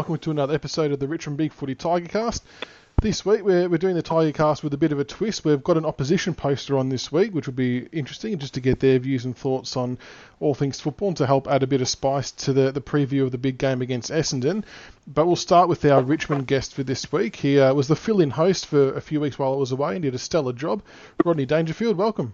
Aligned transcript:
Welcome 0.00 0.16
to 0.16 0.30
another 0.30 0.54
episode 0.54 0.92
of 0.92 0.98
the 0.98 1.06
Richmond 1.06 1.36
Big 1.36 1.52
Footy 1.52 1.74
Tigercast. 1.74 2.40
This 3.02 3.26
week 3.26 3.44
we're, 3.44 3.68
we're 3.68 3.76
doing 3.76 3.96
the 3.96 4.02
Tigercast 4.02 4.62
with 4.62 4.72
a 4.72 4.78
bit 4.78 4.92
of 4.92 4.98
a 4.98 5.04
twist. 5.04 5.44
We've 5.44 5.62
got 5.62 5.76
an 5.76 5.84
opposition 5.84 6.32
poster 6.34 6.78
on 6.78 6.88
this 6.88 7.12
week, 7.12 7.34
which 7.34 7.46
will 7.46 7.52
be 7.52 7.86
interesting 7.92 8.38
just 8.38 8.54
to 8.54 8.60
get 8.60 8.80
their 8.80 8.98
views 8.98 9.26
and 9.26 9.36
thoughts 9.36 9.76
on 9.76 9.98
all 10.40 10.54
things 10.54 10.80
football 10.80 11.08
and 11.08 11.18
to 11.18 11.26
help 11.26 11.46
add 11.46 11.62
a 11.62 11.66
bit 11.66 11.82
of 11.82 11.88
spice 11.88 12.30
to 12.32 12.54
the, 12.54 12.72
the 12.72 12.80
preview 12.80 13.24
of 13.24 13.30
the 13.30 13.36
big 13.36 13.58
game 13.58 13.82
against 13.82 14.10
Essendon. 14.10 14.64
But 15.06 15.26
we'll 15.26 15.36
start 15.36 15.68
with 15.68 15.84
our 15.84 16.02
Richmond 16.02 16.46
guest 16.46 16.72
for 16.72 16.82
this 16.82 17.12
week. 17.12 17.36
He 17.36 17.60
uh, 17.60 17.74
was 17.74 17.86
the 17.86 17.94
fill-in 17.94 18.30
host 18.30 18.64
for 18.64 18.94
a 18.94 19.02
few 19.02 19.20
weeks 19.20 19.38
while 19.38 19.52
I 19.52 19.56
was 19.56 19.70
away 19.70 19.96
and 19.96 20.02
did 20.02 20.14
a 20.14 20.18
stellar 20.18 20.54
job. 20.54 20.82
Rodney 21.26 21.44
Dangerfield, 21.44 21.98
welcome. 21.98 22.32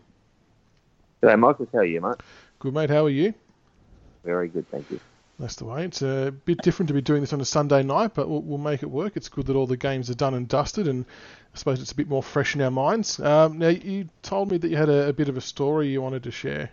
G'day, 1.20 1.36
Michael. 1.36 1.66
How 1.72 1.80
are 1.80 1.84
you, 1.84 2.00
mate? 2.00 2.20
Good, 2.60 2.74
mate. 2.74 2.90
How 2.90 3.06
are 3.06 3.10
you? 3.10 3.34
Very 4.22 4.50
good, 4.50 4.70
thank 4.70 4.88
you. 4.88 5.00
That's 5.38 5.56
the 5.56 5.66
way. 5.66 5.84
It's 5.84 6.00
a 6.00 6.32
bit 6.44 6.62
different 6.62 6.88
to 6.88 6.94
be 6.94 7.02
doing 7.02 7.20
this 7.20 7.34
on 7.34 7.40
a 7.42 7.44
Sunday 7.44 7.82
night, 7.82 8.14
but 8.14 8.28
we'll, 8.28 8.40
we'll 8.40 8.58
make 8.58 8.82
it 8.82 8.90
work. 8.90 9.16
It's 9.16 9.28
good 9.28 9.46
that 9.46 9.56
all 9.56 9.66
the 9.66 9.76
games 9.76 10.08
are 10.08 10.14
done 10.14 10.32
and 10.32 10.48
dusted, 10.48 10.88
and 10.88 11.04
I 11.54 11.58
suppose 11.58 11.80
it's 11.80 11.92
a 11.92 11.94
bit 11.94 12.08
more 12.08 12.22
fresh 12.22 12.54
in 12.54 12.62
our 12.62 12.70
minds. 12.70 13.20
Um, 13.20 13.58
now, 13.58 13.68
you 13.68 14.08
told 14.22 14.50
me 14.50 14.56
that 14.56 14.68
you 14.68 14.76
had 14.76 14.88
a, 14.88 15.08
a, 15.08 15.12
bit 15.12 15.28
of 15.28 15.36
a 15.36 15.42
story 15.42 15.88
you 15.88 16.00
wanted 16.00 16.22
to 16.22 16.30
share. 16.30 16.70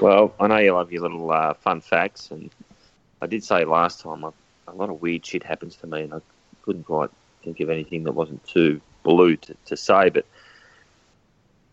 Well, 0.00 0.34
I 0.40 0.46
know 0.46 0.56
you 0.56 0.72
love 0.72 0.90
your 0.90 1.02
little 1.02 1.30
uh, 1.30 1.52
fun 1.52 1.82
facts, 1.82 2.30
and 2.30 2.50
I 3.20 3.26
did 3.26 3.44
say 3.44 3.66
last 3.66 4.00
time 4.00 4.24
a 4.24 4.32
lot 4.72 4.88
of 4.88 5.02
weird 5.02 5.26
shit 5.26 5.42
happens 5.42 5.76
to 5.76 5.86
me, 5.86 6.02
and 6.02 6.14
I 6.14 6.20
couldn't 6.62 6.84
quite 6.84 7.10
think 7.44 7.60
of 7.60 7.68
anything 7.68 8.04
that 8.04 8.12
wasn't 8.12 8.42
too 8.46 8.80
blue 9.02 9.36
to, 9.36 9.54
to 9.66 9.76
say, 9.76 10.08
but 10.08 10.24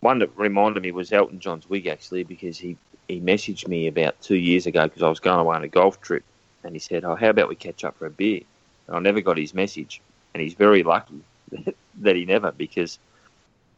one 0.02 0.19
that 0.19 0.38
reminded 0.38 0.83
me 0.83 0.92
was 0.92 1.14
Elton 1.14 1.39
John's 1.39 1.69
wig, 1.69 1.88
actually, 1.88 2.23
because 2.23 2.58
he 2.58 2.77
he 3.08 3.22
messaged 3.22 3.67
me 3.67 3.88
about 3.88 4.20
two 4.22 4.36
years 4.36 4.66
ago 4.66 4.84
because 4.86 5.03
I 5.03 5.09
was 5.09 5.20
going 5.20 5.39
away 5.39 5.56
on 5.56 5.64
a 5.64 5.67
golf 5.67 6.02
trip, 6.02 6.23
and 6.64 6.73
he 6.73 6.80
said, 6.80 7.03
"Oh, 7.03 7.16
how 7.16 7.30
about 7.30 7.50
we 7.50 7.56
catch 7.56 7.84
up 7.84 7.98
for 7.98 8.06
a 8.06 8.11
beer?" 8.11 8.42
And 8.88 8.95
I 8.95 9.00
never 9.00 9.22
got 9.22 9.38
his 9.38 9.53
message, 9.53 10.02
and 10.34 10.42
he's 10.42 10.53
very 10.53 10.84
lucky 10.84 11.22
that 12.02 12.16
he 12.16 12.26
never 12.26 12.52
because 12.52 13.00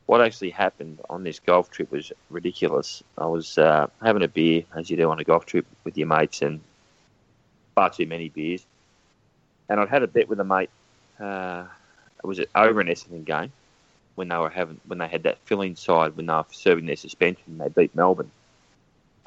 what 0.06 0.22
actually 0.22 0.52
happened 0.52 1.02
on 1.10 1.24
this 1.24 1.40
golf 1.40 1.70
trip 1.70 1.92
was 1.92 2.12
ridiculous. 2.30 3.04
I 3.18 3.26
was 3.26 3.58
uh, 3.58 3.88
having 4.02 4.24
a 4.24 4.28
beer 4.28 4.64
as 4.74 4.90
you 4.90 4.96
do 4.96 5.10
on 5.10 5.20
a 5.20 5.24
golf 5.24 5.46
trip 5.46 5.66
with 5.84 5.98
your 5.98 6.08
mates, 6.08 6.42
and 6.42 6.62
far 7.76 7.90
too 7.90 8.08
many 8.08 8.30
beers. 8.30 8.66
And 9.70 9.80
I'd 9.80 9.90
had 9.90 10.04
a 10.04 10.08
bet 10.08 10.30
with 10.30 10.40
a 10.40 10.46
mate. 10.46 10.70
Uh, 11.20 11.66
was 12.24 12.40
it 12.40 12.50
over 12.56 12.80
an 12.80 12.88
Essendon 12.88 13.26
game 13.26 13.52
when 14.16 14.30
they 14.30 14.38
were 14.38 14.50
having 14.50 14.80
when 14.86 15.00
they 15.00 15.08
had 15.08 15.24
that 15.24 15.40
fill-in 15.46 15.76
side 15.76 16.16
when 16.16 16.28
they 16.28 16.34
were 16.34 16.46
serving 16.52 16.86
their 16.86 16.96
suspension? 16.96 17.58
They 17.58 17.68
beat 17.68 17.94
Melbourne 17.94 18.32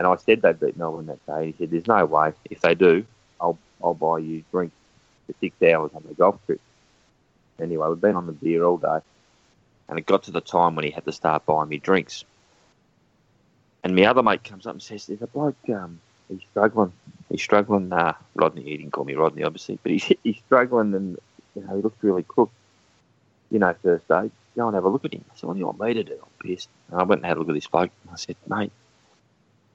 and 0.01 0.07
I 0.07 0.17
said 0.17 0.41
they'd 0.41 0.59
beat 0.59 0.79
Melbourne 0.79 1.09
that 1.09 1.27
day. 1.27 1.49
He 1.49 1.55
said, 1.59 1.71
"There's 1.71 1.87
no 1.87 2.07
way. 2.07 2.33
If 2.51 2.63
they 2.63 2.75
do, 2.75 3.05
I'll 3.39 3.59
I'll 3.85 3.93
buy 3.93 4.21
you 4.21 4.43
drinks 4.51 4.75
for 5.27 5.35
six 5.41 5.55
hours 5.63 5.91
on 5.95 6.03
the 6.09 6.15
golf 6.15 6.41
trip." 6.47 6.59
Anyway, 7.61 7.87
we've 7.87 8.01
been 8.01 8.17
on 8.17 8.25
the 8.25 8.33
beer 8.33 8.65
all 8.65 8.79
day, 8.79 9.01
and 9.91 9.99
it 9.99 10.07
got 10.07 10.23
to 10.23 10.31
the 10.31 10.41
time 10.41 10.75
when 10.75 10.87
he 10.87 10.91
had 10.91 11.05
to 11.05 11.13
start 11.13 11.45
buying 11.45 11.69
me 11.69 11.77
drinks. 11.77 12.25
And 13.85 13.95
my 13.95 14.07
other 14.07 14.23
mate 14.23 14.43
comes 14.43 14.67
up 14.67 14.73
and 14.73 14.83
says, 14.83 15.05
"There's 15.05 15.21
a 15.21 15.27
bloke. 15.27 15.69
Um, 15.69 16.01
he's 16.31 16.41
struggling. 16.51 16.95
He's 17.29 17.43
struggling. 17.43 17.93
Uh, 17.93 18.15
Rodney. 18.35 18.63
He 18.63 18.79
didn't 18.79 18.93
call 18.93 19.05
me 19.05 19.17
Rodney, 19.17 19.43
obviously, 19.43 19.79
but 19.83 19.93
he's 19.93 20.05
he's 20.25 20.39
struggling, 20.47 20.95
and 20.95 21.19
you 21.55 21.63
know 21.63 21.77
he 21.77 21.83
looks 21.83 22.03
really 22.03 22.23
crook. 22.23 22.51
You 23.51 23.59
know, 23.59 23.75
first 23.83 24.09
day, 24.09 24.31
go 24.57 24.67
and 24.67 24.75
have 24.75 24.85
a 24.85 24.89
look 24.89 25.05
at 25.05 25.13
him." 25.13 25.27
I 25.31 25.37
said, 25.37 25.47
"What 25.47 25.53
do 25.53 25.59
you 25.59 25.67
want 25.67 25.79
me 25.79 25.93
to 25.93 26.05
do?" 26.05 26.19
I'm 26.23 26.49
pissed. 26.49 26.71
And 26.91 26.99
I 26.99 27.03
went 27.03 27.19
and 27.19 27.27
had 27.27 27.37
a 27.37 27.41
look 27.41 27.51
at 27.51 27.55
this 27.55 27.67
bloke. 27.67 27.91
And 28.05 28.13
I 28.15 28.17
said, 28.17 28.37
"Mate." 28.49 28.73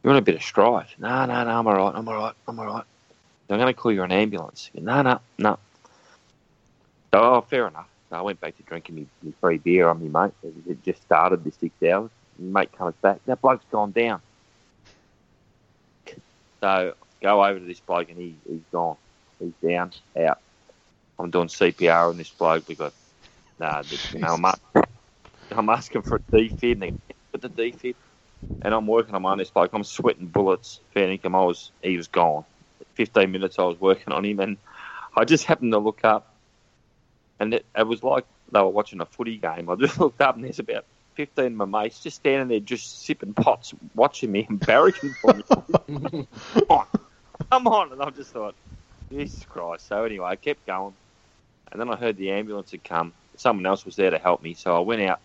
You 0.05 0.09
want 0.09 0.19
a 0.19 0.21
bit 0.21 0.35
of 0.35 0.43
strife? 0.43 0.93
No, 0.99 1.25
no, 1.25 1.43
no, 1.43 1.49
I'm 1.49 1.65
all 1.65 1.73
right, 1.73 1.95
I'm 1.95 2.07
all 2.07 2.13
right, 2.13 2.35
I'm 2.47 2.59
all 2.59 2.67
right. 2.67 2.83
I'm 3.49 3.57
going 3.57 3.65
to 3.65 3.73
call 3.73 3.91
you 3.91 4.03
an 4.03 4.11
ambulance. 4.11 4.69
No, 4.75 5.01
no, 5.01 5.19
no. 5.39 5.57
Oh, 7.11 7.41
fair 7.41 7.67
enough. 7.67 7.87
So 8.11 8.17
I 8.17 8.21
went 8.21 8.39
back 8.39 8.55
to 8.57 8.61
drinking 8.61 9.09
my, 9.23 9.31
free 9.41 9.57
beer 9.57 9.89
on 9.89 10.11
my 10.11 10.27
mate. 10.27 10.33
It 10.69 10.83
just 10.83 11.01
started 11.01 11.43
the 11.43 11.51
six 11.51 11.73
hours. 11.81 12.11
My 12.37 12.61
mate 12.61 12.77
comes 12.77 12.93
back. 13.01 13.19
That 13.25 13.41
bloke's 13.41 13.65
gone 13.71 13.93
down. 13.93 14.21
So 16.61 16.93
go 17.23 17.43
over 17.43 17.57
to 17.57 17.65
this 17.65 17.79
bloke 17.79 18.09
and 18.09 18.19
he, 18.19 18.35
he's 18.47 18.61
gone. 18.71 18.97
He's 19.39 19.53
down, 19.67 19.91
out. 20.19 20.37
I'm 21.17 21.31
doing 21.31 21.47
CPR 21.47 22.11
on 22.11 22.17
this 22.17 22.29
bloke. 22.29 22.69
We 22.69 22.75
got, 22.75 22.93
nah, 23.59 23.81
you 24.13 24.19
know, 24.19 24.35
I'm, 24.35 24.85
I'm 25.49 25.69
asking 25.69 26.03
for 26.03 26.17
a 26.17 26.19
defib. 26.19 26.87
And 26.87 27.01
put 27.31 27.41
the 27.41 27.49
defib 27.49 27.95
and 28.61 28.73
I'm 28.73 28.87
working 28.87 29.15
on 29.15 29.37
this 29.37 29.51
bloke. 29.51 29.71
I'm 29.73 29.83
sweating 29.83 30.27
bullets. 30.27 30.81
Fair 30.93 31.09
income. 31.11 31.35
I 31.35 31.43
was 31.45 31.71
he 31.81 31.97
was 31.97 32.07
gone. 32.07 32.45
Fifteen 32.95 33.31
minutes 33.31 33.59
I 33.59 33.63
was 33.63 33.79
working 33.79 34.13
on 34.13 34.25
him, 34.25 34.39
and 34.39 34.57
I 35.15 35.25
just 35.25 35.45
happened 35.45 35.73
to 35.73 35.79
look 35.79 36.01
up, 36.03 36.35
and 37.39 37.53
it, 37.53 37.65
it 37.77 37.87
was 37.87 38.03
like 38.03 38.25
they 38.51 38.61
were 38.61 38.69
watching 38.69 39.01
a 39.01 39.05
footy 39.05 39.37
game. 39.37 39.69
I 39.69 39.75
just 39.75 39.99
looked 40.01 40.21
up, 40.21 40.35
and 40.35 40.43
there's 40.43 40.59
about 40.59 40.85
fifteen 41.15 41.59
of 41.59 41.69
my 41.69 41.83
mates 41.83 42.01
just 42.01 42.17
standing 42.17 42.47
there, 42.47 42.59
just 42.59 43.05
sipping 43.05 43.33
pots, 43.35 43.73
watching 43.93 44.31
me 44.31 44.45
and 44.49 44.59
barracking 44.59 45.15
for 45.21 45.35
me. 45.35 45.43
come 46.53 46.65
on, 46.69 46.87
come 47.51 47.67
on! 47.67 47.91
And 47.93 48.01
I 48.01 48.09
just 48.09 48.31
thought, 48.31 48.55
Jesus 49.11 49.45
Christ. 49.45 49.87
So 49.87 50.03
anyway, 50.03 50.27
I 50.27 50.35
kept 50.35 50.65
going, 50.65 50.95
and 51.71 51.79
then 51.79 51.89
I 51.89 51.95
heard 51.97 52.17
the 52.17 52.31
ambulance 52.31 52.71
had 52.71 52.83
come. 52.83 53.13
Someone 53.37 53.65
else 53.65 53.85
was 53.85 53.95
there 53.95 54.11
to 54.11 54.17
help 54.17 54.41
me, 54.41 54.53
so 54.55 54.75
I 54.75 54.79
went 54.79 55.01
out 55.03 55.21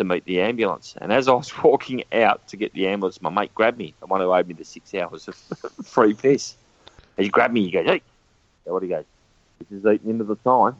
to 0.00 0.04
meet 0.04 0.24
the 0.24 0.40
ambulance. 0.40 0.94
And 1.00 1.12
as 1.12 1.28
I 1.28 1.32
was 1.32 1.52
walking 1.62 2.04
out 2.12 2.48
to 2.48 2.56
get 2.56 2.72
the 2.72 2.88
ambulance, 2.88 3.20
my 3.22 3.30
mate 3.30 3.54
grabbed 3.54 3.78
me, 3.78 3.94
the 4.00 4.06
one 4.06 4.20
who 4.20 4.32
owed 4.32 4.48
me 4.48 4.54
the 4.54 4.64
six 4.64 4.94
hours 4.94 5.28
of 5.28 5.34
free 5.84 6.14
piss. 6.14 6.56
And 7.16 7.24
he 7.24 7.30
grabbed 7.30 7.54
me, 7.54 7.64
he 7.64 7.70
goes, 7.70 7.86
hey, 7.86 8.02
so 8.64 8.72
what 8.72 8.82
he 8.82 8.88
goes, 8.88 9.04
this 9.58 9.78
is 9.78 9.86
eating 9.86 10.10
into 10.10 10.24
the 10.24 10.36
time. 10.36 10.76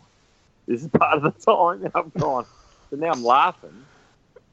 This 0.66 0.82
is 0.82 0.88
part 0.88 1.18
of 1.18 1.22
the 1.22 1.32
time. 1.32 1.84
And 1.84 1.92
I'm 1.94 2.10
gone. 2.18 2.46
So 2.90 2.96
now 2.96 3.12
I'm 3.12 3.22
laughing. 3.22 3.84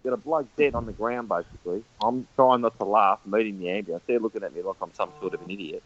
Got 0.03 0.13
a 0.13 0.17
bloke 0.17 0.47
dead 0.57 0.75
on 0.75 0.85
the 0.85 0.91
ground, 0.91 1.29
basically. 1.29 1.83
I'm 2.01 2.27
trying 2.35 2.61
not 2.61 2.77
to 2.79 2.85
laugh, 2.85 3.19
meeting 3.25 3.59
the 3.59 3.69
ambulance. 3.69 4.03
They're 4.05 4.19
looking 4.19 4.43
at 4.43 4.53
me 4.53 4.61
like 4.61 4.75
I'm 4.81 4.93
some 4.93 5.11
sort 5.19 5.33
of 5.33 5.41
an 5.41 5.49
idiot. 5.49 5.81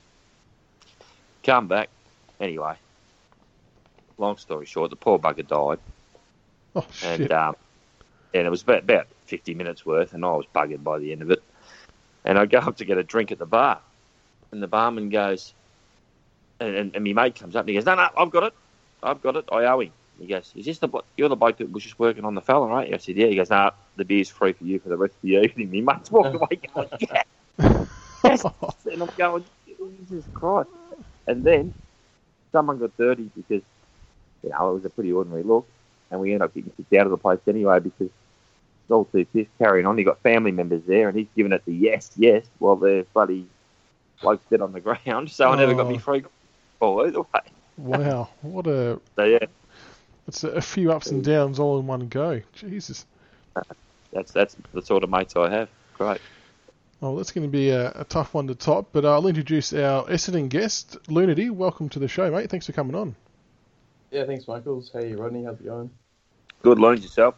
Come 1.43 1.67
back. 1.67 1.89
Anyway, 2.39 2.75
long 4.17 4.37
story 4.37 4.65
short, 4.65 4.89
the 4.89 4.95
poor 4.95 5.19
bugger 5.19 5.47
died. 5.47 5.79
Oh, 6.75 6.85
shit. 6.91 7.21
And 7.21 7.31
um, 7.31 7.55
and 8.33 8.47
it 8.47 8.49
was 8.49 8.61
about, 8.63 8.83
about 8.83 9.07
50 9.25 9.53
minutes 9.53 9.85
worth, 9.85 10.13
and 10.13 10.23
I 10.25 10.29
was 10.31 10.45
buggered 10.53 10.83
by 10.83 10.99
the 10.99 11.11
end 11.11 11.21
of 11.21 11.31
it. 11.31 11.43
And 12.23 12.37
I 12.37 12.45
go 12.45 12.59
up 12.59 12.77
to 12.77 12.85
get 12.85 12.97
a 12.97 13.03
drink 13.03 13.31
at 13.31 13.39
the 13.39 13.45
bar, 13.45 13.81
and 14.51 14.61
the 14.61 14.67
barman 14.67 15.09
goes, 15.09 15.53
and, 16.61 16.75
and, 16.75 16.95
and 16.95 17.03
my 17.03 17.13
mate 17.13 17.35
comes 17.35 17.55
up 17.55 17.61
and 17.61 17.69
he 17.69 17.75
goes, 17.75 17.85
No, 17.85 17.95
no, 17.95 18.07
I've 18.15 18.29
got 18.29 18.43
it. 18.43 18.53
I've 19.03 19.21
got 19.21 19.35
it. 19.35 19.45
I 19.51 19.65
owe 19.65 19.79
him. 19.79 19.91
He 20.19 20.27
goes, 20.27 20.51
Is 20.55 20.65
this 20.65 20.77
the 20.79 20.89
you're 21.17 21.29
the 21.29 21.35
bloke 21.35 21.57
that 21.57 21.71
was 21.71 21.83
just 21.83 21.99
working 21.99 22.23
on 22.23 22.35
the 22.35 22.41
fella, 22.41 22.67
right? 22.67 22.93
I 22.93 22.97
said, 22.97 23.17
Yeah. 23.17 23.27
He 23.27 23.35
goes, 23.35 23.49
Nah, 23.49 23.71
the 23.97 24.05
beer's 24.05 24.29
free 24.29 24.53
for 24.53 24.63
you 24.63 24.79
for 24.79 24.89
the 24.89 24.97
rest 24.97 25.15
of 25.15 25.21
the 25.23 25.41
evening. 25.41 25.83
My 25.85 25.95
mate's 25.95 26.11
walking 26.11 26.35
away 26.35 26.61
going, 26.73 26.89
Yeah. 26.99 27.23
yes. 28.23 28.45
And 28.91 29.01
I'm 29.03 29.09
going, 29.17 29.45
Jesus 29.99 30.25
Christ. 30.33 30.69
And 31.27 31.43
then 31.43 31.73
someone 32.51 32.79
got 32.79 32.95
dirty 32.97 33.29
because, 33.35 33.63
you 34.43 34.49
know, 34.49 34.71
it 34.71 34.73
was 34.75 34.85
a 34.85 34.89
pretty 34.89 35.11
ordinary 35.11 35.43
look. 35.43 35.67
And 36.11 36.19
we 36.19 36.33
ended 36.33 36.43
up 36.43 36.53
getting 36.53 36.71
kicked 36.71 36.93
out 36.93 37.07
of 37.07 37.11
the 37.11 37.17
place 37.17 37.39
anyway 37.47 37.79
because 37.79 38.09
all 38.91 39.05
too 39.05 39.25
pissed 39.25 39.49
carrying 39.57 39.85
on. 39.85 39.97
He 39.97 40.03
got 40.03 40.21
family 40.21 40.51
members 40.51 40.83
there, 40.85 41.09
and 41.09 41.17
he's 41.17 41.27
giving 41.35 41.51
it 41.51 41.63
the 41.65 41.73
yes, 41.73 42.11
yes, 42.15 42.45
while 42.59 42.75
the 42.75 43.05
bloody 43.13 43.47
bloke's 44.21 44.45
dead 44.49 44.61
on 44.61 44.71
the 44.71 44.79
ground. 44.81 45.29
So 45.29 45.47
oh. 45.47 45.51
I 45.51 45.57
never 45.57 45.73
got 45.73 45.87
me 45.87 45.95
oh. 45.95 45.99
free 45.99 46.23
ball 46.79 47.05
either 47.05 47.21
way. 47.21 47.41
wow, 47.77 48.29
what 48.41 48.67
a 48.67 48.99
so 49.15 49.23
yeah, 49.23 49.45
it's 50.27 50.43
a, 50.43 50.61
few 50.61 50.91
ups 50.91 51.11
and 51.11 51.23
downs 51.23 51.59
all 51.59 51.79
in 51.79 51.87
one 51.87 52.07
go. 52.07 52.41
Jesus, 52.53 53.05
that's 54.11 54.31
that's 54.31 54.55
the 54.73 54.81
sort 54.81 55.03
of 55.03 55.09
mates 55.09 55.35
I 55.35 55.49
have. 55.49 55.69
Great. 55.97 56.21
Well, 57.01 57.15
that's 57.15 57.31
going 57.31 57.47
to 57.47 57.51
be 57.51 57.69
a, 57.69 57.91
a 57.95 58.03
tough 58.03 58.35
one 58.35 58.45
to 58.47 58.53
top, 58.53 58.89
but 58.91 59.05
uh, 59.05 59.13
I'll 59.13 59.25
introduce 59.25 59.73
our 59.73 60.05
Essendon 60.05 60.49
guest, 60.49 60.97
Loonerty. 61.07 61.49
Welcome 61.49 61.89
to 61.89 61.99
the 61.99 62.07
show, 62.07 62.29
mate. 62.29 62.51
Thanks 62.51 62.67
for 62.67 62.73
coming 62.73 62.93
on. 62.93 63.15
Yeah, 64.11 64.25
thanks, 64.25 64.47
Michaels. 64.47 64.91
Hey, 64.93 65.15
Rodney, 65.15 65.43
how's 65.43 65.59
it 65.59 65.65
going? 65.65 65.89
Good, 66.61 66.77
Loonerty, 66.77 67.01
yourself? 67.01 67.35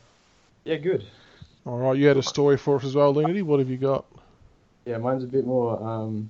Yeah, 0.66 0.76
good. 0.76 1.06
All 1.66 1.78
right, 1.78 1.98
you 1.98 2.08
had 2.08 2.18
a 2.18 2.24
story 2.24 2.58
for 2.58 2.76
us 2.76 2.84
as 2.84 2.94
well, 2.94 3.14
Loonerty. 3.14 3.42
What 3.42 3.60
have 3.60 3.70
you 3.70 3.78
got? 3.78 4.06
Yeah, 4.86 4.98
mine's 4.98 5.24
a 5.24 5.28
bit 5.28 5.46
more, 5.46 5.82
um, 5.82 6.30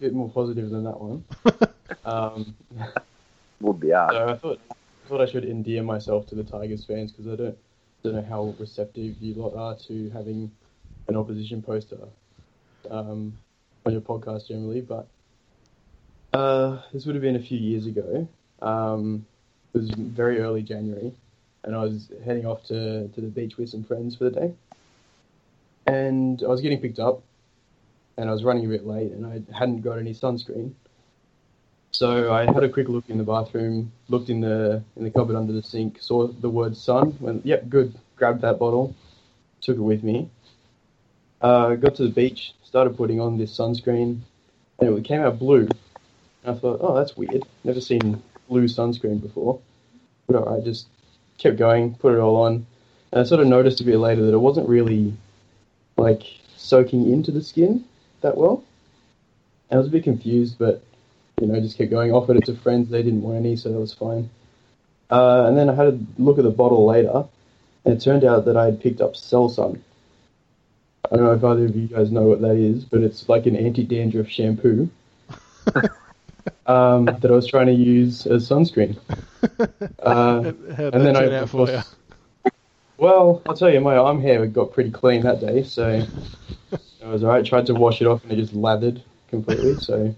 bit 0.00 0.12
more 0.12 0.28
positive 0.28 0.70
than 0.70 0.82
that 0.84 1.00
one. 1.00 1.24
um, 2.04 2.54
Would 3.60 3.78
be 3.78 3.90
hard. 3.90 4.12
So 4.12 4.28
I 4.28 4.36
thought, 4.36 4.60
I 4.70 5.08
thought 5.08 5.20
I 5.20 5.26
should 5.26 5.44
endear 5.44 5.84
myself 5.84 6.26
to 6.28 6.34
the 6.34 6.42
Tigers 6.42 6.84
fans 6.84 7.12
because 7.12 7.32
I 7.32 7.36
don't, 7.36 7.58
don't 8.02 8.14
know 8.14 8.26
how 8.28 8.54
receptive 8.58 9.14
you 9.20 9.34
lot 9.34 9.54
are 9.54 9.76
to 9.86 10.10
having 10.10 10.50
an 11.06 11.16
opposition 11.16 11.62
poster 11.62 11.98
um, 12.90 13.32
on 13.86 13.92
your 13.92 14.00
podcast 14.00 14.48
generally, 14.48 14.80
but 14.80 15.06
uh, 16.32 16.80
this 16.92 17.06
would 17.06 17.14
have 17.14 17.22
been 17.22 17.36
a 17.36 17.42
few 17.42 17.58
years 17.58 17.86
ago. 17.86 18.26
Um, 18.60 19.24
it 19.74 19.78
was 19.78 19.90
very 19.90 20.40
early 20.40 20.62
January, 20.62 21.12
and 21.64 21.74
I 21.74 21.78
was 21.84 22.10
heading 22.24 22.46
off 22.46 22.64
to, 22.64 23.08
to 23.08 23.20
the 23.20 23.28
beach 23.28 23.56
with 23.56 23.68
some 23.68 23.84
friends 23.84 24.16
for 24.16 24.24
the 24.24 24.30
day. 24.30 24.54
And 25.86 26.42
I 26.42 26.48
was 26.48 26.60
getting 26.60 26.80
picked 26.80 26.98
up, 26.98 27.22
and 28.16 28.28
I 28.28 28.32
was 28.32 28.44
running 28.44 28.66
a 28.66 28.68
bit 28.68 28.86
late, 28.86 29.12
and 29.12 29.26
I 29.26 29.42
hadn't 29.56 29.82
got 29.82 29.98
any 29.98 30.14
sunscreen. 30.14 30.72
So 31.92 32.32
I 32.32 32.46
had 32.46 32.64
a 32.64 32.68
quick 32.68 32.88
look 32.88 33.04
in 33.08 33.18
the 33.18 33.24
bathroom, 33.24 33.92
looked 34.08 34.30
in 34.30 34.40
the 34.40 34.82
in 34.96 35.04
the 35.04 35.10
cupboard 35.10 35.36
under 35.36 35.52
the 35.52 35.62
sink, 35.62 35.98
saw 36.00 36.26
the 36.26 36.48
word 36.48 36.76
sun, 36.76 37.16
went, 37.20 37.44
yep, 37.44 37.68
good, 37.68 37.94
grabbed 38.16 38.40
that 38.42 38.58
bottle, 38.58 38.94
took 39.60 39.76
it 39.76 39.82
with 39.82 40.02
me. 40.02 40.30
Uh, 41.40 41.74
got 41.74 41.96
to 41.96 42.04
the 42.04 42.10
beach, 42.10 42.54
started 42.62 42.96
putting 42.96 43.20
on 43.20 43.36
this 43.36 43.56
sunscreen, 43.56 44.20
and 44.78 44.98
it 44.98 45.04
came 45.04 45.20
out 45.20 45.38
blue. 45.38 45.68
And 46.44 46.56
I 46.56 46.58
thought, 46.58 46.78
oh, 46.80 46.96
that's 46.96 47.16
weird. 47.16 47.44
Never 47.62 47.80
seen 47.80 48.22
blue 48.48 48.64
sunscreen 48.64 49.20
before. 49.20 49.60
But 50.26 50.36
alright, 50.36 50.64
just 50.64 50.86
kept 51.42 51.56
going, 51.56 51.94
put 51.94 52.14
it 52.14 52.18
all 52.18 52.36
on. 52.36 52.66
And 53.10 53.20
I 53.20 53.24
sort 53.24 53.40
of 53.40 53.46
noticed 53.46 53.80
a 53.80 53.84
bit 53.84 53.98
later 53.98 54.24
that 54.24 54.32
it 54.32 54.38
wasn't 54.38 54.68
really 54.68 55.14
like 55.96 56.22
soaking 56.56 57.12
into 57.12 57.30
the 57.30 57.42
skin 57.42 57.84
that 58.22 58.36
well. 58.36 58.64
And 59.70 59.78
I 59.78 59.80
was 59.80 59.88
a 59.88 59.90
bit 59.90 60.04
confused, 60.04 60.58
but 60.58 60.82
you 61.40 61.46
know, 61.46 61.60
just 61.60 61.78
kept 61.78 61.90
going. 61.90 62.12
Offered 62.12 62.36
it 62.36 62.46
to 62.46 62.54
friends, 62.54 62.88
they 62.88 63.02
didn't 63.02 63.22
want 63.22 63.36
any, 63.36 63.56
so 63.56 63.70
that 63.72 63.78
was 63.78 63.92
fine. 63.92 64.30
Uh, 65.10 65.44
and 65.46 65.56
then 65.56 65.68
I 65.68 65.74
had 65.74 65.86
a 65.88 65.98
look 66.18 66.38
at 66.38 66.44
the 66.44 66.50
bottle 66.50 66.86
later, 66.86 67.24
and 67.84 67.94
it 67.94 68.00
turned 68.00 68.24
out 68.24 68.46
that 68.46 68.56
I 68.56 68.66
had 68.66 68.80
picked 68.80 69.00
up 69.00 69.14
Selsun. 69.14 69.80
I 71.10 71.16
don't 71.16 71.24
know 71.26 71.32
if 71.32 71.44
either 71.44 71.66
of 71.66 71.76
you 71.76 71.88
guys 71.88 72.10
know 72.10 72.22
what 72.22 72.40
that 72.40 72.56
is, 72.56 72.84
but 72.84 73.02
it's 73.02 73.28
like 73.28 73.44
an 73.46 73.56
anti-dandruff 73.56 74.28
shampoo 74.28 74.88
um, 76.66 77.04
that 77.04 77.26
I 77.26 77.32
was 77.32 77.46
trying 77.46 77.66
to 77.66 77.72
use 77.72 78.26
as 78.26 78.48
sunscreen. 78.48 78.96
Uh, 80.02 80.52
and 80.78 81.04
then 81.06 81.16
I, 81.16 81.20
turn 81.24 81.32
out 81.34 81.42
of 81.44 81.50
for 81.50 81.66
course- 81.66 81.70
you? 82.44 82.50
well, 82.98 83.42
I'll 83.46 83.56
tell 83.56 83.70
you, 83.72 83.80
my 83.80 83.96
arm 83.96 84.20
hair 84.20 84.46
got 84.46 84.72
pretty 84.72 84.90
clean 84.90 85.22
that 85.22 85.40
day, 85.40 85.62
so 85.62 85.88
it 86.70 87.06
was 87.06 87.22
alright. 87.24 87.44
Tried 87.44 87.66
to 87.66 87.74
wash 87.74 88.00
it 88.00 88.06
off, 88.06 88.22
and 88.24 88.32
it 88.32 88.36
just 88.36 88.52
lathered 88.54 89.02
completely. 89.28 89.76
So, 89.76 90.14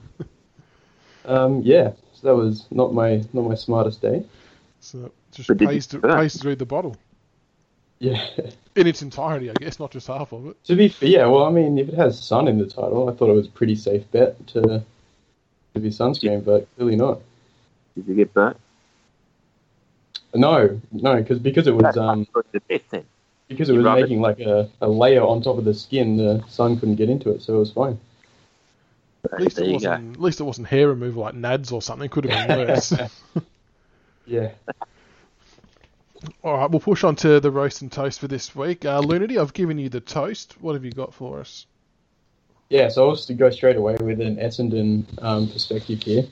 um, 1.25 1.63
yeah, 1.63 1.93
so 2.15 2.27
that 2.29 2.35
was 2.37 2.67
not 2.71 2.93
my 2.95 3.23
not 3.33 3.43
my 3.49 3.55
smartest 3.55 4.01
day. 4.03 4.25
So 4.81 5.11
just 5.33 5.49
But 5.49 5.59
did 5.59 5.65
you 5.65 5.69
pays 5.69 5.87
to, 5.89 6.01
pays 6.01 6.39
to 6.41 6.49
read 6.49 6.59
the 6.59 6.67
bottle 6.67 6.97
Yeah. 8.01 8.23
in 8.77 8.87
its 8.87 9.01
entirety, 9.03 9.51
I 9.51 9.55
guess, 9.55 9.79
not 9.79 9.91
just 9.91 10.07
half 10.07 10.33
of 10.33 10.47
it. 10.49 10.63
to 10.65 10.77
be 10.77 10.89
fair, 10.89 11.09
yeah, 11.09 11.27
well, 11.27 11.45
I 11.45 11.51
mean, 11.51 11.79
if 11.79 11.89
it 11.89 11.95
has 11.95 12.23
sun 12.23 12.49
in 12.49 12.59
the 12.59 12.67
title, 12.67 13.09
I 13.09 13.13
thought 13.15 13.31
it 13.31 13.35
was 13.35 13.47
a 13.47 13.51
pretty 13.51 13.77
safe 13.77 14.11
bet 14.13 14.47
to 14.49 14.83
to 15.75 15.81
be 15.81 15.89
sunscreen, 15.91 16.45
but 16.45 16.69
clearly 16.77 16.97
not. 16.97 17.21
Did 17.97 18.07
you 18.09 18.15
get 18.15 18.33
burnt? 18.35 18.57
No, 20.35 20.81
no, 20.93 21.17
because 21.17 21.39
because 21.39 21.67
it 21.67 21.75
was 21.75 21.83
That's 21.85 21.97
um 21.97 22.27
the 22.53 22.61
best 22.61 22.85
thing. 22.87 23.05
because 23.49 23.69
it 23.69 23.73
You 23.73 23.79
was 23.79 23.87
rub 23.87 23.99
it. 23.99 24.03
making 24.03 24.21
like 24.21 24.41
a, 24.41 24.69
a 24.81 24.89
layer 24.89 25.23
on 25.23 25.43
top 25.43 25.59
of 25.59 25.65
the 25.65 25.75
skin, 25.75 26.17
the 26.17 26.43
sun 26.49 26.79
couldn't 26.79 26.97
get 26.97 27.09
into 27.09 27.31
it, 27.31 27.43
so 27.43 27.57
it 27.57 27.59
was 27.59 27.73
fine. 27.73 27.99
At 29.33 29.41
least 29.41 29.57
there 29.57 29.65
it 29.65 29.69
you 29.69 29.75
wasn't. 29.75 30.17
At 30.17 30.21
least 30.21 30.41
it 30.41 30.45
wasn't 30.45 30.67
hair 30.69 30.89
removal 30.89 31.23
like 31.23 31.35
Nads 31.35 31.73
or 31.73 31.81
something. 31.81 32.09
Could 32.09 32.27
have 32.27 32.49
been 32.49 32.67
worse. 32.69 32.93
Yeah. 34.27 34.53
All 36.43 36.57
right, 36.57 36.71
we'll 36.71 36.81
push 36.81 37.05
on 37.05 37.15
to 37.17 37.39
the 37.41 37.51
roast 37.51 37.83
and 37.83 37.93
toast 37.93 38.19
for 38.21 38.27
this 38.29 38.57
week. 38.57 38.87
Uh, 38.87 39.03
Loonerty, 39.03 39.39
I've 39.39 39.53
given 39.53 39.79
you 39.79 39.91
the 39.91 40.01
toast. 40.01 40.57
What 40.63 40.73
have 40.73 40.83
you 40.85 40.93
got 40.93 41.13
for 41.13 41.41
us? 41.41 41.67
Yeah, 42.71 42.89
so 42.89 43.07
I'll 43.07 43.15
just 43.17 43.37
go 43.37 43.51
straight 43.51 43.77
away 43.77 43.97
with 44.01 44.23
an 44.23 44.37
Essendon 44.37 45.05
um, 45.23 45.49
perspective 45.49 46.03
here. 46.03 46.25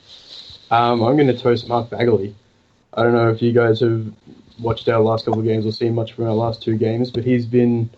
Um, 0.71 1.03
I'm 1.03 1.15
going 1.15 1.27
to 1.27 1.37
toast 1.37 1.67
Mark 1.67 1.91
Baguley. 1.91 2.33
I 2.95 3.03
don't 3.03 3.13
know 3.13 3.29
if 3.29 3.41
you 3.41 3.51
guys 3.51 3.79
have 3.79 4.05
watched 4.59 4.87
our 4.87 5.01
last 5.01 5.25
couple 5.25 5.39
of 5.39 5.45
games 5.45 5.65
or 5.65 5.71
seen 5.71 5.95
much 5.95 6.13
from 6.13 6.25
our 6.25 6.33
last 6.33 6.61
two 6.61 6.77
games, 6.77 7.11
but 7.11 7.23
he's 7.23 7.45
been, 7.45 7.89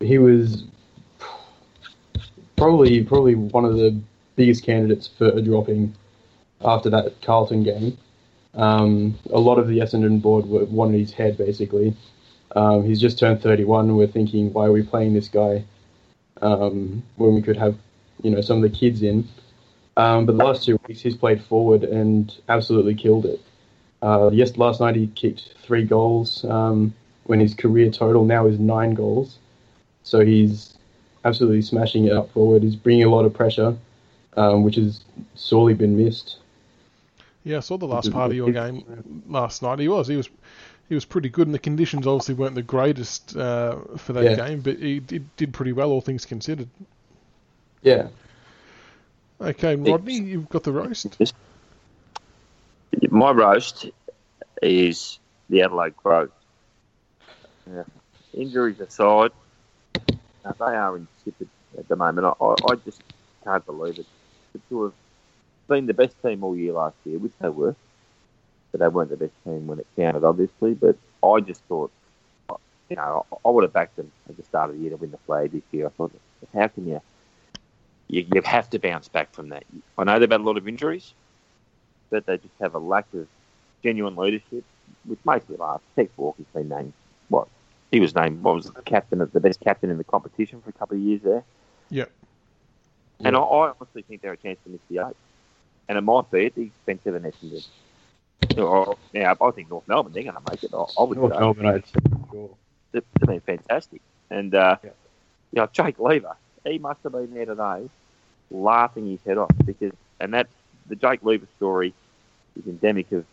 he 0.00 0.18
was 0.18 0.64
probably 2.56 3.04
probably 3.04 3.34
one 3.34 3.64
of 3.64 3.76
the 3.76 3.98
biggest 4.36 4.64
candidates 4.64 5.06
for 5.06 5.28
a 5.28 5.40
dropping 5.40 5.94
after 6.62 6.90
that 6.90 7.20
Carlton 7.22 7.62
game. 7.62 7.96
Um, 8.54 9.18
a 9.30 9.38
lot 9.38 9.58
of 9.58 9.68
the 9.68 9.78
Essendon 9.78 10.20
board 10.20 10.46
wanted 10.46 10.98
his 10.98 11.12
head 11.12 11.38
basically. 11.38 11.96
Um, 12.56 12.84
he's 12.84 13.00
just 13.00 13.18
turned 13.18 13.42
31. 13.42 13.96
We're 13.96 14.06
thinking, 14.06 14.52
why 14.52 14.66
are 14.66 14.72
we 14.72 14.82
playing 14.82 15.14
this 15.14 15.28
guy? 15.28 15.64
um, 16.42 17.02
when 17.16 17.34
we 17.34 17.42
could 17.42 17.56
have, 17.56 17.76
you 18.22 18.30
know, 18.30 18.40
some 18.40 18.62
of 18.62 18.70
the 18.70 18.76
kids 18.76 19.02
in. 19.02 19.28
Um, 19.96 20.26
but 20.26 20.36
the 20.38 20.44
last 20.44 20.64
two 20.64 20.78
weeks 20.86 21.00
he's 21.00 21.16
played 21.16 21.42
forward 21.42 21.82
and 21.82 22.32
absolutely 22.48 22.94
killed 22.94 23.26
it. 23.26 23.40
Uh, 24.02 24.30
yes, 24.32 24.56
last 24.56 24.80
night 24.80 24.94
he 24.96 25.08
kicked 25.08 25.54
three 25.62 25.84
goals 25.84 26.44
um, 26.44 26.94
when 27.24 27.40
his 27.40 27.54
career 27.54 27.90
total 27.90 28.24
now 28.24 28.46
is 28.46 28.58
nine 28.58 28.94
goals. 28.94 29.38
So 30.02 30.20
he's 30.20 30.74
absolutely 31.24 31.62
smashing 31.62 32.04
it 32.06 32.12
up 32.12 32.30
forward. 32.30 32.62
He's 32.62 32.76
bringing 32.76 33.04
a 33.04 33.08
lot 33.10 33.24
of 33.24 33.34
pressure, 33.34 33.76
um, 34.36 34.62
which 34.62 34.76
has 34.76 35.00
sorely 35.34 35.74
been 35.74 35.96
missed. 36.02 36.38
Yeah, 37.44 37.58
I 37.58 37.60
saw 37.60 37.76
the 37.76 37.86
last 37.86 38.12
part 38.12 38.30
of 38.30 38.36
your 38.36 38.52
game 38.52 39.22
last 39.28 39.62
night. 39.62 39.78
He 39.78 39.88
was. 39.88 40.08
He 40.08 40.16
was. 40.16 40.28
He 40.88 40.94
was 40.94 41.04
pretty 41.04 41.28
good, 41.28 41.46
and 41.46 41.54
the 41.54 41.58
conditions 41.58 42.06
obviously 42.06 42.34
weren't 42.34 42.54
the 42.54 42.62
greatest 42.62 43.36
uh, 43.36 43.76
for 43.98 44.14
that 44.14 44.24
Yeah. 44.24 44.36
game, 44.36 44.60
but 44.60 44.78
he 44.78 45.00
did, 45.00 45.36
did 45.36 45.52
pretty 45.52 45.72
well, 45.72 45.90
all 45.90 46.00
things 46.00 46.24
considered. 46.24 46.68
Yeah. 47.82 48.08
Okay, 49.38 49.76
Rodney, 49.76 50.14
you've 50.18 50.48
got 50.48 50.62
the 50.62 50.72
roast. 50.72 51.18
My 53.10 53.30
roast 53.30 53.86
is 54.62 55.18
the 55.48 55.62
Adelaide 55.62 55.96
Crows. 55.96 56.30
Yeah. 57.70 57.84
Injuries 58.34 58.80
aside, 58.80 59.30
they 60.04 60.64
are 60.64 60.96
insipid 60.96 61.48
at 61.78 61.88
the 61.88 61.96
moment. 61.96 62.26
I, 62.26 62.44
I, 62.44 62.54
I 62.70 62.74
just 62.84 63.02
can't 63.44 63.64
believe 63.64 63.98
it. 63.98 64.06
To 64.70 64.84
have 64.84 64.92
been 65.68 65.86
the 65.86 65.94
best 65.94 66.20
team 66.22 66.42
all 66.42 66.56
year 66.56 66.72
last 66.72 66.96
year, 67.04 67.18
which 67.18 67.32
they 67.40 67.48
were, 67.48 67.74
but 68.72 68.80
they 68.80 68.88
weren't 68.88 69.10
the 69.10 69.16
best 69.16 69.32
team 69.44 69.66
when 69.66 69.78
it 69.78 69.86
counted, 69.96 70.24
obviously. 70.24 70.74
But 70.74 70.96
I 71.22 71.40
just 71.40 71.62
thought, 71.64 71.90
you 72.90 72.96
know, 72.96 73.24
I 73.44 73.48
would 73.48 73.64
have 73.64 73.72
backed 73.72 73.96
them 73.96 74.10
at 74.28 74.36
the 74.36 74.42
start 74.42 74.70
of 74.70 74.76
the 74.76 74.82
year 74.82 74.90
to 74.90 74.96
win 74.96 75.10
the 75.10 75.18
flag 75.18 75.52
this 75.52 75.62
year. 75.70 75.86
I 75.86 75.90
thought, 75.90 76.12
how 76.52 76.68
can 76.68 76.86
you? 76.86 77.00
You, 78.08 78.26
you 78.34 78.42
have 78.42 78.70
to 78.70 78.78
bounce 78.78 79.08
back 79.08 79.32
from 79.32 79.50
that. 79.50 79.64
I 79.96 80.04
know 80.04 80.18
they've 80.18 80.30
had 80.30 80.40
a 80.40 80.44
lot 80.44 80.56
of 80.56 80.66
injuries, 80.66 81.14
but 82.10 82.26
they 82.26 82.36
just 82.38 82.54
have 82.60 82.74
a 82.74 82.78
lack 82.78 83.06
of 83.14 83.26
genuine 83.82 84.16
leadership, 84.16 84.64
which 85.04 85.18
makes 85.24 85.48
me 85.48 85.56
laugh. 85.56 85.80
Tex 85.96 86.10
Walker's 86.16 86.46
been 86.54 86.68
named 86.68 86.92
what? 87.28 87.48
He 87.90 88.00
was 88.00 88.14
named 88.14 88.42
what 88.42 88.54
was 88.54 88.70
the 88.70 88.82
captain 88.82 89.20
of 89.20 89.32
the 89.32 89.40
best 89.40 89.60
captain 89.60 89.90
in 89.90 89.98
the 89.98 90.04
competition 90.04 90.60
for 90.60 90.70
a 90.70 90.72
couple 90.74 90.96
of 90.96 91.02
years 91.02 91.22
there. 91.22 91.44
Yep. 91.90 92.10
And 93.20 93.36
I, 93.36 93.40
I 93.40 93.72
honestly 93.80 94.02
think 94.02 94.20
they're 94.22 94.32
a 94.32 94.36
chance 94.36 94.58
to 94.64 94.70
miss 94.70 94.80
the 94.90 95.06
eight. 95.08 95.16
And 95.88 95.96
it 95.96 96.02
might 96.02 96.30
be 96.30 96.46
at 96.46 96.54
the 96.54 96.62
expense 96.62 97.06
of 97.06 97.14
an 97.14 97.22
Essendon. 97.22 97.66
Or, 98.58 98.96
yeah, 99.12 99.34
I 99.40 99.50
think 99.52 99.70
North 99.70 99.88
Melbourne, 99.88 100.12
they're 100.12 100.22
going 100.22 100.34
to 100.34 100.42
make 100.50 100.62
it. 100.62 100.70
I, 100.74 100.84
I 100.98 101.02
would 101.02 101.16
North 101.16 101.32
say. 101.32 101.40
Melbourne, 101.40 101.66
I'd 101.66 101.86
say, 101.86 102.00
for 102.10 102.30
sure. 102.30 102.50
They've 102.92 103.02
they've 103.18 103.28
been 103.28 103.40
fantastic. 103.40 104.02
And, 104.30 104.54
uh, 104.54 104.76
Yeah. 104.84 104.90
you 105.52 105.60
know, 105.60 105.68
Jake 105.72 105.98
Lever, 105.98 106.36
he 106.64 106.78
must 106.78 107.02
have 107.04 107.12
been 107.12 107.32
there 107.32 107.46
today 107.46 107.88
laughing 108.50 109.10
his 109.10 109.20
head 109.24 109.38
off 109.38 109.50
because, 109.64 109.92
and 110.20 110.34
that, 110.34 110.48
the 110.88 110.96
Jake 110.96 111.22
Lever 111.22 111.46
story 111.56 111.94
is 112.58 112.66
endemic 112.66 113.12
of 113.12 113.24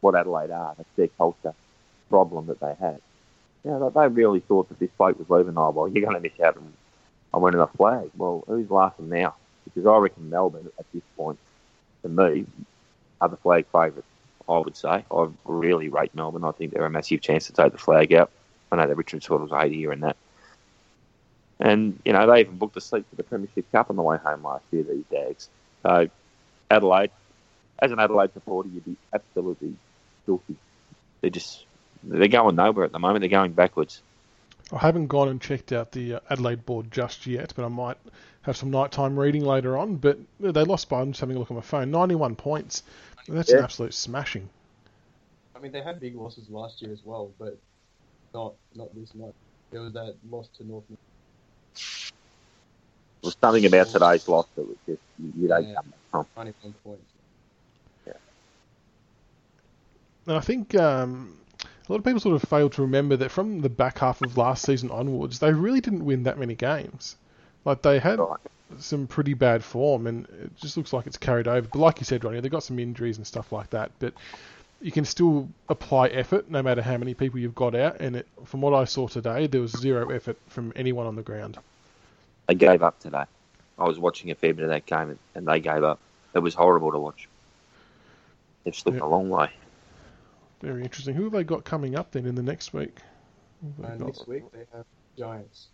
what 0.00 0.14
Adelaide 0.14 0.50
are. 0.50 0.74
That's 0.76 0.88
their 0.96 1.08
culture 1.08 1.54
problem 2.08 2.46
that 2.46 2.60
they 2.60 2.74
had. 2.80 3.00
You 3.64 3.72
know, 3.72 3.90
they 3.90 4.08
really 4.08 4.40
thought 4.40 4.68
that 4.68 4.78
this 4.78 4.90
bloke 4.96 5.18
was 5.18 5.28
leaving. 5.28 5.58
Oh, 5.58 5.70
well, 5.70 5.88
you're 5.88 6.04
going 6.04 6.14
to 6.14 6.20
miss 6.20 6.38
out 6.40 6.56
on, 6.56 6.72
on 7.34 7.42
winning 7.42 7.60
the 7.60 7.66
flag. 7.66 8.10
Well, 8.16 8.44
who's 8.46 8.70
laughing 8.70 9.08
now? 9.08 9.34
Because 9.64 9.86
I 9.86 9.96
reckon 9.98 10.30
Melbourne, 10.30 10.70
at 10.78 10.86
this 10.94 11.02
point, 11.16 11.38
to 12.02 12.08
me, 12.08 12.46
are 13.20 13.28
the 13.28 13.36
flag 13.36 13.66
favourites, 13.72 14.06
I 14.48 14.58
would 14.58 14.76
say. 14.76 15.04
I 15.10 15.28
really 15.44 15.88
rate 15.88 16.14
Melbourne. 16.14 16.44
I 16.44 16.52
think 16.52 16.72
they're 16.72 16.86
a 16.86 16.90
massive 16.90 17.20
chance 17.20 17.46
to 17.46 17.52
take 17.52 17.72
the 17.72 17.78
flag 17.78 18.12
out. 18.12 18.30
I 18.70 18.76
know 18.76 18.86
that 18.86 18.96
Richard 18.96 19.22
Sort 19.22 19.42
was 19.42 19.52
80 19.52 19.76
here 19.76 19.92
and 19.92 20.02
that. 20.02 20.16
And, 21.60 21.98
you 22.04 22.12
know, 22.12 22.30
they 22.30 22.40
even 22.40 22.56
booked 22.56 22.76
a 22.76 22.80
seat 22.80 23.04
for 23.10 23.16
the 23.16 23.24
Premiership 23.24 23.70
Cup 23.72 23.90
on 23.90 23.96
the 23.96 24.02
way 24.02 24.16
home 24.18 24.44
last 24.44 24.64
year, 24.70 24.84
these 24.84 25.04
Dags. 25.10 25.48
So, 25.82 26.08
Adelaide, 26.70 27.10
as 27.78 27.92
an 27.92 27.98
Adelaide 27.98 28.32
supporter, 28.32 28.68
you'd 28.68 28.84
be 28.84 28.96
absolutely 29.12 29.74
filthy. 30.26 30.56
They're 31.20 31.30
just, 31.30 31.64
they're 32.02 32.28
going 32.28 32.56
nowhere 32.56 32.84
at 32.84 32.92
the 32.92 32.98
moment. 32.98 33.22
They're 33.22 33.28
going 33.28 33.52
backwards. 33.52 34.02
I 34.72 34.78
haven't 34.78 35.06
gone 35.06 35.28
and 35.28 35.40
checked 35.40 35.72
out 35.72 35.92
the 35.92 36.14
uh, 36.14 36.20
Adelaide 36.28 36.66
board 36.66 36.90
just 36.90 37.26
yet, 37.26 37.54
but 37.56 37.64
I 37.64 37.68
might 37.68 37.96
have 38.42 38.56
some 38.56 38.70
nighttime 38.70 39.18
reading 39.18 39.44
later 39.44 39.78
on. 39.78 39.96
But 39.96 40.18
they 40.40 40.64
lost 40.64 40.88
by, 40.88 41.00
I'm 41.00 41.12
just 41.12 41.20
having 41.20 41.36
a 41.36 41.38
look 41.38 41.50
on 41.50 41.56
my 41.56 41.62
phone, 41.62 41.90
91 41.90 42.36
points. 42.36 42.82
That's 43.26 43.50
an 43.50 43.64
absolute 43.64 43.94
smashing. 43.94 44.48
I 45.54 45.60
mean, 45.60 45.72
they 45.72 45.82
had 45.82 46.00
big 46.00 46.14
losses 46.14 46.48
last 46.50 46.80
year 46.80 46.92
as 46.92 47.00
well, 47.04 47.32
but 47.38 47.58
not 48.32 48.54
not 48.74 48.94
this 48.94 49.14
much. 49.14 49.34
There 49.70 49.80
was 49.80 49.92
that 49.94 50.14
loss 50.30 50.48
to 50.58 50.64
North. 50.64 50.84
There 53.22 53.28
was 53.28 53.36
something 53.40 53.66
about 53.66 53.88
today's 53.88 54.28
loss 54.28 54.46
that 54.56 54.66
was 54.66 54.76
just, 54.86 55.00
you, 55.18 55.32
you 55.42 55.48
don't 55.48 55.66
Yeah. 55.68 55.74
come 55.74 55.84
back 55.90 56.00
from. 56.10 56.26
91 56.36 56.74
points. 56.84 57.02
And 60.26 60.36
I 60.36 60.40
think 60.40 60.74
um, 60.74 61.38
a 61.64 61.90
lot 61.92 61.98
of 61.98 62.04
people 62.04 62.20
sort 62.20 62.36
of 62.36 62.46
fail 62.48 62.68
to 62.70 62.82
remember 62.82 63.16
that 63.16 63.30
from 63.30 63.60
the 63.62 63.70
back 63.70 63.98
half 63.98 64.20
of 64.20 64.36
last 64.36 64.64
season 64.66 64.90
onwards, 64.90 65.38
they 65.38 65.52
really 65.54 65.80
didn't 65.80 66.04
win 66.04 66.24
that 66.24 66.38
many 66.38 66.54
games. 66.54 67.16
Like 67.64 67.80
they 67.80 67.98
had 67.98 68.18
Right. 68.18 68.38
some 68.78 69.06
pretty 69.06 69.32
bad 69.32 69.64
form, 69.64 70.06
and 70.06 70.26
it 70.28 70.54
just 70.56 70.76
looks 70.76 70.92
like 70.92 71.06
it's 71.06 71.16
carried 71.16 71.48
over. 71.48 71.66
But 71.72 71.78
like 71.78 71.98
you 72.00 72.04
said, 72.04 72.24
Ronnie, 72.24 72.40
they've 72.40 72.50
got 72.52 72.62
some 72.62 72.78
injuries 72.78 73.16
and 73.16 73.26
stuff 73.26 73.52
like 73.52 73.70
that. 73.70 73.90
But 74.00 74.12
you 74.82 74.92
can 74.92 75.06
still 75.06 75.48
apply 75.70 76.08
effort 76.08 76.50
no 76.50 76.62
matter 76.62 76.82
how 76.82 76.98
many 76.98 77.14
people 77.14 77.38
you've 77.40 77.54
got 77.54 77.74
out. 77.74 77.96
And 78.00 78.16
it, 78.16 78.26
from 78.44 78.60
what 78.60 78.74
I 78.74 78.84
saw 78.84 79.08
today, 79.08 79.46
there 79.46 79.62
was 79.62 79.72
zero 79.72 80.10
effort 80.10 80.36
from 80.48 80.74
anyone 80.76 81.06
on 81.06 81.16
the 81.16 81.22
ground. 81.22 81.56
They 82.48 82.54
gave 82.54 82.82
up 82.82 82.98
today. 82.98 83.24
I 83.78 83.84
was 83.86 83.98
watching 83.98 84.30
a 84.30 84.34
fair 84.34 84.54
bit 84.54 84.64
of 84.64 84.70
that 84.70 84.86
game, 84.86 85.10
and, 85.10 85.18
and 85.34 85.46
they 85.46 85.60
gave 85.60 85.84
up. 85.84 86.00
It 86.34 86.38
was 86.40 86.54
horrible 86.54 86.90
to 86.92 86.98
watch. 86.98 87.28
They've 88.64 88.74
slipped 88.74 88.98
Yeah. 88.98 89.04
a 89.04 89.06
long 89.06 89.28
way. 89.28 89.50
Very 90.60 90.82
interesting. 90.82 91.14
Who 91.14 91.24
have 91.24 91.32
they 91.32 91.44
got 91.44 91.64
coming 91.64 91.94
up 91.94 92.10
then 92.10 92.26
in 92.26 92.34
the 92.34 92.42
next 92.42 92.72
week? 92.72 92.96
Who 93.76 93.82
have 93.84 93.98
they 93.98 94.04
next 94.04 94.26
week 94.26 94.42
they 94.52 94.64
have 94.72 94.86
Giants. 95.16 95.68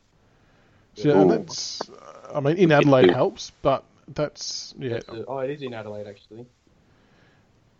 So, 0.97 1.09
yeah, 1.09 1.23
Ooh. 1.25 1.28
that's, 1.31 1.81
I 2.33 2.40
mean, 2.40 2.57
in 2.57 2.71
Adelaide 2.73 3.11
helps, 3.11 3.50
but 3.62 3.85
that's 4.14 4.75
yeah, 4.78 4.90
That's 4.95 5.07
the- 5.07 5.25
oh, 5.26 5.38
it 5.38 5.50
is 5.50 5.62
in 5.62 5.75
Adelaide 5.75 6.07
actually. 6.07 6.47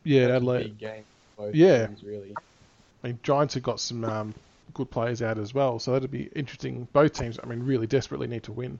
yeah, 0.05 0.23
That's 0.23 0.31
a 0.33 0.37
Adelaide. 0.37 0.63
Big 0.65 0.79
game. 0.79 1.05
Both 1.37 1.55
Yeah. 1.55 1.87
teams, 1.87 2.03
really. 2.03 2.35
I 3.03 3.07
mean, 3.09 3.19
Giants 3.23 3.55
have 3.55 3.63
got 3.63 3.81
some 3.81 4.05
um, 4.05 4.35
good 4.73 4.91
players 4.91 5.23
out 5.23 5.39
as 5.39 5.55
well, 5.55 5.79
so 5.79 5.93
that'd 5.93 6.11
be 6.11 6.31
interesting. 6.35 6.89
Both 6.93 7.13
teams, 7.15 7.39
I 7.43 7.47
mean, 7.47 7.63
really 7.63 7.87
desperately 7.87 8.27
need 8.27 8.45
to 8.45 8.53
win. 8.53 8.79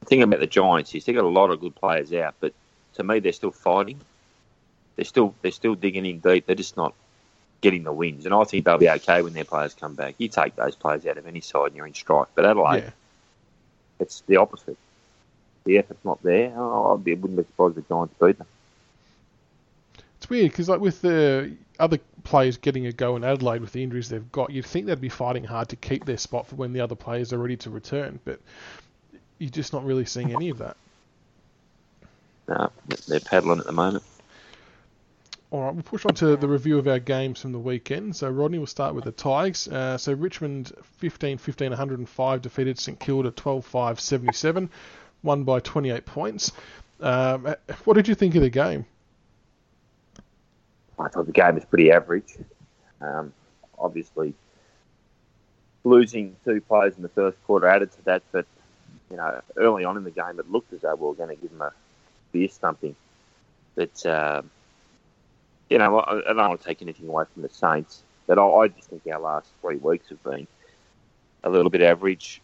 The 0.00 0.06
thing 0.06 0.22
about 0.22 0.40
the 0.40 0.46
Giants 0.46 0.94
is 0.94 1.04
they've 1.04 1.14
got 1.14 1.24
a 1.24 1.28
lot 1.28 1.50
of 1.50 1.60
good 1.60 1.74
players 1.74 2.12
out, 2.12 2.34
but 2.40 2.52
to 2.94 3.04
me 3.04 3.20
they're 3.20 3.32
still 3.32 3.52
fighting. 3.52 4.00
They're 4.96 5.04
still 5.04 5.34
they're 5.42 5.50
still 5.50 5.74
digging 5.74 6.06
in 6.06 6.20
deep. 6.20 6.46
They're 6.46 6.56
just 6.56 6.76
not 6.76 6.94
getting 7.60 7.84
the 7.84 7.92
wins, 7.92 8.24
and 8.24 8.34
I 8.34 8.44
think 8.44 8.64
they'll 8.64 8.78
be 8.78 8.88
okay 8.88 9.22
when 9.22 9.34
their 9.34 9.44
players 9.44 9.74
come 9.74 9.94
back. 9.94 10.14
You 10.18 10.28
take 10.28 10.56
those 10.56 10.74
players 10.74 11.06
out 11.06 11.18
of 11.18 11.26
any 11.26 11.40
side, 11.40 11.66
and 11.66 11.76
you're 11.76 11.86
in 11.86 11.94
strike. 11.94 12.28
But 12.34 12.46
Adelaide, 12.46 12.84
Yeah, 12.84 12.90
it's 13.98 14.22
the 14.26 14.36
opposite. 14.36 14.78
The 15.64 15.78
effort's 15.78 16.04
not 16.04 16.22
there. 16.22 16.52
Oh, 16.56 16.92
I 16.92 16.94
wouldn't 16.94 17.36
be 17.36 17.42
surprised 17.42 17.76
if 17.76 17.86
the 17.86 17.94
Giants 17.94 18.14
beat 18.20 18.38
them. 18.38 18.46
Weird 20.30 20.50
because 20.50 20.68
like 20.68 20.80
with 20.80 21.02
the 21.02 21.52
other 21.78 21.98
players 22.24 22.56
getting 22.56 22.86
a 22.86 22.92
go 22.92 23.16
in 23.16 23.24
Adelaide 23.24 23.60
with 23.60 23.72
the 23.72 23.82
injuries 23.82 24.08
they've 24.08 24.32
got, 24.32 24.50
you'd 24.50 24.64
think 24.64 24.86
they'd 24.86 25.00
be 25.00 25.08
fighting 25.08 25.44
hard 25.44 25.68
to 25.70 25.76
keep 25.76 26.04
their 26.04 26.16
spot 26.16 26.46
for 26.46 26.56
when 26.56 26.72
the 26.72 26.80
other 26.80 26.94
players 26.94 27.32
are 27.32 27.38
ready 27.38 27.56
to 27.56 27.70
return, 27.70 28.20
but 28.24 28.40
you're 29.38 29.50
just 29.50 29.72
not 29.72 29.84
really 29.84 30.04
seeing 30.04 30.34
any 30.34 30.48
of 30.50 30.58
that. 30.58 30.76
No, 32.48 32.70
they're 33.06 33.20
paddling 33.20 33.60
at 33.60 33.66
the 33.66 33.72
moment. 33.72 34.04
All 35.50 35.64
right, 35.64 35.74
we'll 35.74 35.82
push 35.82 36.04
on 36.04 36.14
to 36.14 36.36
the 36.36 36.46
review 36.46 36.78
of 36.78 36.86
our 36.86 37.00
games 37.00 37.40
from 37.40 37.50
the 37.50 37.58
weekend. 37.58 38.14
So, 38.14 38.30
Rodney, 38.30 38.58
we'll 38.58 38.68
start 38.68 38.94
with 38.94 39.04
the 39.04 39.12
Tigers. 39.12 39.66
Uh, 39.66 39.98
so, 39.98 40.12
Richmond 40.12 40.72
15 40.98 41.38
15 41.38 41.70
105 41.70 42.42
defeated 42.42 42.78
St 42.78 43.00
Kilda 43.00 43.32
12 43.32 43.64
5 43.64 44.00
77, 44.00 44.70
won 45.24 45.42
by 45.42 45.58
28 45.58 46.06
points. 46.06 46.52
Um, 47.00 47.54
what 47.84 47.94
did 47.94 48.06
you 48.06 48.14
think 48.14 48.36
of 48.36 48.42
the 48.42 48.50
game? 48.50 48.86
I 51.00 51.08
thought 51.08 51.26
the 51.26 51.32
game 51.32 51.54
was 51.54 51.64
pretty 51.64 51.90
average. 51.90 52.36
Um, 53.00 53.32
obviously, 53.78 54.34
losing 55.84 56.36
two 56.44 56.60
players 56.60 56.96
in 56.96 57.02
the 57.02 57.08
first 57.08 57.36
quarter 57.44 57.66
added 57.66 57.90
to 57.92 58.04
that, 58.04 58.22
but 58.32 58.46
you 59.10 59.16
know, 59.16 59.40
early 59.56 59.84
on 59.84 59.96
in 59.96 60.04
the 60.04 60.10
game, 60.10 60.38
it 60.38 60.50
looked 60.50 60.72
as 60.72 60.82
though 60.82 60.94
we 60.94 61.06
were 61.06 61.14
going 61.14 61.34
to 61.34 61.40
give 61.40 61.50
them 61.50 61.62
a 61.62 61.72
beer 62.32 62.48
stumping. 62.48 62.94
But 63.74 64.04
um, 64.06 64.50
you 65.68 65.78
know, 65.78 66.00
I, 66.00 66.18
I 66.18 66.34
don't 66.34 66.48
want 66.48 66.60
to 66.60 66.66
take 66.66 66.82
anything 66.82 67.08
away 67.08 67.24
from 67.32 67.42
the 67.42 67.48
Saints, 67.48 68.02
but 68.26 68.38
I, 68.38 68.44
I 68.44 68.68
just 68.68 68.90
think 68.90 69.02
our 69.06 69.20
last 69.20 69.48
three 69.60 69.76
weeks 69.76 70.08
have 70.10 70.22
been 70.22 70.46
a 71.42 71.50
little 71.50 71.70
bit 71.70 71.82
average. 71.82 72.40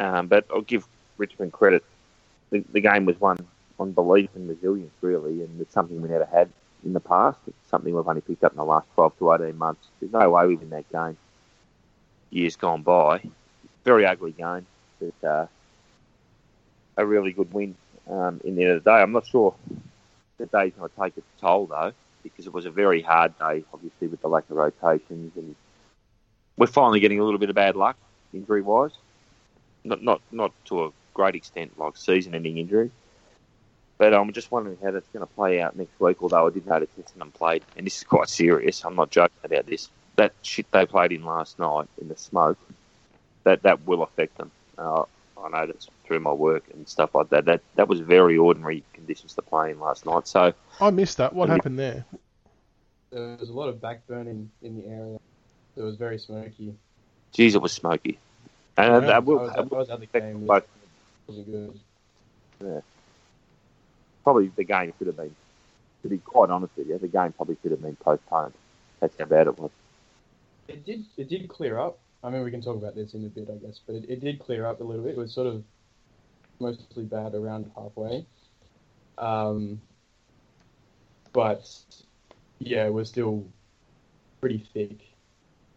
Um, 0.00 0.26
but 0.26 0.46
I'll 0.50 0.62
give 0.62 0.86
Richmond 1.16 1.52
credit. 1.52 1.84
The, 2.50 2.64
the 2.72 2.80
game 2.80 3.04
was 3.04 3.20
won 3.20 3.38
on 3.78 3.92
belief 3.92 4.30
and 4.34 4.48
resilience, 4.48 4.92
really, 5.00 5.42
and 5.42 5.60
it's 5.60 5.72
something 5.72 6.00
we 6.02 6.08
never 6.08 6.24
had 6.26 6.50
in 6.84 6.92
the 6.92 7.00
past. 7.00 7.38
It's 7.46 7.70
something 7.70 7.94
we've 7.94 8.06
only 8.06 8.20
picked 8.20 8.44
up 8.44 8.52
in 8.52 8.58
the 8.58 8.64
last 8.64 8.86
12 8.94 9.18
to 9.18 9.32
18 9.34 9.56
months. 9.56 9.86
There's 10.00 10.12
no 10.12 10.30
way 10.30 10.46
we 10.46 10.56
win 10.56 10.70
that 10.70 10.90
game 10.90 11.16
years 12.32 12.56
gone 12.56 12.82
by. 12.82 13.22
Very 13.84 14.06
ugly 14.06 14.32
game, 14.32 14.66
but 15.00 15.28
uh, 15.28 15.46
a 16.96 17.06
really 17.06 17.32
good 17.32 17.52
win 17.52 17.74
um, 18.08 18.40
in 18.44 18.56
the 18.56 18.62
end 18.62 18.72
of 18.72 18.84
the 18.84 18.90
day. 18.90 19.02
I'm 19.02 19.12
not 19.12 19.26
sure 19.26 19.54
the 20.38 20.46
day's 20.46 20.72
going 20.72 20.88
to 20.88 21.00
take 21.00 21.16
its 21.16 21.26
toll, 21.40 21.66
though, 21.66 21.92
because 22.22 22.46
it 22.46 22.52
was 22.52 22.66
a 22.66 22.70
very 22.70 23.02
hard 23.02 23.38
day, 23.38 23.64
obviously, 23.72 24.08
with 24.08 24.22
the 24.22 24.28
lack 24.28 24.48
of 24.50 24.56
rotations. 24.56 25.32
And 25.36 25.54
we're 26.56 26.66
finally 26.66 27.00
getting 27.00 27.20
a 27.20 27.24
little 27.24 27.38
bit 27.38 27.50
of 27.50 27.56
bad 27.56 27.76
luck, 27.76 27.96
injury-wise. 28.32 28.92
Not, 29.84 30.02
not, 30.02 30.20
not 30.30 30.52
to 30.66 30.84
a 30.84 30.90
great 31.14 31.34
extent, 31.34 31.78
like 31.78 31.96
season-ending 31.96 32.56
injury. 32.58 32.90
But 34.02 34.14
I'm 34.14 34.32
just 34.32 34.50
wondering 34.50 34.78
how 34.82 34.90
that's 34.90 35.06
going 35.12 35.24
to 35.24 35.32
play 35.32 35.60
out 35.60 35.76
next 35.76 36.00
week. 36.00 36.20
Although 36.24 36.48
I 36.48 36.50
did 36.50 36.66
notice 36.66 36.88
Essendon 37.00 37.32
played, 37.32 37.62
and 37.76 37.86
this 37.86 37.98
is 37.98 38.02
quite 38.02 38.28
serious. 38.28 38.84
I'm 38.84 38.96
not 38.96 39.12
joking 39.12 39.36
about 39.44 39.66
this. 39.66 39.90
That 40.16 40.32
shit 40.42 40.68
they 40.72 40.86
played 40.86 41.12
in 41.12 41.24
last 41.24 41.56
night 41.60 41.86
in 42.00 42.08
the 42.08 42.16
smoke, 42.16 42.58
that 43.44 43.62
that 43.62 43.86
will 43.86 44.02
affect 44.02 44.38
them. 44.38 44.50
Uh, 44.76 45.04
I 45.40 45.48
noticed 45.50 45.88
through 46.04 46.18
my 46.18 46.32
work 46.32 46.64
and 46.74 46.88
stuff 46.88 47.14
like 47.14 47.28
that. 47.28 47.44
That 47.44 47.60
that 47.76 47.86
was 47.86 48.00
very 48.00 48.36
ordinary 48.36 48.82
conditions 48.92 49.34
to 49.34 49.42
play 49.42 49.70
in 49.70 49.78
last 49.78 50.04
night. 50.04 50.26
So 50.26 50.52
I 50.80 50.90
missed 50.90 51.18
that. 51.18 51.32
What 51.32 51.48
happened 51.48 51.78
there? 51.78 52.04
There 53.12 53.36
was 53.38 53.50
a 53.50 53.52
lot 53.52 53.68
of 53.68 53.76
backburning 53.76 54.48
in 54.62 54.82
the 54.82 54.88
area. 54.88 55.20
It 55.76 55.82
was 55.82 55.94
very 55.94 56.18
smoky. 56.18 56.74
geez, 57.32 57.54
it 57.54 57.62
was 57.62 57.70
smoky, 57.70 58.18
and 58.76 58.94
Yeah, 58.94 58.98
that 58.98 59.14
I 59.14 59.18
will, 59.20 59.38
was, 59.38 59.50
I 59.50 59.54
that 59.62 59.70
will 59.70 59.78
was 59.78 59.90
at 59.90 60.00
the 60.00 60.06
game. 60.06 60.44
both. 60.44 60.64
It 60.64 60.68
wasn't 61.28 61.46
good. 62.58 62.82
Probably 64.24 64.50
the 64.54 64.64
game 64.64 64.92
should 64.98 65.06
have 65.08 65.16
been. 65.16 65.34
To 66.02 66.08
be 66.08 66.18
quite 66.18 66.50
honest 66.50 66.72
with 66.76 66.88
you, 66.88 66.98
the 66.98 67.08
game 67.08 67.32
probably 67.32 67.56
should 67.62 67.70
have 67.70 67.82
been 67.82 67.96
postponed. 67.96 68.54
That's 69.00 69.14
how 69.18 69.24
bad 69.24 69.46
it 69.46 69.58
was. 69.58 69.70
It 70.68 70.84
did. 70.84 71.04
It 71.16 71.28
did 71.28 71.48
clear 71.48 71.78
up. 71.78 71.98
I 72.24 72.30
mean, 72.30 72.42
we 72.44 72.50
can 72.50 72.62
talk 72.62 72.76
about 72.76 72.94
this 72.94 73.14
in 73.14 73.24
a 73.24 73.28
bit, 73.28 73.48
I 73.50 73.56
guess, 73.64 73.80
but 73.84 73.96
it, 73.96 74.04
it 74.08 74.20
did 74.20 74.38
clear 74.38 74.66
up 74.66 74.80
a 74.80 74.84
little 74.84 75.04
bit. 75.04 75.12
It 75.12 75.18
was 75.18 75.32
sort 75.32 75.48
of 75.48 75.62
mostly 76.60 77.02
bad 77.04 77.34
around 77.34 77.70
halfway. 77.76 78.24
Um, 79.18 79.80
but 81.32 81.68
yeah, 82.58 82.86
it 82.86 82.92
was 82.92 83.08
still 83.08 83.44
pretty 84.40 84.64
thick. 84.72 84.98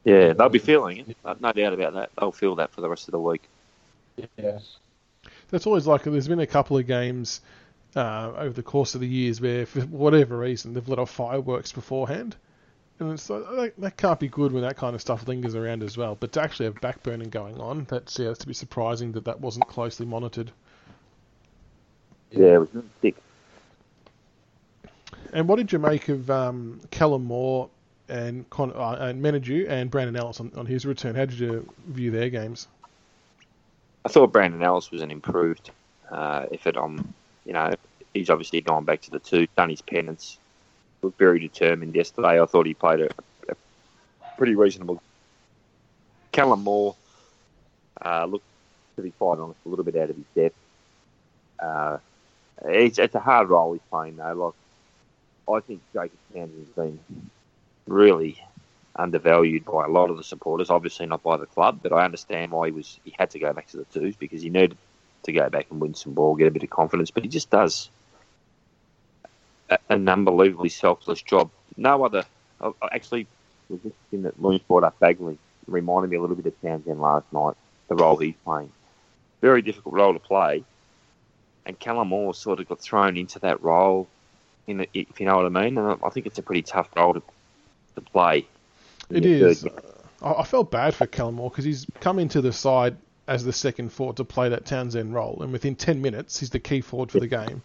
Yeah, 0.04 0.34
they'll 0.34 0.50
be 0.50 0.60
feeling 0.60 1.00
it. 1.00 1.18
Uh, 1.26 1.36
No 1.40 1.52
doubt 1.52 1.74
about 1.74 1.94
that. 1.94 2.12
They'll 2.20 2.32
feel 2.32 2.56
that 2.56 2.72
for 2.72 2.82
the 2.82 2.90
rest 2.90 3.08
of 3.08 3.12
the 3.12 3.20
week. 3.20 3.44
Yeah. 4.38 4.60
That's 5.50 5.66
always 5.66 5.88
like 5.88 6.04
there's 6.04 6.28
been 6.28 6.40
a 6.40 6.48
couple 6.48 6.78
of 6.78 6.86
games 6.86 7.42
uh, 7.96 8.34
over 8.38 8.54
the 8.54 8.64
course 8.64 8.96
of 8.96 9.02
the 9.02 9.08
years 9.08 9.40
where, 9.40 9.66
for 9.66 9.82
whatever 9.82 10.38
reason, 10.38 10.74
they've 10.74 10.88
let 10.88 11.00
off 11.00 11.12
fireworks 11.12 11.72
beforehand. 11.72 12.36
And 13.00 13.12
it's 13.12 13.30
like, 13.30 13.44
that, 13.44 13.74
that 13.78 13.98
can't 13.98 14.20
be 14.20 14.30
good 14.30 14.52
when 14.52 14.64
that 14.64 14.78
kind 14.78 14.96
of 14.96 15.02
stuff 15.02 15.28
lingers 15.28 15.56
around 15.56 15.84
as 15.84 15.98
well. 15.98 16.16
But 16.18 16.32
to 16.34 16.42
actually 16.42 16.66
have 16.68 16.76
backburning 16.76 17.30
going 17.30 17.60
on, 17.60 17.86
that's 17.90 18.18
yeah, 18.18 18.30
it's 18.30 18.40
to 18.40 18.48
be 18.48 18.54
surprising 18.54 19.12
that 19.14 19.26
that 19.26 19.42
wasn't 19.42 19.68
closely 19.68 20.06
monitored. 20.06 20.52
Yeah, 22.32 22.56
it 22.56 22.60
was 22.60 22.70
really 22.74 22.90
thick. 23.02 23.16
And 25.34 25.50
what 25.50 25.58
did 25.58 25.74
you 25.74 25.80
make 25.80 26.08
of 26.08 26.30
um, 26.32 26.80
Callum 26.92 27.26
Moore 27.26 27.70
and 28.08 28.50
Con- 28.50 28.72
uh, 28.74 28.98
and 29.00 29.22
Menadue 29.22 29.68
and 29.68 29.92
Brandon 29.92 30.16
Ellis 30.16 30.40
on, 30.40 30.52
on 30.56 30.66
his 30.66 30.86
return? 30.86 31.16
How 31.16 31.26
did 31.26 31.40
you 31.40 31.70
view 31.88 32.12
their 32.12 32.30
games? 32.30 32.68
I 34.06 34.08
thought 34.10 34.32
Brandon 34.32 34.64
Ellis 34.64 34.92
was 34.92 35.02
an 35.02 35.12
improved 35.12 35.72
uh, 36.10 36.46
effort 36.54 36.78
on, 36.78 37.14
you 37.46 37.54
know, 37.54 37.74
he's 38.14 38.30
obviously 38.30 38.62
gone 38.62 38.86
back 38.86 39.02
to 39.02 39.12
the 39.12 39.20
two, 39.20 39.48
done 39.56 39.70
his 39.70 39.82
penance, 39.82 40.38
looked 41.02 41.20
very 41.20 41.40
determined 41.40 41.96
yesterday. 41.96 42.42
I 42.42 42.46
thought 42.46 42.66
he 42.66 42.74
played 42.74 43.02
a, 43.02 43.10
a 43.50 43.56
pretty 44.38 44.56
reasonable. 44.56 45.02
Callum 46.32 46.64
Moore 46.64 46.96
uh, 48.04 48.26
looked, 48.26 48.46
to 48.96 49.02
be 49.02 49.12
quite 49.12 49.40
honest, 49.40 49.60
a 49.66 49.70
little 49.70 49.86
bit 49.86 49.96
out 49.96 50.10
of 50.10 50.16
his 50.16 50.26
depth. 50.36 50.56
Uh, 51.60 51.98
it's, 52.66 53.00
it's 53.00 53.16
a 53.16 53.20
hard 53.20 53.50
role 53.50 53.74
he's 53.74 53.82
playing, 53.90 54.18
though. 54.18 54.56
Like, 55.48 55.58
I 55.64 55.66
think 55.66 55.82
Jacob 55.94 56.18
Townsend's 56.34 56.70
been 56.70 57.00
really 57.88 58.42
undervalued 58.96 59.66
by 59.66 59.86
a 59.86 59.90
lot 59.90 60.10
of 60.10 60.18
the 60.18 60.24
supporters. 60.24 60.70
Obviously 60.70 61.06
not 61.06 61.22
by 61.22 61.38
the 61.38 61.46
club, 61.46 61.80
but 61.84 61.94
I 61.94 62.06
understand 62.06 62.52
why 62.52 62.68
he 62.68 62.72
was 62.72 63.00
he 63.04 63.14
had 63.18 63.30
to 63.32 63.40
go 63.40 63.54
back 63.54 63.68
to 63.68 63.78
the 63.78 63.86
twos 63.86 64.16
because 64.16 64.42
he 64.42 64.50
needed 64.50 64.78
to 65.26 65.34
go 65.34 65.50
back 65.50 65.68
and 65.70 65.80
win 65.80 65.94
some 65.94 66.14
ball, 66.14 66.36
get 66.36 66.48
a 66.48 66.52
bit 66.52 66.64
of 66.64 66.70
confidence. 66.70 67.12
But 67.12 67.24
he 67.24 67.30
just 67.30 67.50
does 67.50 67.90
a, 69.70 69.78
an 69.90 70.08
unbelievably 70.08 70.70
selfless 70.70 71.22
job. 71.22 71.52
No 71.78 72.04
other. 72.04 72.24
I, 72.62 72.72
I 72.82 72.88
actually 72.92 73.28
just 73.70 73.96
in 74.12 74.24
that 74.24 74.42
Loon's 74.42 74.62
brought 74.62 74.84
up 74.84 75.00
Baguley 75.00 75.38
reminded 75.68 76.10
me 76.10 76.18
a 76.18 76.22
little 76.22 76.36
bit 76.36 76.46
of 76.46 76.62
Townsend 76.62 77.00
last 77.02 77.26
night. 77.34 77.56
The 77.88 77.96
role 77.96 78.18
he's 78.18 78.34
playing, 78.44 78.72
very 79.42 79.62
difficult 79.62 79.94
role 79.94 80.14
to 80.14 80.20
play, 80.20 80.64
and 81.66 81.78
Callum 81.80 82.08
Moore 82.08 82.34
sort 82.34 82.60
of 82.60 82.68
got 82.68 82.80
thrown 82.80 83.16
into 83.18 83.40
that 83.40 83.62
role. 83.62 84.08
In 84.66 84.78
the, 84.78 84.90
if 84.94 85.20
you 85.20 85.28
know 85.28 85.38
what 85.38 85.46
I 85.46 85.50
mean, 85.50 85.78
and 85.78 86.00
I 86.04 86.10
think 86.10 86.26
it's 86.26 86.40
a 86.40 86.42
pretty 86.42 86.64
tough 86.64 86.90
role 86.96 87.14
to 87.14 87.22
to 87.96 88.02
play. 88.02 88.48
It 89.10 89.26
is. 89.26 89.68
I 90.22 90.44
felt 90.44 90.72
bad 90.72 90.96
for 90.96 91.06
Callum 91.06 91.36
Moore 91.36 91.52
because 91.52 91.66
he's 91.66 91.86
come 92.00 92.18
into 92.18 92.42
the 92.42 92.52
side 92.52 92.98
as 93.28 93.44
the 93.44 93.54
second 93.54 93.92
forward 93.92 94.18
to 94.18 94.26
play 94.26 94.50
that 94.50 94.66
Townsend 94.66 95.14
role, 95.14 95.40
and 95.42 95.52
within 95.52 95.76
10 95.76 96.02
minutes, 96.02 96.40
he's 96.40 96.50
the 96.50 96.60
key 96.60 96.82
forward 96.82 97.12
for 97.12 97.20
the 97.20 97.28
game. 97.28 97.62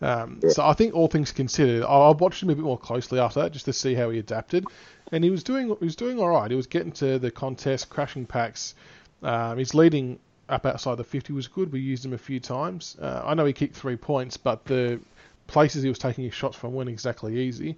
Um. 0.00 0.40
So 0.48 0.64
I 0.64 0.74
think 0.74 0.94
all 0.94 1.08
things 1.08 1.32
considered, 1.32 1.84
I 1.84 2.10
watched 2.10 2.42
him 2.42 2.50
a 2.50 2.54
bit 2.54 2.64
more 2.64 2.78
closely 2.78 3.18
after 3.18 3.42
that 3.42 3.52
just 3.52 3.64
to 3.64 3.72
see 3.72 3.94
how 3.94 4.10
he 4.10 4.18
adapted, 4.20 4.64
and 5.10 5.24
he 5.24 5.30
was 5.30 5.42
doing 5.42 5.68
he 5.68 5.84
was 5.84 5.96
doing 5.96 6.20
all 6.20 6.28
right. 6.28 6.50
He 6.50 6.56
was 6.56 6.68
getting 6.68 6.92
to 6.92 7.18
the 7.18 7.30
contest, 7.30 7.90
crashing 7.90 8.26
packs. 8.26 8.74
Um, 9.22 9.58
his 9.58 9.74
leading 9.74 10.20
up 10.48 10.64
outside 10.66 10.96
the 10.96 11.04
50 11.04 11.32
was 11.32 11.48
good. 11.48 11.72
We 11.72 11.80
used 11.80 12.04
him 12.04 12.12
a 12.12 12.18
few 12.18 12.40
times. 12.40 12.96
Uh, 13.00 13.22
I 13.24 13.34
know 13.34 13.44
he 13.44 13.52
kicked 13.52 13.74
three 13.74 13.96
points, 13.96 14.36
but 14.36 14.64
the 14.64 15.00
places 15.46 15.82
he 15.82 15.88
was 15.88 15.98
taking 15.98 16.24
his 16.24 16.34
shots 16.34 16.56
from 16.56 16.74
weren't 16.74 16.88
exactly 16.88 17.38
easy. 17.38 17.76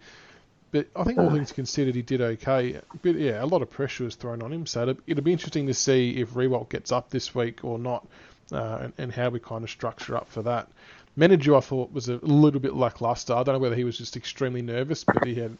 But 0.72 0.86
I 0.94 1.02
think 1.02 1.18
all 1.18 1.30
things 1.30 1.50
considered, 1.50 1.96
he 1.96 2.02
did 2.02 2.20
okay. 2.20 2.80
But 3.02 3.16
yeah, 3.16 3.42
a 3.42 3.46
lot 3.46 3.60
of 3.60 3.70
pressure 3.70 4.04
was 4.04 4.14
thrown 4.14 4.40
on 4.40 4.52
him, 4.52 4.66
so 4.66 4.82
it'll, 4.82 4.96
it'll 5.06 5.24
be 5.24 5.32
interesting 5.32 5.66
to 5.66 5.74
see 5.74 6.20
if 6.20 6.34
Riewoldt 6.34 6.68
gets 6.68 6.92
up 6.92 7.10
this 7.10 7.34
week 7.34 7.64
or 7.64 7.78
not, 7.78 8.06
uh, 8.52 8.78
and, 8.82 8.92
and, 8.98 9.12
how 9.12 9.30
we 9.30 9.40
kind 9.40 9.64
of 9.64 9.70
structure 9.70 10.16
up 10.16 10.28
for 10.28 10.42
that. 10.42 10.68
Menadue, 11.18 11.56
I 11.56 11.60
thought, 11.60 11.92
was 11.92 12.08
a 12.08 12.18
little 12.22 12.60
bit 12.60 12.74
lackluster. 12.74 13.34
I 13.34 13.42
don't 13.42 13.54
know 13.54 13.58
whether 13.58 13.74
he 13.74 13.82
was 13.82 13.98
just 13.98 14.16
extremely 14.16 14.62
nervous, 14.62 15.02
but 15.02 15.24
he 15.24 15.34
had 15.34 15.56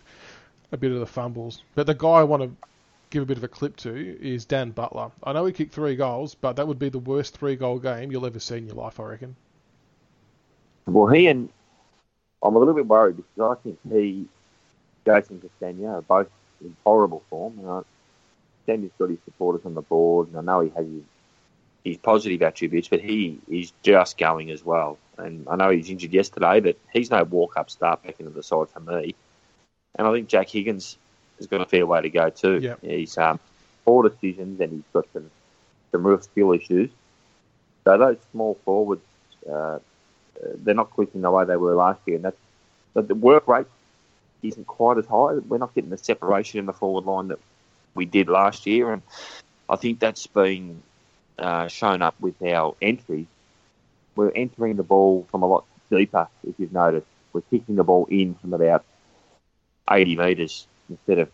a 0.71 0.77
bit 0.77 0.93
of 0.93 1.01
the 1.01 1.07
fumbles. 1.07 1.63
But 1.75 1.89
the 1.89 1.95
guy 1.95 2.09
I 2.09 2.23
want 2.23 2.45
to 2.45 2.69
give 3.11 3.25
a 3.25 3.27
bit 3.27 3.37
of 3.37 3.43
a 3.43 3.49
clip 3.49 3.77
to 3.79 3.93
is 4.23 4.45
Dan 4.45 4.71
Butler. 4.71 5.11
I 5.25 5.33
know 5.33 5.45
he 5.45 5.53
kicked 5.53 5.75
three 5.75 5.97
goals, 5.97 6.37
but 6.37 6.55
that 6.55 6.69
would 6.69 6.79
be 6.79 6.89
the 6.89 7.01
worst 7.01 7.37
three 7.37 7.57
goal 7.57 7.81
game 7.81 8.13
you'll 8.13 8.27
ever 8.27 8.39
see 8.39 8.59
in 8.59 8.67
your 8.67 8.77
life, 8.77 9.01
I 9.01 9.05
reckon. 9.05 9.35
Well, 10.87 11.13
he 11.13 11.27
and 11.27 11.49
I'm 12.43 12.55
a 12.55 12.59
little 12.59 12.75
bit 12.75 12.87
worried 12.87 13.17
because 13.17 13.59
I 13.59 13.63
think 13.63 13.79
he 13.93 14.29
Jason 15.15 15.41
Castagna 15.41 15.97
are 15.97 16.03
both 16.03 16.29
in 16.63 16.77
horrible 16.85 17.23
form. 17.31 17.61
Uh, 17.67 17.83
Castagna's 18.67 18.93
got 18.99 19.11
his 19.11 19.19
supporters 19.25 19.65
on 19.65 19.75
the 19.75 19.83
board, 19.83 20.29
and 20.29 20.37
I 20.37 20.43
know 20.43 20.61
he 20.61 20.71
has 20.71 20.87
his, 20.87 21.03
his 21.85 21.97
positive 21.99 22.43
attributes, 22.43 22.89
but 22.89 23.01
he 23.01 23.39
is 23.49 23.73
just 23.83 24.19
going 24.19 24.51
as 24.51 24.65
well. 24.65 24.99
And 25.17 25.47
I 25.49 25.57
know 25.57 25.71
he's 25.71 25.91
injured 25.91 26.13
yesterday, 26.13 26.61
but 26.61 26.77
he's 26.93 27.11
no 27.11 27.25
walk-up 27.25 27.71
start 27.71 28.03
back 28.03 28.21
into 28.21 28.33
the 28.33 28.43
side 28.43 28.69
for 28.71 28.81
me. 28.81 29.15
And 29.97 30.07
I 30.07 30.13
think 30.13 30.29
Jack 30.29 30.49
Higgins 30.49 30.97
has 31.39 31.47
got 31.47 31.61
a 31.61 31.67
fair 31.67 31.87
way 31.87 32.03
to 32.03 32.11
go 32.11 32.31
too. 32.31 32.59
Yep. 32.59 32.81
He's 32.83 33.19
um, 33.19 33.41
poor 33.85 34.09
decisions, 34.09 34.61
and 34.61 34.73
he's 34.73 34.83
got 34.93 35.07
some 35.13 35.31
some 35.91 36.07
real 36.07 36.21
skill 36.21 36.53
issues. 36.53 36.91
So 37.85 37.99
those 37.99 38.17
small 38.31 38.59
forwards, 38.65 39.03
uh, 39.49 39.53
uh 39.53 39.79
they're 40.57 40.75
not 40.75 40.91
clicking 40.91 41.23
the 41.23 41.31
way 41.31 41.45
they 41.45 41.57
were 41.57 41.75
last 41.75 42.01
year, 42.07 42.17
and 42.17 42.25
that's 42.25 42.37
but 42.95 43.09
the 43.09 43.15
work 43.15 43.49
rate 43.49 43.67
isn't 44.43 44.67
quite 44.67 44.99
as 44.99 45.07
high. 45.07 45.35
We're 45.35 45.59
not 45.59 45.75
getting 45.75 45.91
the 45.91 45.99
separation 45.99 46.59
in 46.59 46.67
the 46.67 46.73
forward 46.73 47.05
line 47.05 47.29
that 47.29 47.39
we 47.95 48.05
did 48.05 48.29
last 48.29 48.67
year, 48.67 48.93
and 48.93 49.03
I 49.69 49.77
think 49.77 49.99
that's 50.01 50.27
been 50.27 50.83
uh, 51.39 51.69
shown 51.69 52.03
up 52.03 52.15
with 52.21 52.41
our 52.43 52.75
entries. 52.81 53.27
We're 54.17 54.33
entering 54.33 54.77
the 54.77 54.83
ball 54.83 55.27
from 55.31 55.43
a 55.43 55.47
lot 55.47 55.65
deeper, 55.91 56.29
if 56.47 56.55
you've 56.59 56.73
noticed. 56.73 57.07
We're 57.33 57.43
kicking 57.43 57.77
the 57.77 57.85
ball 57.85 58.07
in 58.11 58.35
from 58.35 58.53
about 58.53 58.85
80 59.91 60.17
metres 60.17 60.67
instead 60.89 61.19
of 61.19 61.31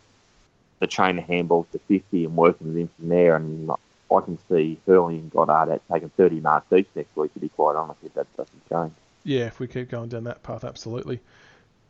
the 0.81 0.87
train 0.87 1.19
of 1.19 1.25
handballs 1.25 1.71
to 1.73 1.79
50 1.79 2.25
and 2.25 2.37
working 2.37 2.77
it 2.77 2.81
in 2.81 2.89
from 2.89 3.09
there. 3.09 3.37
And 3.37 3.71
I 3.71 4.21
can 4.21 4.39
see 4.49 4.79
Hurley 4.87 5.17
and 5.17 5.31
Goddard 5.31 5.73
at 5.73 5.83
taking 5.91 6.11
30 6.11 6.41
marks 6.41 6.73
each 6.73 6.89
next 6.95 7.17
week, 7.17 7.33
to 7.35 7.41
be 7.41 7.49
quite 7.49 7.77
honest, 7.77 8.01
if 8.05 8.15
that 8.15 8.27
doesn't 8.37 8.69
change. 8.69 8.93
Yeah, 9.25 9.47
if 9.47 9.59
we 9.59 9.67
keep 9.67 9.91
going 9.91 10.09
down 10.09 10.25
that 10.25 10.43
path, 10.43 10.65
absolutely. 10.65 11.21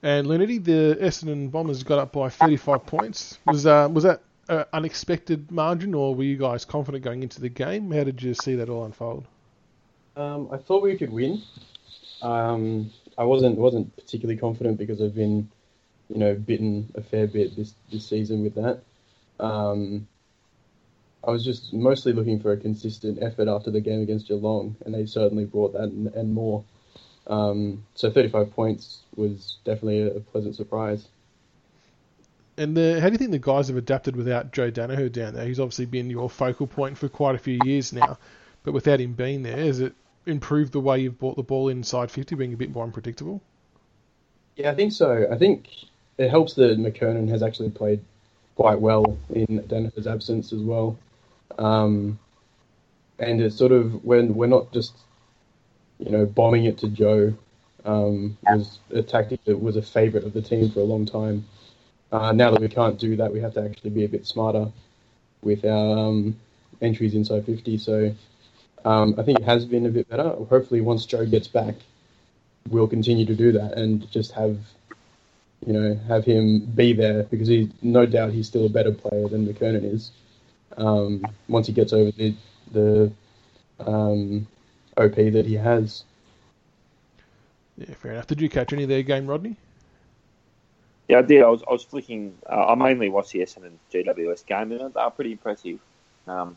And 0.03 0.27
Loonerty, 0.27 0.63
the 0.63 0.97
Essendon 1.01 1.51
Bombers 1.51 1.83
got 1.83 1.99
up 1.99 2.13
by 2.13 2.29
35 2.29 2.87
points. 2.87 3.39
Was 3.47 3.67
uh, 3.67 3.89
was 3.91 4.05
that 4.05 4.23
an 4.49 4.65
unexpected 4.73 5.51
margin, 5.51 5.95
or 5.95 6.15
were 6.15 6.25
you 6.25 6.37
guys 6.37 6.65
confident 6.65 7.03
going 7.03 7.23
into 7.23 7.41
the 7.41 7.49
game? 7.49 7.91
How 7.91 8.05
did 8.05 8.23
you 8.23 8.35
see 8.35 8.55
that 8.57 8.69
all 8.69 8.85
unfold? 8.85 9.27
Um, 10.17 10.49
I 10.53 10.59
thought 10.59 10.83
we 10.83 10.97
could 10.97 11.13
win. 11.13 11.43
Um, 12.23 12.91
I 13.19 13.25
wasn't 13.25 13.59
wasn't 13.59 13.95
particularly 13.97 14.39
confident 14.39 14.79
because 14.79 15.01
I've 15.01 15.15
been, 15.15 15.51
you 16.09 16.19
know, 16.19 16.35
bitten 16.35 16.91
a 16.95 17.03
fair 17.03 17.27
bit 17.27 17.57
this 17.57 17.75
this 17.91 18.07
season 18.07 18.43
with 18.43 18.55
that. 18.55 18.81
Um, 19.41 20.07
I 21.27 21.31
was 21.31 21.45
just 21.45 21.73
mostly 21.73 22.13
looking 22.13 22.39
for 22.41 22.53
a 22.53 22.57
consistent 22.57 23.23
effort 23.23 23.49
after 23.49 23.71
the 23.71 23.81
game 23.81 24.01
against 24.01 24.29
Geelong, 24.29 24.77
and 24.85 24.95
they 24.95 25.07
certainly 25.07 25.45
brought 25.45 25.73
that 25.73 25.85
and, 25.85 26.07
and 26.09 26.33
more. 26.33 26.65
Um, 27.27 27.85
so 27.95 28.11
35 28.11 28.53
points 28.53 29.01
was 29.17 29.57
definitely 29.65 30.03
a, 30.03 30.21
pleasant 30.21 30.55
surprise. 30.55 31.09
And 32.57 32.77
the, 32.77 33.01
how 33.01 33.09
do 33.09 33.13
you 33.13 33.19
think 33.19 33.33
the 33.33 33.39
guys 33.39 33.69
have 33.69 33.77
adapted 33.77 34.17
without 34.17 34.53
Joe 34.53 34.71
Daniher 34.71 35.13
down 35.13 35.35
there? 35.35 35.47
He's 35.47 35.61
obviously 35.61 35.87
been 35.87 36.09
your 36.09 36.31
focal 36.31 36.67
point 36.67 36.97
for 36.97 37.09
quite 37.09 37.35
a 37.35 37.39
few 37.39 37.59
years 37.65 37.93
now, 37.93 38.19
but 38.63 38.73
without 38.73 39.01
him 39.01 39.13
being 39.13 39.43
there, 39.43 39.57
has 39.57 39.81
it 39.81 39.95
improved 40.25 40.73
the 40.73 40.81
way 40.81 41.01
you've 41.01 41.19
brought 41.19 41.37
the 41.37 41.43
ball 41.43 41.69
inside 41.69 42.11
50, 42.11 42.35
being 42.37 42.55
a 42.55 42.57
bit 42.57 42.73
more 42.73 42.85
unpredictable? 42.85 43.43
Yeah, 44.57 44.71
I 44.71 44.75
think 44.75 44.93
so. 44.93 45.27
I 45.31 45.37
think 45.37 45.69
it 46.17 46.31
helps 46.31 46.55
that 46.55 46.79
McKernan 46.79 47.29
has 47.29 47.43
actually 47.43 47.71
played 47.71 48.01
quite 48.55 48.81
well 48.81 49.19
in 49.31 49.65
Daniher's 49.69 50.07
absence 50.07 50.53
as 50.53 50.61
well. 50.61 50.99
Um, 51.59 52.19
and 53.19 53.41
it's 53.41 53.57
sort 53.57 53.73
of 53.73 54.05
when 54.05 54.35
we're 54.35 54.47
not 54.47 54.73
just 54.73 54.95
you 55.99 56.11
know, 56.11 56.27
bombing 56.27 56.65
it 56.65 56.79
to 56.79 56.89
Joe 56.89 57.35
um, 57.85 58.37
was 58.43 58.79
a 58.91 59.03
tactic 59.03 59.45
that 59.45 59.61
was 59.61 59.77
a 59.77 59.83
favourite 59.83 60.27
of 60.27 60.33
the 60.33 60.43
team 60.43 60.71
for 60.71 60.81
a 60.81 60.85
long 60.85 61.07
time. 61.07 61.45
Uh, 62.13 62.33
now 62.33 62.51
that 62.51 62.61
we 62.61 62.69
can't 62.69 62.99
do 62.99 63.17
that, 63.17 63.33
we 63.33 63.41
have 63.41 63.55
to 63.55 63.63
actually 63.63 63.91
be 63.91 64.05
a 64.05 64.09
bit 64.09 64.27
smarter 64.27 64.71
with 65.43 65.65
our 65.65 65.99
um, 65.99 66.37
entries 66.81 67.15
inside 67.15 67.45
50. 67.47 67.79
So 67.79 68.15
um, 68.85 69.15
I 69.19 69.23
think 69.23 69.39
it 69.41 69.45
has 69.45 69.65
been 69.65 69.87
a 69.87 69.91
bit 69.91 70.09
better. 70.09 70.31
Hopefully, 70.31 70.81
once 70.81 71.07
Joe 71.07 71.27
gets 71.27 71.49
back, 71.49 71.75
we'll 72.69 72.89
continue 72.89 73.27
to 73.27 73.35
do 73.35 73.53
that 73.53 73.77
and 73.77 74.11
just 74.11 74.33
have, 74.33 74.59
you 75.65 75.73
know, 75.73 75.95
have 76.09 76.25
him 76.25 76.61
be 76.75 76.93
there 76.93 77.25
because 77.25 77.49
he, 77.49 77.73
no 77.83 78.07
doubt, 78.07 78.33
he's 78.33 78.47
still 78.47 78.67
a 78.67 78.71
better 78.71 78.93
player 78.93 79.29
than 79.29 79.47
McKernan 79.47 79.93
is. 79.93 80.11
Um, 80.77 81.25
once 81.49 81.67
he 81.67 81.73
gets 81.73 81.93
over 81.93 82.11
the 82.13 82.35
the 82.73 83.13
um, 83.79 84.47
OP 84.97 85.15
that 85.15 85.47
he 85.47 85.55
has. 85.55 86.05
Yeah, 87.77 87.95
fair 87.95 88.13
enough. 88.13 88.27
Did 88.27 88.41
you 88.41 88.49
catch 88.49 88.73
any 88.73 88.85
of 88.85 88.89
their 88.89 89.03
game, 89.03 89.27
Rodney? 89.27 89.57
Yeah, 91.09 91.19
I 91.19 91.23
did. 91.23 91.43
I 91.43 91.49
was, 91.49 91.63
I 91.69 91.73
was 91.73 91.85
flicking. 91.85 92.37
Uh, 92.51 92.67
I 92.67 92.75
mainly 92.75 93.09
watched 93.09 93.33
the 93.33 93.41
Essendon 93.41 93.73
GWS 93.93 94.47
game, 94.47 94.73
and 94.73 94.93
they 94.93 95.01
were 95.01 95.11
pretty 95.11 95.33
impressive. 95.33 95.79
Um, 96.27 96.57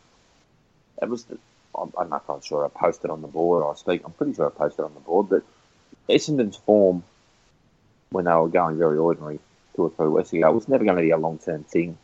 it 1.02 1.10
was. 1.10 1.26
The, 1.26 1.38
I'm, 1.76 1.94
I'm 1.98 2.10
not 2.10 2.44
sure 2.44 2.66
I 2.66 2.70
posted 2.70 3.12
on 3.12 3.22
the 3.22 3.28
board. 3.28 3.64
I 3.70 3.76
speak. 3.78 4.02
I'm 4.06 4.12
pretty 4.14 4.34
sure 4.34 4.48
I 4.48 4.50
posted 4.50 4.86
on 4.86 4.94
the 4.94 5.00
board, 5.02 5.30
but 5.30 5.44
Essendon's 6.10 6.58
form 6.58 7.04
when 8.12 8.26
they 8.26 8.34
were 8.34 8.50
going 8.50 8.78
very 8.78 8.98
ordinary 8.98 9.40
two 9.76 9.84
or 9.84 9.90
three 9.92 10.08
weeks 10.08 10.34
ago 10.34 10.52
was 10.52 10.68
never 10.68 10.84
going 10.84 10.98
to 10.98 11.04
be 11.04 11.12
a 11.12 11.18
long 11.18 11.38
term 11.38 11.64
thing. 11.64 11.98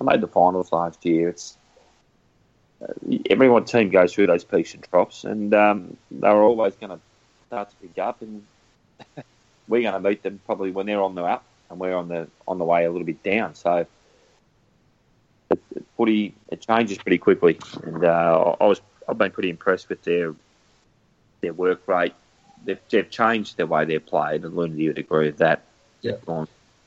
I 0.00 0.04
made 0.04 0.20
the 0.20 0.26
finals 0.26 0.72
last 0.72 1.04
year. 1.06 1.28
It's 1.28 1.56
everyone 3.30 3.64
team 3.64 3.90
goes 3.90 4.14
through 4.14 4.26
those 4.26 4.44
peaks 4.44 4.74
and 4.74 4.82
troughs, 4.82 5.24
and 5.24 5.54
um, 5.54 5.96
they're 6.10 6.42
always 6.42 6.74
going 6.76 6.90
to 6.90 7.00
start 7.46 7.70
to 7.70 7.76
pick 7.76 7.98
up, 7.98 8.22
and 8.22 8.44
we're 9.68 9.82
going 9.82 10.00
to 10.02 10.08
meet 10.08 10.22
them 10.22 10.40
probably 10.46 10.70
when 10.70 10.86
they're 10.86 11.02
on 11.02 11.14
the 11.14 11.22
up, 11.22 11.44
and 11.70 11.78
we're 11.78 11.94
on 11.94 12.08
the 12.08 12.28
on 12.46 12.58
the 12.58 12.64
way 12.64 12.84
a 12.84 12.90
little 12.90 13.06
bit 13.06 13.22
down. 13.22 13.54
So 13.54 13.86
footy 15.96 16.34
it 16.48 16.60
changes 16.60 16.98
pretty 16.98 17.18
quickly, 17.18 17.58
and 17.82 18.04
uh, 18.04 18.54
I 18.60 18.66
was 18.66 18.80
I've 19.08 19.18
been 19.18 19.32
pretty 19.32 19.50
impressed 19.50 19.88
with 19.88 20.02
their 20.02 20.34
their 21.40 21.52
work 21.52 21.86
rate. 21.86 22.14
They've, 22.64 22.78
they've 22.90 23.10
changed 23.10 23.56
the 23.56 23.66
way 23.66 23.84
they're 23.84 24.00
played, 24.00 24.44
and 24.44 24.54
Lundy 24.54 24.86
would 24.86 24.98
agree 24.98 25.26
with 25.26 25.38
that. 25.38 25.62
Yeah. 26.00 26.12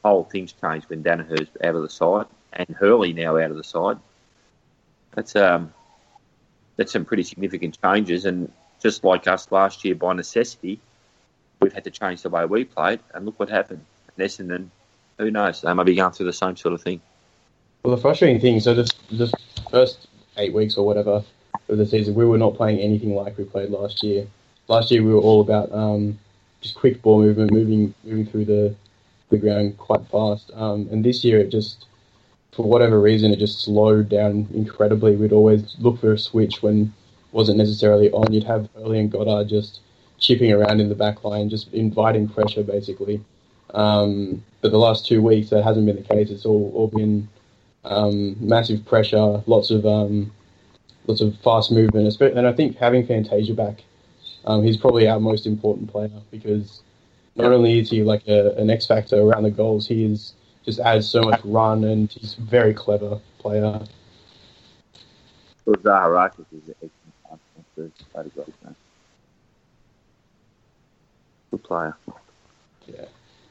Whole 0.04 0.24
thing's 0.24 0.54
changed 0.54 0.90
when 0.90 1.02
Daniher's 1.02 1.48
out 1.64 1.76
of 1.76 1.82
the 1.82 1.90
side 1.90 2.28
and 2.56 2.70
Hurley 2.70 3.14
now 3.14 3.38
out 3.38 3.52
of 3.52 3.58
the 3.58 3.64
side. 3.64 3.98
That's 5.12 5.36
um, 5.36 5.74
that's 6.78 6.92
some 6.92 7.06
pretty 7.06 7.24
significant 7.24 7.80
changes. 7.82 8.26
And 8.26 8.52
just 8.82 9.04
like 9.04 9.28
us 9.28 9.52
last 9.52 9.86
year, 9.86 9.96
by 9.96 10.14
necessity, 10.14 10.80
we've 11.60 11.74
had 11.74 11.84
to 11.86 11.92
change 11.92 12.22
the 12.22 12.30
way 12.30 12.46
we 12.46 12.66
played. 12.66 13.00
And 13.14 13.26
look 13.26 13.40
what 13.40 13.50
happened. 13.50 13.86
And 14.16 14.28
Essendon, 14.28 14.70
who 15.18 15.32
knows? 15.32 15.62
They 15.62 15.74
might 15.74 15.86
be 15.86 15.96
going 15.96 16.12
through 16.12 16.28
the 16.28 16.34
same 16.34 16.56
sort 16.56 16.74
of 16.74 16.82
thing. 16.82 17.02
Well, 17.84 17.96
the 17.96 18.02
frustrating 18.02 18.42
thing, 18.42 18.60
so 18.60 18.74
the, 18.74 18.92
the 19.12 19.32
first 19.70 20.08
eight 20.38 20.54
weeks 20.54 20.76
or 20.76 20.86
whatever 20.86 21.24
of 21.70 21.78
the 21.78 21.86
season, 21.86 22.16
we 22.16 22.26
were 22.26 22.38
not 22.38 22.56
playing 22.56 22.80
anything 22.80 23.16
like 23.16 23.38
we 23.38 23.44
played 23.44 23.70
last 23.70 24.04
year. 24.04 24.28
Last 24.68 24.92
year, 24.92 25.04
we 25.04 25.14
were 25.14 25.20
all 25.20 25.42
about 25.42 25.72
um, 25.72 26.18
just 26.62 26.76
quick 26.76 27.02
ball 27.02 27.22
movement, 27.22 27.52
moving 27.52 27.94
moving 28.04 28.26
through 28.26 28.46
the 28.46 28.76
the 29.30 29.38
ground 29.38 29.78
quite 29.78 30.06
fast. 30.08 30.52
Um, 30.56 30.88
and 30.92 31.04
this 31.04 31.24
year, 31.24 31.40
it 31.40 31.50
just 31.50 31.86
for 32.56 32.64
whatever 32.64 33.02
reason, 33.02 33.32
it 33.32 33.40
just 33.40 33.62
slowed 33.62 34.10
down 34.10 34.48
incredibly. 34.54 35.16
We'd 35.16 35.34
always 35.34 35.76
look 35.80 36.00
for 36.00 36.14
a 36.14 36.20
switch 36.20 36.64
when 36.64 36.94
wasn't 37.32 37.58
necessarily 37.58 38.10
on. 38.12 38.32
You'd 38.32 38.46
have 38.46 38.70
Hurley 38.76 39.00
and 39.00 39.12
Goddard 39.12 39.50
just 39.50 39.82
chipping 40.20 40.54
around 40.54 40.80
in 40.80 40.88
the 40.88 40.96
back 40.96 41.24
line, 41.26 41.50
just 41.50 41.72
inviting 41.74 42.30
pressure, 42.30 42.64
basically. 42.64 43.22
Um, 43.74 44.44
but 44.62 44.72
the 44.72 44.78
last 44.78 45.06
two 45.06 45.22
weeks, 45.22 45.50
that 45.50 45.64
hasn't 45.64 45.86
been 45.86 45.98
the 45.98 46.02
case. 46.02 46.30
It's 46.30 46.46
all, 46.46 46.72
all 46.74 46.88
been 46.88 47.28
um, 47.84 48.38
massive 48.40 48.86
pressure, 48.86 49.44
lots 49.46 49.70
of 49.70 49.86
um, 49.86 50.32
lots 51.08 51.20
of 51.20 51.38
fast 51.40 51.74
movement. 51.74 52.16
And 52.22 52.48
I 52.48 52.54
think 52.54 52.78
having 52.78 53.06
Fantasia 53.06 53.54
back, 53.54 53.84
um, 54.46 54.64
he's 54.64 54.78
probably 54.78 55.10
our 55.10 55.20
most 55.20 55.46
important 55.46 55.92
player 55.92 56.10
because 56.32 56.82
not 57.36 57.52
only 57.52 57.80
is 57.80 57.90
he 57.90 58.02
like 58.02 58.26
a, 58.30 58.56
an 58.56 58.70
X 58.70 58.88
factor 58.88 59.20
around 59.20 59.44
the 59.44 59.52
goals, 59.52 59.88
he 59.88 60.06
is 60.06 60.35
just 60.66 60.80
adds 60.80 61.08
so 61.08 61.22
much 61.22 61.40
run 61.44 61.84
and 61.84 62.12
he's 62.12 62.38
a 62.38 62.42
very 62.42 62.74
clever 62.74 63.20
player. 63.38 63.80
Well, 65.66 65.76
Zaharakis 65.78 66.46
is 66.52 66.68
an 66.68 66.76
excellent 66.84 67.76
player. 67.76 67.92
Bloody 68.14 68.30
great, 68.32 68.64
man. 68.64 68.76
Good 71.52 71.64
player. 71.64 71.96
Yeah. 72.88 73.02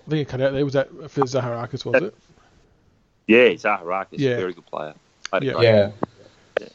I 0.07 0.11
think 0.11 0.29
it 0.29 0.29
cut 0.29 0.41
out 0.41 0.53
there. 0.53 0.65
Was 0.65 0.75
that 0.75 0.91
for 1.11 1.23
Zaharakis, 1.23 1.85
was 1.85 2.03
it? 2.03 2.15
Yeah, 3.27 3.49
Zaharakis, 3.51 4.19
Yeah. 4.19 4.33
a 4.33 4.37
very 4.37 4.53
good 4.53 4.67
player. 4.67 4.95
Bloody 5.31 5.47
Yeah. 5.47 5.61
Yeah. 6.61 6.69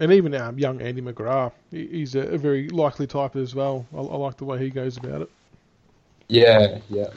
And 0.00 0.12
even 0.12 0.34
um, 0.34 0.58
young 0.58 0.80
Andy 0.80 1.00
McGrath, 1.00 1.52
he's 1.70 2.14
a, 2.14 2.20
a 2.20 2.38
very 2.38 2.68
likely 2.68 3.06
type 3.06 3.36
as 3.36 3.54
well. 3.54 3.86
I, 3.94 3.98
I 3.98 4.16
like 4.16 4.36
the 4.36 4.44
way 4.44 4.58
he 4.58 4.70
goes 4.70 4.96
about 4.96 5.22
it. 5.22 5.30
Yeah. 6.28 6.78
Yeah. 6.88 7.08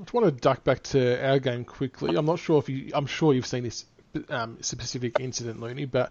I 0.00 0.02
just 0.04 0.14
want 0.14 0.26
to 0.26 0.32
duck 0.32 0.64
back 0.64 0.82
to 0.84 1.22
our 1.28 1.38
game 1.38 1.64
quickly. 1.64 2.16
I'm 2.16 2.24
not 2.24 2.38
sure 2.38 2.58
if 2.58 2.68
you. 2.70 2.90
I'm 2.94 3.06
sure 3.06 3.34
you've 3.34 3.46
seen 3.46 3.64
this 3.64 3.84
um, 4.30 4.56
specific 4.62 5.20
incident, 5.20 5.60
Looney, 5.60 5.84
but 5.84 6.10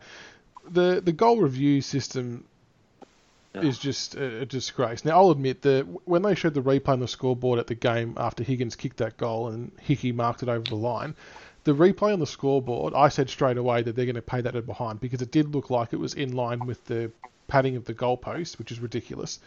the 0.70 1.02
the 1.04 1.12
goal 1.12 1.40
review 1.42 1.82
system 1.82 2.46
Yeah. 3.56 3.62
is 3.62 3.80
just 3.80 4.14
a, 4.14 4.42
a 4.42 4.46
disgrace. 4.46 5.04
Now, 5.04 5.18
I'll 5.18 5.32
admit 5.32 5.64
that 5.64 5.88
when 6.06 6.22
they 6.22 6.36
showed 6.36 6.54
the 6.54 6.62
replay 6.62 6.90
on 6.90 7.00
the 7.00 7.08
scoreboard 7.08 7.58
at 7.58 7.66
the 7.66 7.74
game 7.76 8.14
after 8.18 8.44
Higgins 8.44 8.76
kicked 8.76 8.98
that 8.98 9.18
goal 9.18 9.48
and 9.48 9.72
Hickey 9.82 10.12
marked 10.12 10.44
it 10.44 10.50
over 10.50 10.64
the 10.64 10.76
line, 10.76 11.16
the 11.64 11.74
replay 11.74 12.14
on 12.14 12.20
the 12.20 12.28
scoreboard, 12.28 12.94
I 12.94 13.10
said 13.10 13.28
straight 13.28 13.58
away 13.58 13.82
that 13.82 13.96
they're 13.96 14.06
going 14.06 14.16
to 14.16 14.22
pay 14.22 14.42
that 14.42 14.52
to 14.52 14.62
behind 14.62 15.00
because 15.00 15.24
it 15.24 15.32
did 15.32 15.56
look 15.56 15.72
like 15.72 15.94
it 15.94 16.00
was 16.00 16.14
in 16.14 16.36
line 16.36 16.60
with 16.68 16.86
the 16.86 17.12
padding 17.48 17.76
of 17.76 17.86
the 17.86 17.96
goalpost, 17.96 18.60
which 18.60 18.72
is 18.72 18.80
ridiculous. 18.80 19.40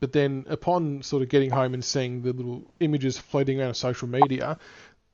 But 0.00 0.12
then, 0.12 0.46
upon 0.48 1.02
sort 1.02 1.22
of 1.22 1.28
getting 1.28 1.50
home 1.50 1.74
and 1.74 1.84
seeing 1.84 2.22
the 2.22 2.32
little 2.32 2.64
images 2.80 3.18
floating 3.18 3.60
around 3.60 3.74
social 3.74 4.08
media, 4.08 4.58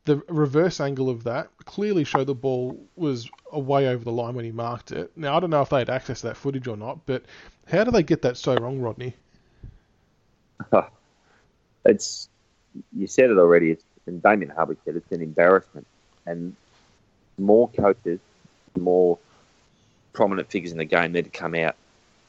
the 0.04 0.22
reverse 0.28 0.80
angle 0.80 1.10
of 1.10 1.24
that 1.24 1.48
clearly 1.64 2.04
showed 2.04 2.28
the 2.28 2.34
ball 2.34 2.80
was 2.94 3.28
way 3.52 3.88
over 3.88 4.04
the 4.04 4.12
line 4.12 4.34
when 4.34 4.44
he 4.44 4.52
marked 4.52 4.92
it. 4.92 5.10
Now, 5.16 5.36
I 5.36 5.40
don't 5.40 5.50
know 5.50 5.62
if 5.62 5.68
they 5.68 5.80
had 5.80 5.90
access 5.90 6.20
to 6.20 6.28
that 6.28 6.36
footage 6.36 6.68
or 6.68 6.76
not, 6.76 7.04
but 7.06 7.24
how 7.66 7.82
do 7.82 7.90
they 7.90 8.04
get 8.04 8.22
that 8.22 8.36
so 8.36 8.54
wrong, 8.56 8.80
Rodney? 8.80 9.14
It's 11.88 12.28
you 12.92 13.06
said 13.06 13.30
it 13.30 13.38
already. 13.38 13.70
It's 13.70 13.84
and 14.06 14.22
Damien 14.22 14.50
Harvey 14.50 14.76
said 14.84 14.96
it's 14.96 15.10
an 15.12 15.22
embarrassment, 15.22 15.86
and 16.26 16.54
more 17.38 17.68
coaches, 17.68 18.20
more 18.76 19.18
prominent 20.12 20.50
figures 20.50 20.72
in 20.72 20.78
the 20.78 20.84
game 20.84 21.12
need 21.12 21.24
to 21.24 21.30
come 21.30 21.54
out 21.54 21.76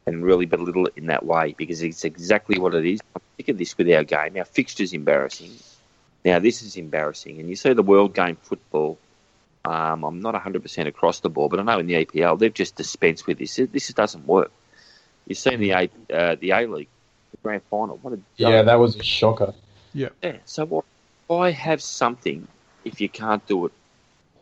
and 0.07 0.23
really 0.23 0.45
belittle 0.45 0.87
it 0.87 0.93
in 0.95 1.07
that 1.07 1.25
way 1.25 1.53
because 1.57 1.83
it's 1.83 2.05
exactly 2.05 2.57
what 2.57 2.73
it 2.73 2.85
is. 2.85 3.01
I'm 3.13 3.21
sick 3.35 3.49
of 3.49 3.57
this 3.57 3.77
with 3.77 3.91
our 3.91 4.03
game. 4.03 4.37
Our 4.37 4.45
fixture's 4.45 4.93
embarrassing. 4.93 5.51
Now 6.25 6.39
this 6.39 6.61
is 6.61 6.77
embarrassing, 6.77 7.39
and 7.39 7.49
you 7.49 7.55
see 7.55 7.73
the 7.73 7.83
world 7.83 8.15
game 8.15 8.37
football. 8.41 8.97
Um, 9.65 10.05
I'm 10.05 10.21
not 10.21 10.33
100% 10.33 10.87
across 10.87 11.19
the 11.19 11.29
board, 11.29 11.51
but 11.51 11.59
I 11.59 11.63
know 11.63 11.79
in 11.79 11.87
the 11.87 12.05
APL 12.05 12.39
they've 12.39 12.53
just 12.53 12.75
dispensed 12.75 13.27
with 13.27 13.37
this. 13.37 13.57
This 13.57 13.89
doesn't 13.89 14.25
work. 14.25 14.51
You've 15.27 15.37
seen 15.37 15.59
the 15.59 15.71
A 15.71 15.89
uh, 16.13 16.35
the 16.39 16.51
A 16.51 16.67
League, 16.67 16.87
the 17.31 17.37
grand 17.43 17.63
final. 17.69 17.99
What 18.01 18.13
a 18.13 18.19
Yeah. 18.37 18.61
That 18.61 18.79
was 18.79 18.95
a 18.95 19.03
shocker. 19.03 19.53
yeah. 19.93 20.09
Yeah. 20.23 20.37
So 20.45 20.65
what? 20.65 20.85
Why 21.27 21.51
have 21.51 21.81
something 21.81 22.47
if 22.85 23.01
you 23.01 23.09
can't 23.09 23.45
do 23.45 23.65
it 23.65 23.73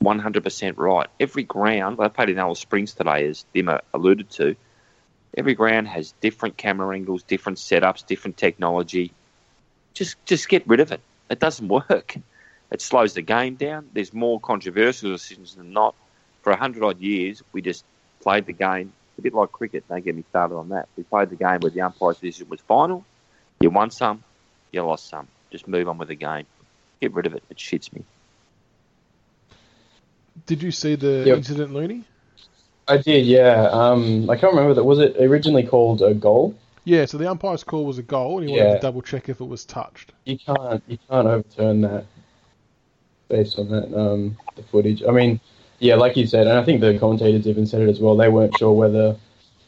100% 0.04 0.78
right? 0.78 1.08
Every 1.20 1.42
ground, 1.44 1.98
I 2.00 2.10
played 2.10 2.30
in 2.30 2.38
Alice 2.38 2.60
Springs 2.60 2.94
today, 2.94 3.28
as 3.28 3.46
Dimma 3.56 3.82
alluded 3.92 4.30
to. 4.32 4.56
Every 5.38 5.54
ground 5.54 5.88
has 5.88 6.14
different 6.22 6.58
camera 6.58 6.96
angles, 6.96 7.24
different 7.24 7.58
setups, 7.58 8.06
different 8.06 8.38
technology. 8.38 9.12
Just, 9.94 10.16
just 10.26 10.48
get 10.50 10.68
rid 10.68 10.80
of 10.80 10.92
it. 10.92 11.02
It 11.30 11.40
doesn't 11.40 11.68
work. 11.90 12.18
It 12.72 12.82
slows 12.82 13.14
the 13.14 13.22
game 13.22 13.56
down. 13.56 13.90
There's 13.94 14.14
more 14.14 14.40
controversial 14.40 15.12
decisions 15.12 15.56
than 15.56 15.72
not. 15.74 15.96
For 16.42 16.52
a 16.52 16.56
hundred 16.56 16.84
odd 16.84 17.00
years, 17.00 17.42
we 17.54 17.62
just 17.62 17.84
played 18.22 18.46
the 18.46 18.54
game 18.54 18.94
a 19.18 19.22
bit 19.22 19.34
like 19.34 19.52
cricket. 19.52 19.88
Don't 19.90 20.04
get 20.04 20.16
me 20.16 20.24
started 20.30 20.56
on 20.56 20.70
that. 20.70 20.88
We 20.96 21.04
played 21.04 21.30
the 21.30 21.36
game 21.36 21.60
where 21.60 21.72
the 21.72 21.82
umpire's 21.82 22.18
decision 22.18 22.50
was 22.50 22.62
final. 22.62 23.04
You 23.62 23.70
won 23.70 23.90
some, 23.90 24.24
you 24.72 24.84
lost 24.84 25.10
some. 25.10 25.28
Just 25.52 25.68
move 25.68 25.88
on 25.88 25.98
with 25.98 26.10
the 26.10 26.16
game. 26.16 26.46
Get 27.02 27.14
rid 27.14 27.26
of 27.26 27.34
it. 27.34 27.44
It 27.50 27.58
shits 27.58 27.94
me. 27.94 28.04
Did 30.46 30.62
you 30.62 30.72
see 30.72 30.96
the 30.96 31.24
Yep. 31.26 31.38
incident, 31.38 31.74
Looney? 31.74 32.04
I 32.88 32.98
did. 32.98 33.26
Yeah. 33.26 33.70
Um. 33.72 34.30
I 34.30 34.36
can't 34.36 34.54
remember 34.54 34.74
that. 34.74 34.84
Was 34.84 35.00
it 35.00 35.16
originally 35.20 35.64
called 35.64 36.02
a 36.02 36.14
goal? 36.14 36.56
Yeah, 36.84 37.06
so 37.06 37.18
the 37.18 37.30
umpire's 37.30 37.64
call 37.64 37.86
was 37.86 37.98
a 37.98 38.04
goal, 38.04 38.40
and 38.40 38.48
he 38.48 38.56
wanted 38.56 38.70
Yeah. 38.70 38.76
to 38.76 38.82
double 38.82 39.02
check 39.02 39.28
if 39.28 39.42
it 39.42 39.46
was 39.46 39.66
touched. 39.66 40.14
You 40.26 40.38
can't. 40.38 40.84
You 40.88 41.00
can't 41.10 41.28
overturn 41.28 41.82
that 41.82 42.06
based 43.28 43.58
on 43.58 43.70
that. 43.70 43.98
Um. 43.98 44.38
The 44.56 44.64
footage. 44.64 45.04
I 45.04 45.12
mean, 45.12 45.40
yeah, 45.80 45.96
like 45.96 46.16
you 46.16 46.28
said, 46.28 46.48
and 46.48 46.58
I 46.58 46.64
think 46.64 46.82
the 46.82 46.98
commentators 47.00 47.48
even 47.48 47.66
said 47.66 47.82
it 47.82 47.90
as 47.90 48.00
well. 48.00 48.16
They 48.16 48.30
weren't 48.30 48.58
sure 48.58 48.72
whether 48.72 49.16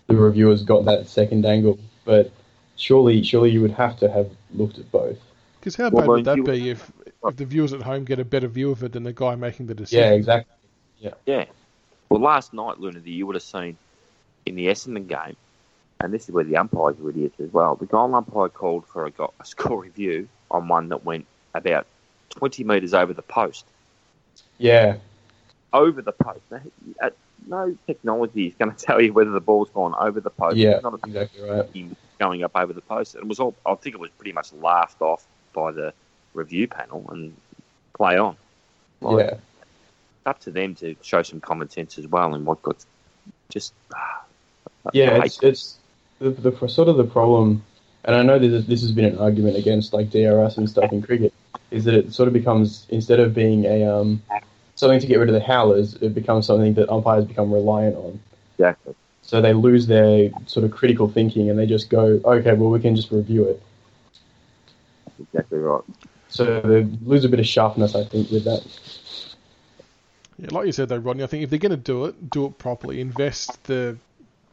the 0.08 0.16
reviewers 0.16 0.64
got 0.64 0.86
that 0.86 1.08
second 1.08 1.46
angle, 1.46 1.80
but 2.06 2.32
surely, 2.78 3.24
surely 3.24 3.50
you 3.50 3.62
would 3.62 3.72
have 3.72 3.98
to 4.00 4.10
have 4.10 4.30
looked 4.54 4.78
at 4.78 4.90
both. 4.92 5.18
Because 5.60 5.76
how 5.76 5.90
Well, 5.90 6.04
bad 6.04 6.08
would 6.08 6.26
that 6.26 6.46
be 6.46 6.70
if, 6.70 6.90
if 7.26 7.36
the 7.36 7.44
viewers 7.44 7.74
at 7.74 7.82
home 7.82 8.06
get 8.06 8.20
a 8.20 8.24
better 8.24 8.48
view 8.48 8.72
of 8.72 8.84
it 8.84 8.94
than 8.94 9.04
the 9.04 9.12
guy 9.12 9.36
making 9.36 9.66
the 9.66 9.74
decision? 9.76 10.00
Yeah. 10.06 10.12
Exactly. 10.12 10.54
Yeah. 11.00 11.14
Yeah. 11.26 11.46
Well, 12.10 12.22
last 12.22 12.54
night, 12.54 12.80
Luna, 12.80 13.00
you 13.00 13.26
would 13.28 13.36
have 13.36 13.44
seen 13.44 13.78
in 14.46 14.56
the 14.56 14.68
Essendon 14.68 15.08
game, 15.08 15.36
and 16.00 16.14
this 16.14 16.24
is 16.24 16.32
where 16.32 16.44
the 16.44 16.56
umpires 16.58 16.98
were 16.98 17.10
idiots 17.10 17.40
as 17.40 17.52
well. 17.52 17.76
The 17.76 17.86
goal 17.86 18.14
umpire 18.16 18.50
called 18.50 18.86
for 18.88 19.06
a, 19.06 19.12
go- 19.12 19.34
a 19.40 19.46
score 19.46 19.82
review 19.82 20.28
on 20.50 20.68
one 20.68 20.90
that 20.90 21.04
went 21.04 21.26
about 21.54 21.86
20 22.32 22.64
metres 22.64 22.94
over 22.94 23.14
the 23.14 23.22
post. 23.22 23.66
Yeah. 24.58 24.98
Over 25.74 26.02
the 26.02 26.12
post. 26.14 26.40
Now, 26.52 26.62
uh, 27.02 27.10
no 27.48 27.76
technology 27.88 28.48
is 28.48 28.54
going 28.56 28.72
to 28.76 28.78
tell 28.78 29.02
you 29.02 29.12
whether 29.14 29.32
the 29.32 29.42
ball's 29.42 29.70
gone 29.72 29.94
over 30.00 30.20
the 30.22 30.30
post. 30.30 30.56
Yeah. 30.58 30.72
It's 30.76 30.84
not 30.84 30.94
a 30.94 31.08
Exactly 31.08 31.50
right. 31.50 31.98
going 32.20 32.44
up 32.44 32.52
over 32.56 32.72
the 32.74 32.82
post. 32.82 33.16
And 33.16 33.24
it 33.24 33.28
was 33.28 33.40
all, 33.40 33.56
I 33.66 33.76
think 33.76 33.96
it 33.96 34.00
was 34.00 34.12
pretty 34.18 34.32
much 34.34 34.54
laughed 34.54 35.02
off 35.02 35.26
by 35.54 35.72
the 35.72 35.94
review 36.34 36.68
panel 36.68 37.06
and 37.10 37.36
play 37.94 38.18
on. 38.18 38.38
Like, 39.02 39.28
Yeah. 39.28 39.38
Up 40.28 40.40
to 40.42 40.52
them 40.52 40.76
to 40.76 40.96
show 41.02 41.24
some 41.24 41.40
common 41.40 41.70
sense 41.70 41.98
as 41.98 42.06
well 42.06 42.34
and 42.36 42.46
what 42.46 42.62
got 42.62 42.84
just. 43.50 43.74
ah, 43.96 44.26
Yeah, 44.92 45.24
it's 45.24 45.42
it's 45.42 45.78
the, 46.20 46.32
the 46.32 46.68
sort 46.68 46.90
of 46.90 46.98
the 46.98 47.06
problem, 47.06 47.64
and 48.04 48.14
I 48.14 48.24
know 48.24 48.38
this 48.38 48.52
is, 48.52 48.68
this 48.68 48.82
has 48.82 48.92
been 48.92 49.06
an 49.06 49.18
argument 49.20 49.56
against 49.56 49.94
like 49.94 50.10
DRS 50.12 50.58
and 50.58 50.70
stuff 50.70 50.92
in 50.92 51.02
cricket, 51.02 51.34
is 51.72 51.86
that 51.86 51.94
it 51.94 52.14
sort 52.14 52.28
of 52.28 52.34
becomes 52.34 52.86
instead 52.90 53.22
of 53.22 53.34
being 53.34 53.64
a 53.64 53.86
um 53.86 54.22
something 54.76 55.00
to 55.00 55.08
get 55.08 55.18
rid 55.18 55.30
of 55.30 55.34
the 55.34 55.42
howlers, 55.42 55.96
it 55.96 56.14
becomes 56.14 56.46
something 56.46 56.74
that 56.74 56.90
umpires 56.90 57.26
become 57.26 57.52
reliant 57.52 57.96
on. 57.96 58.20
exactly. 58.54 58.96
So 59.22 59.42
they 59.42 59.54
lose 59.54 59.88
their 59.88 60.30
sort 60.46 60.66
of 60.66 60.72
critical 60.72 61.08
thinking 61.10 61.50
and 61.50 61.58
they 61.58 61.66
just 61.66 61.90
go, 61.90 62.20
okay, 62.24 62.54
well 62.54 62.70
we 62.70 62.80
can 62.80 62.96
just 62.96 63.12
review 63.12 63.46
it. 63.46 63.62
Exactly 65.20 65.60
right. 65.60 65.84
So 66.30 66.62
they 66.62 66.84
lose 67.04 67.26
a 67.26 67.30
bit 67.30 67.40
of 67.40 67.48
sharpness, 67.48 67.96
I 67.96 68.04
think, 68.04 68.30
with 68.30 68.44
that. 68.46 68.64
Yeah, 70.40 70.50
like 70.52 70.66
you 70.66 70.72
said 70.72 70.90
though, 70.90 70.98
Rodney, 70.98 71.24
I 71.24 71.28
think 71.28 71.44
if 71.44 71.50
they're 71.50 71.60
going 71.60 71.72
to 71.72 71.78
do 71.78 72.06
it, 72.06 72.30
do 72.30 72.46
it 72.46 72.58
properly. 72.58 73.02
Invest 73.02 73.64
the, 73.64 73.98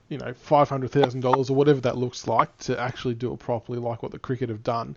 you 0.09 0.18
know, 0.18 0.33
five 0.33 0.68
hundred 0.68 0.90
thousand 0.90 1.20
dollars 1.20 1.51
or 1.51 1.57
whatever 1.57 1.81
that 1.83 1.97
looks 1.97 2.27
like 2.27 2.57
to 2.59 2.79
actually 2.81 3.14
do 3.14 3.33
it 3.33 3.38
properly, 3.38 3.79
like 3.79 4.03
what 4.03 4.12
the 4.12 4.18
cricket 4.18 4.49
have 4.49 4.62
done. 4.62 4.97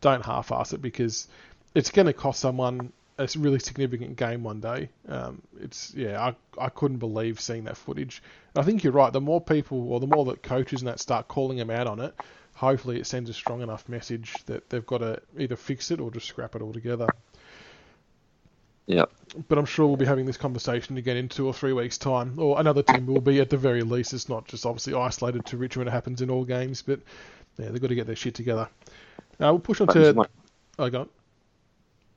Don't 0.00 0.24
half-ass 0.24 0.72
it 0.72 0.80
because 0.80 1.26
it's 1.74 1.90
going 1.90 2.06
to 2.06 2.12
cost 2.12 2.38
someone 2.38 2.92
a 3.18 3.28
really 3.36 3.58
significant 3.58 4.16
game 4.16 4.44
one 4.44 4.60
day. 4.60 4.88
Um, 5.08 5.42
it's 5.60 5.92
yeah, 5.94 6.20
I 6.20 6.64
I 6.64 6.68
couldn't 6.68 6.98
believe 6.98 7.40
seeing 7.40 7.64
that 7.64 7.76
footage. 7.76 8.22
I 8.54 8.62
think 8.62 8.84
you're 8.84 8.92
right. 8.92 9.12
The 9.12 9.20
more 9.20 9.40
people, 9.40 9.92
or 9.92 9.98
the 9.98 10.06
more 10.06 10.24
that 10.26 10.44
coaches 10.44 10.82
and 10.82 10.88
that 10.88 11.00
start 11.00 11.26
calling 11.26 11.58
them 11.58 11.70
out 11.70 11.88
on 11.88 11.98
it, 11.98 12.14
hopefully 12.54 13.00
it 13.00 13.06
sends 13.06 13.28
a 13.28 13.34
strong 13.34 13.60
enough 13.60 13.88
message 13.88 14.34
that 14.46 14.70
they've 14.70 14.86
got 14.86 14.98
to 14.98 15.20
either 15.36 15.56
fix 15.56 15.90
it 15.90 15.98
or 16.00 16.12
just 16.12 16.26
scrap 16.26 16.54
it 16.54 16.62
altogether 16.62 17.08
Yeah. 18.88 19.04
but 19.48 19.58
I'm 19.58 19.66
sure 19.66 19.86
we'll 19.86 19.96
be 19.98 20.06
having 20.06 20.24
this 20.24 20.38
conversation 20.38 20.96
again 20.96 21.18
in 21.18 21.28
two 21.28 21.46
or 21.46 21.52
three 21.52 21.74
weeks' 21.74 21.98
time, 21.98 22.34
or 22.38 22.58
another 22.58 22.82
team 22.82 23.06
will 23.06 23.20
be 23.20 23.38
at 23.40 23.50
the 23.50 23.56
very 23.58 23.82
least. 23.82 24.14
It's 24.14 24.28
not 24.30 24.48
just 24.48 24.64
obviously 24.64 24.94
isolated 24.94 25.44
to 25.46 25.56
Richmond; 25.58 25.88
it 25.88 25.92
happens 25.92 26.22
in 26.22 26.30
all 26.30 26.44
games. 26.44 26.80
But 26.82 27.00
yeah, 27.58 27.68
they've 27.68 27.80
got 27.82 27.88
to 27.88 27.94
get 27.94 28.06
their 28.06 28.16
shit 28.16 28.34
together. 28.34 28.66
Now 29.38 29.52
we'll 29.52 29.60
push 29.60 29.80
on 29.82 29.86
But 29.88 29.92
to. 29.94 30.08
it's 30.08 30.16
not- 30.16 30.30
Oh, 30.78 30.88
go 30.88 31.00
on. 31.02 31.08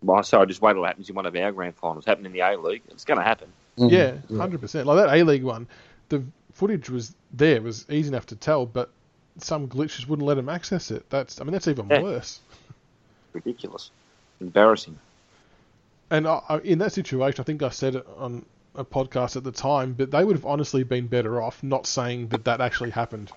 Well, 0.04 0.24
sorry, 0.24 0.48
just 0.48 0.62
wait 0.62 0.74
till 0.74 0.84
it 0.84 0.88
happens 0.88 1.10
in 1.10 1.16
one 1.16 1.26
of 1.26 1.36
our 1.36 1.52
grand 1.52 1.76
finals. 1.76 2.06
Happen 2.06 2.26
in 2.26 2.32
the 2.32 2.40
A 2.40 2.58
League. 2.58 2.84
It's 2.90 3.06
going 3.06 3.18
to 3.20 3.24
happen. 3.24 3.50
Mm-hmm. 3.78 3.94
Yeah, 3.94 4.38
hundred 4.38 4.62
percent. 4.62 4.88
Like 4.88 4.98
that 5.06 5.14
A 5.16 5.24
League 5.24 5.44
one, 5.44 5.68
the 6.10 6.24
footage 6.54 6.90
was 6.90 7.14
there, 7.34 7.56
it 7.58 7.64
was 7.64 7.86
easy 7.90 8.08
enough 8.08 8.28
to 8.28 8.36
tell, 8.36 8.66
but 8.66 8.90
some 9.38 9.68
glitches 9.68 10.08
wouldn't 10.08 10.26
let 10.28 10.36
them 10.36 10.48
access 10.50 10.90
it. 10.92 11.10
That's, 11.10 11.40
I 11.42 11.44
mean, 11.44 11.52
that's 11.54 11.68
even 11.68 11.88
Yeah. 11.90 12.02
worse. 12.02 12.40
Ridiculous. 13.34 13.92
Embarrassing. 14.40 14.98
And 16.12 16.28
I, 16.28 16.41
I, 16.47 16.58
in 16.60 16.78
that 16.80 16.93
situation, 16.93 17.41
I 17.41 17.43
think 17.43 17.63
I 17.63 17.69
said 17.69 17.95
it 17.95 18.06
on 18.17 18.45
a 18.76 18.86
podcast 18.86 19.36
at 19.38 19.43
the 19.43 19.52
time, 19.52 19.93
but 19.93 20.12
they 20.12 20.24
would 20.24 20.36
have 20.36 20.45
honestly 20.45 20.84
been 20.84 21.08
better 21.08 21.41
off 21.41 21.63
not 21.63 21.88
saying 21.88 22.28
that 22.28 22.45
that 22.45 22.62
actually 22.62 22.91
happened. 22.91 23.32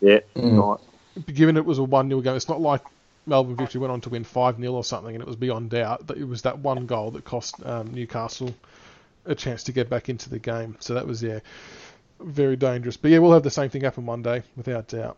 Yeah, 0.00 0.20
Mm. 0.36 0.58
right. 0.58 1.26
Given 1.34 1.56
it 1.56 1.64
was 1.64 1.78
a 1.78 1.84
1 1.84 2.08
0 2.08 2.20
game, 2.20 2.36
it's 2.36 2.48
not 2.48 2.60
like 2.60 2.82
Melbourne 3.26 3.56
Victory 3.56 3.80
went 3.80 3.92
on 3.92 4.00
to 4.02 4.10
win 4.10 4.24
5 4.24 4.58
0 4.58 4.72
or 4.72 4.84
something 4.84 5.14
and 5.14 5.22
it 5.22 5.26
was 5.26 5.36
beyond 5.36 5.70
doubt. 5.70 6.06
That 6.06 6.18
It 6.18 6.28
was 6.28 6.42
that 6.42 6.58
one 6.58 6.86
goal 6.86 7.12
that 7.12 7.24
cost 7.24 7.64
um, 7.64 7.92
Newcastle 7.94 8.54
a 9.26 9.34
chance 9.34 9.64
to 9.64 9.72
get 9.72 9.88
back 9.90 10.08
into 10.08 10.30
the 10.30 10.38
game. 10.38 10.76
So 10.80 10.94
that 10.94 11.06
was, 11.06 11.22
yeah, 11.22 11.40
very 12.20 12.56
dangerous. 12.56 12.96
But 12.96 13.10
yeah, 13.10 13.18
we'll 13.18 13.32
have 13.32 13.42
the 13.42 13.50
same 13.50 13.70
thing 13.70 13.82
happen 13.82 14.06
one 14.06 14.22
day, 14.22 14.42
without 14.56 14.88
doubt. 14.88 15.16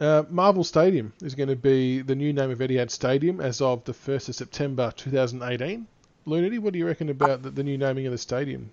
Uh, 0.00 0.24
Marvel 0.30 0.64
Stadium 0.64 1.12
is 1.22 1.34
going 1.34 1.48
to 1.48 1.56
be 1.56 2.00
the 2.00 2.14
new 2.14 2.32
name 2.32 2.50
of 2.50 2.58
Etihad 2.58 2.90
Stadium 2.90 3.40
as 3.40 3.60
of 3.60 3.84
the 3.84 3.92
1st 3.92 4.30
of 4.30 4.34
September 4.34 4.92
2018. 4.96 5.86
Loonerty, 6.26 6.58
what 6.58 6.72
do 6.72 6.78
you 6.78 6.86
reckon 6.86 7.10
about 7.10 7.42
the, 7.42 7.50
the 7.50 7.62
new 7.62 7.76
naming 7.76 8.06
of 8.06 8.12
the 8.12 8.18
stadium? 8.18 8.70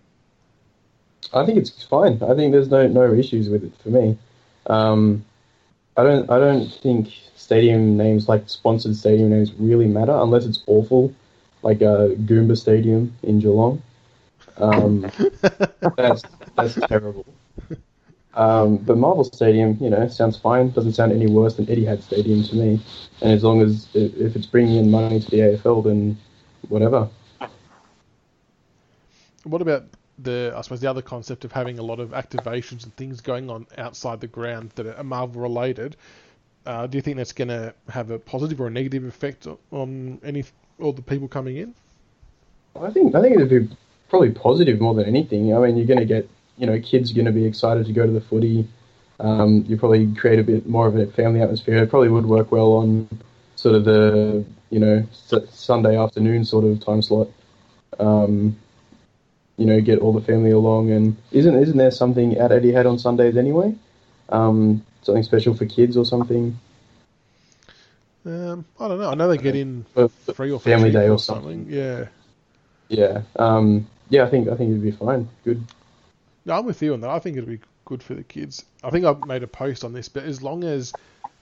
I 1.34 1.46
think 1.46 1.58
it's 1.58 1.84
fine. 1.84 2.22
I 2.24 2.34
think 2.34 2.52
there's 2.52 2.70
no 2.70 2.88
no 2.88 3.14
issues 3.14 3.50
with 3.50 3.64
it 3.64 3.74
for 3.84 3.90
me. 3.90 4.18
Um, 4.68 5.24
I 5.98 6.04
don't 6.04 6.30
I 6.30 6.40
don't 6.40 6.68
think 6.68 7.10
stadium 7.36 7.98
names 7.98 8.28
like 8.28 8.50
sponsored 8.50 8.96
stadium 8.96 9.30
names 9.30 9.54
really 9.54 9.88
matter 9.88 10.14
unless 10.14 10.46
it's 10.46 10.64
awful, 10.68 11.14
like 11.62 11.82
a 11.82 12.16
Goomba 12.26 12.58
Stadium 12.58 13.16
in 13.24 13.40
Geelong. 13.40 13.82
Um, 14.58 15.12
that's 15.98 16.24
that's 16.56 16.76
terrible. 16.88 17.26
Um, 18.34 18.78
but 18.78 18.98
Marvel 18.98 19.24
Stadium, 19.26 19.78
you 19.82 19.90
know, 19.90 20.08
sounds 20.08 20.38
fine. 20.38 20.70
Doesn't 20.72 20.94
sound 20.94 21.12
any 21.12 21.28
worse 21.28 21.56
than 21.56 21.66
Etihad 21.66 22.02
Stadium 22.02 22.44
to 22.44 22.56
me. 22.56 22.82
And 23.22 23.32
as 23.32 23.44
long 23.44 23.62
as 23.62 23.88
if 23.94 24.16
if 24.16 24.36
it's 24.36 24.46
bringing 24.46 24.78
in 24.78 24.92
money 24.92 25.20
to 25.20 25.30
the 25.30 25.38
AFL, 25.38 25.84
then 25.84 26.18
whatever. 26.70 27.10
What 29.44 29.62
about 29.62 29.86
the, 30.20 30.54
I 30.56 30.62
suppose, 30.62 30.82
the 30.82 30.90
other 30.90 31.02
concept 31.02 31.46
of 31.46 31.52
having 31.52 31.80
a 31.80 31.82
lot 31.82 32.00
of 32.00 32.12
activations 32.12 32.84
and 32.84 32.96
things 32.96 33.22
going 33.22 33.50
on 33.50 33.66
outside 33.78 34.22
the 34.22 34.28
ground 34.28 34.72
that 34.76 34.86
are 34.86 35.04
Marvel 35.04 35.42
related? 35.42 35.98
Uh, 36.66 36.86
do 36.88 36.98
you 36.98 37.02
think 37.02 37.18
that's 37.18 37.34
going 37.34 37.48
to 37.48 37.74
have 37.90 38.12
a 38.12 38.20
positive 38.20 38.62
or 38.62 38.68
a 38.68 38.72
negative 38.72 39.04
effect 39.04 39.48
on 39.72 40.20
any 40.24 40.46
all 40.80 40.94
the 40.94 41.02
people 41.02 41.28
coming 41.28 41.58
in? 41.58 41.74
I 42.80 42.92
think 42.92 43.14
I 43.16 43.22
think 43.22 43.36
it'd 43.36 43.50
be 43.50 43.76
probably 44.10 44.32
positive 44.32 44.80
more 44.80 44.94
than 44.94 45.06
anything. 45.06 45.56
I 45.56 45.60
mean, 45.60 45.76
you're 45.76 45.88
going 45.88 46.00
to 46.00 46.06
get 46.06 46.30
you 46.58 46.66
know 46.66 46.80
kids 46.80 47.12
are 47.12 47.16
going 47.16 47.26
to 47.26 47.32
be 47.32 47.46
excited 47.46 47.86
to 47.86 47.94
go 47.94 48.06
to 48.06 48.12
the 48.12 48.22
footy. 48.22 48.68
Um, 49.20 49.66
you 49.68 49.78
probably 49.78 50.14
create 50.16 50.40
a 50.40 50.44
bit 50.44 50.68
more 50.68 50.88
of 50.88 50.96
a 50.96 51.06
family 51.08 51.42
atmosphere. 51.42 51.78
It 51.78 51.90
probably 51.90 52.10
would 52.10 52.26
work 52.26 52.52
well 52.52 52.74
on 52.74 53.08
sort 53.56 53.76
of 53.76 53.86
the 53.86 54.44
you 54.70 54.80
know 54.80 55.06
Sunday 55.52 55.98
afternoon 55.98 56.46
sort 56.46 56.66
of 56.66 56.84
time 56.84 57.02
slot. 57.02 57.30
Um, 58.00 58.58
you 59.58 59.66
know, 59.66 59.80
get 59.82 60.00
all 60.00 60.14
the 60.14 60.22
family 60.22 60.52
along, 60.52 60.92
and 60.92 61.18
isn't 61.32 61.56
isn't 61.56 61.78
there 61.78 61.92
something 61.92 62.38
at 62.38 62.52
Etihad 62.52 62.90
on 62.90 62.98
Sundays 62.98 63.38
anyway? 63.38 63.76
Um, 64.30 64.84
something 65.04 65.24
special 65.24 65.54
for 65.54 65.66
kids 65.66 65.98
or 65.98 66.06
something 66.06 66.58
Um, 68.26 68.66
I 68.80 68.88
don't 68.88 69.00
know. 69.00 69.10
I 69.10 69.16
know 69.16 69.28
they 69.28 69.38
get 69.38 69.56
in 69.56 69.86
for, 69.94 70.08
for 70.08 70.34
free 70.34 70.52
or 70.52 70.60
Family 70.60 70.92
Day 70.92 71.08
or 71.08 71.14
or 71.14 71.20
something. 71.20 71.66
something. 71.66 71.74
Yeah. 71.74 72.06
yeah, 72.88 73.22
um, 73.38 73.88
yeah. 74.10 74.24
I 74.24 74.30
think 74.30 74.48
I 74.48 74.56
think 74.56 74.70
it'd 74.72 74.84
be 74.84 74.92
fine. 74.92 75.28
Good. 75.44 75.64
No, 76.46 76.58
I'm 76.58 76.66
with 76.66 76.82
you 76.82 76.94
on 76.94 77.02
that. 77.02 77.10
I 77.10 77.20
think 77.20 77.38
it'll 77.38 77.50
be 77.50 77.60
good 77.86 78.02
for 78.02 78.14
the 78.14 78.24
kids. 78.24 78.66
I 78.84 78.90
think 78.90 79.06
I've 79.06 79.26
made 79.26 79.44
a 79.44 79.48
post 79.48 79.84
on 79.84 79.94
this, 79.94 80.10
but 80.10 80.24
as 80.24 80.42
long 80.42 80.64
as 80.64 80.94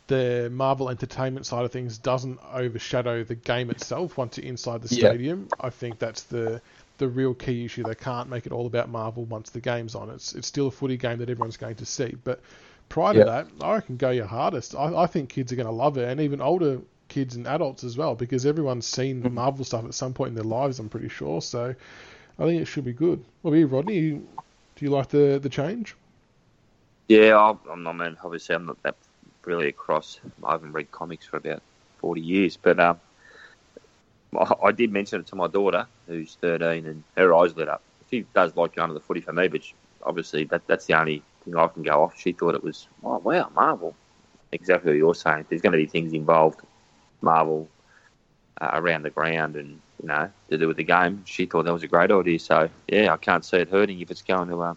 the 0.08 0.50
Marvel 0.52 0.90
entertainment 0.90 1.46
side 1.46 1.64
of 1.66 1.72
things 1.72 1.98
doesn't 1.98 2.40
overshadow 2.52 3.24
the 3.24 3.36
game 3.36 3.70
itself 3.70 4.18
once 4.18 4.38
you're 4.38 4.48
inside 4.48 4.82
the 4.82 4.94
Yeah. 4.96 5.10
stadium, 5.10 5.48
I 5.60 5.70
think 5.70 6.00
that's 6.00 6.24
the 6.24 6.62
the 6.98 7.08
real 7.08 7.34
key 7.34 7.64
issue. 7.64 7.86
They 7.86 7.96
can't 7.96 8.28
make 8.30 8.46
it 8.46 8.52
all 8.52 8.66
about 8.68 8.90
Marvel 8.90 9.24
once 9.24 9.52
the 9.52 9.62
game's 9.62 9.96
on. 9.96 10.10
It's 10.10 10.36
it's 10.36 10.48
still 10.48 10.68
a 10.68 10.72
footy 10.72 10.98
game 10.98 11.20
that 11.20 11.30
everyone's 11.30 11.56
going 11.56 11.76
to 11.76 11.86
see. 11.86 12.16
But 12.26 12.42
prior 12.90 13.14
to 13.14 13.20
Yeah. 13.20 13.26
that, 13.26 13.48
I 13.62 13.76
reckon 13.76 13.96
go 13.96 14.10
your 14.10 14.26
hardest. 14.26 14.76
I, 14.76 14.94
I 15.04 15.06
think 15.06 15.30
kids 15.30 15.54
are 15.54 15.56
going 15.56 15.66
to 15.68 15.72
love 15.72 15.98
it, 15.98 16.10
and 16.10 16.20
even 16.20 16.42
older 16.42 16.82
kids 17.08 17.36
and 17.38 17.48
adults 17.48 17.84
as 17.86 17.96
well, 17.98 18.16
because 18.16 18.46
everyone's 18.46 18.86
seen 18.86 19.24
Mhm. 19.24 19.32
Marvel 19.32 19.64
stuff 19.64 19.86
at 19.86 19.94
some 19.94 20.14
point 20.14 20.30
in 20.30 20.36
their 20.36 20.44
lives. 20.44 20.80
I'm 20.80 20.90
pretty 20.90 21.08
sure. 21.10 21.42
So 21.42 21.74
I 22.38 22.44
think 22.46 22.62
it 22.62 22.66
should 22.66 22.84
be 22.86 22.94
good. 22.94 23.24
What 23.44 23.52
about 23.52 23.60
you, 23.60 23.68
Rodney? 23.68 24.22
Do 24.80 24.86
you 24.86 24.92
like 24.92 25.10
the 25.10 25.40
the 25.44 25.50
change? 25.50 25.94
Yeah, 27.10 27.54
I'm 27.70 27.84
not, 27.84 27.98
man. 27.98 28.16
Obviously, 28.24 28.56
I'm 28.56 28.66
not 28.66 28.82
that 28.84 28.96
really 29.44 29.68
across. 29.68 30.22
I 30.42 30.54
haven't 30.54 30.72
read 30.72 30.90
comics 30.90 31.26
for 31.26 31.36
about 31.36 31.62
40 31.98 32.22
years, 32.22 32.56
but 32.56 32.80
um, 32.80 32.98
I, 34.38 34.54
I 34.64 34.72
did 34.72 34.94
mention 34.94 35.20
it 35.20 35.28
to 35.28 35.36
my 35.36 35.48
daughter, 35.48 35.86
who's 36.08 36.38
13, 36.40 36.86
and 36.86 37.04
her 37.18 37.34
eyes 37.36 37.58
lit 37.58 37.68
up. 37.68 37.82
She 38.10 38.26
does 38.34 38.56
like 38.56 38.76
going 38.76 38.88
to 38.88 38.94
the 38.94 39.02
footy 39.02 39.20
for 39.20 39.34
me, 39.34 39.50
but 39.50 39.66
she, 39.66 39.74
obviously 40.04 40.46
that 40.46 40.66
that's 40.66 40.86
the 40.86 40.98
only 40.98 41.24
thing 41.44 41.58
I 41.58 41.68
can 41.68 41.84
go 41.84 42.04
off. 42.04 42.18
She 42.18 42.32
thought 42.32 42.56
it 42.56 42.64
was, 42.64 42.88
oh, 43.04 43.18
wow, 43.18 43.52
Marvel. 43.54 43.96
Exactly 44.54 44.92
what 44.92 44.98
you're 44.98 45.14
saying. 45.14 45.46
There's 45.50 45.62
going 45.62 45.74
to 45.74 45.78
be 45.78 45.88
things 45.88 46.14
involved, 46.14 46.62
Marvel, 47.22 47.68
uh, 48.62 48.70
around 48.72 49.04
the 49.04 49.10
ground 49.10 49.58
and, 49.58 49.82
you 50.02 50.08
know, 50.08 50.32
to 50.50 50.58
do 50.58 50.68
with 50.68 50.78
the 50.78 50.84
game. 50.84 51.24
She 51.26 51.46
thought 51.46 51.66
that 51.66 51.74
was 51.74 51.84
a 51.84 51.88
great 51.88 52.12
idea. 52.12 52.40
So, 52.40 52.70
yeah, 52.88 53.14
I 53.14 53.18
can't 53.18 53.46
see 53.46 53.58
it 53.58 53.70
hurting 53.70 54.00
if 54.02 54.12
it's 54.12 54.22
going 54.22 54.50
to 54.50 54.62
uh, 54.62 54.76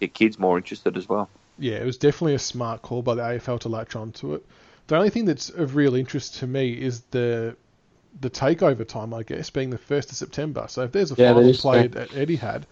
get 0.00 0.14
kids 0.14 0.38
more 0.38 0.56
interested 0.58 0.96
as 0.96 1.08
well. 1.08 1.30
Yeah, 1.58 1.76
it 1.76 1.84
was 1.86 1.98
definitely 1.98 2.34
a 2.34 2.38
smart 2.38 2.82
call 2.82 3.02
by 3.02 3.14
the 3.14 3.22
AFL 3.22 3.60
to 3.60 3.68
latch 3.68 3.96
on 3.96 4.12
to 4.12 4.34
it. 4.36 4.46
The 4.88 4.96
only 4.96 5.10
thing 5.10 5.24
that's 5.26 5.50
of 5.50 5.74
real 5.76 5.94
interest 5.94 6.36
to 6.36 6.46
me 6.46 6.72
is 6.72 7.02
the 7.10 7.56
the 8.20 8.30
takeover 8.30 8.86
time, 8.86 9.12
I 9.12 9.22
guess, 9.22 9.50
being 9.50 9.70
the 9.70 9.78
first 9.78 10.10
of 10.10 10.16
September. 10.16 10.66
So 10.68 10.82
if 10.84 10.92
there's 10.92 11.10
a 11.10 11.16
Yeah, 11.16 11.32
final 11.32 11.42
that 11.42 11.50
is 11.50 11.58
played 11.58 11.96
at 11.96 12.10
Etihad, 12.10 12.64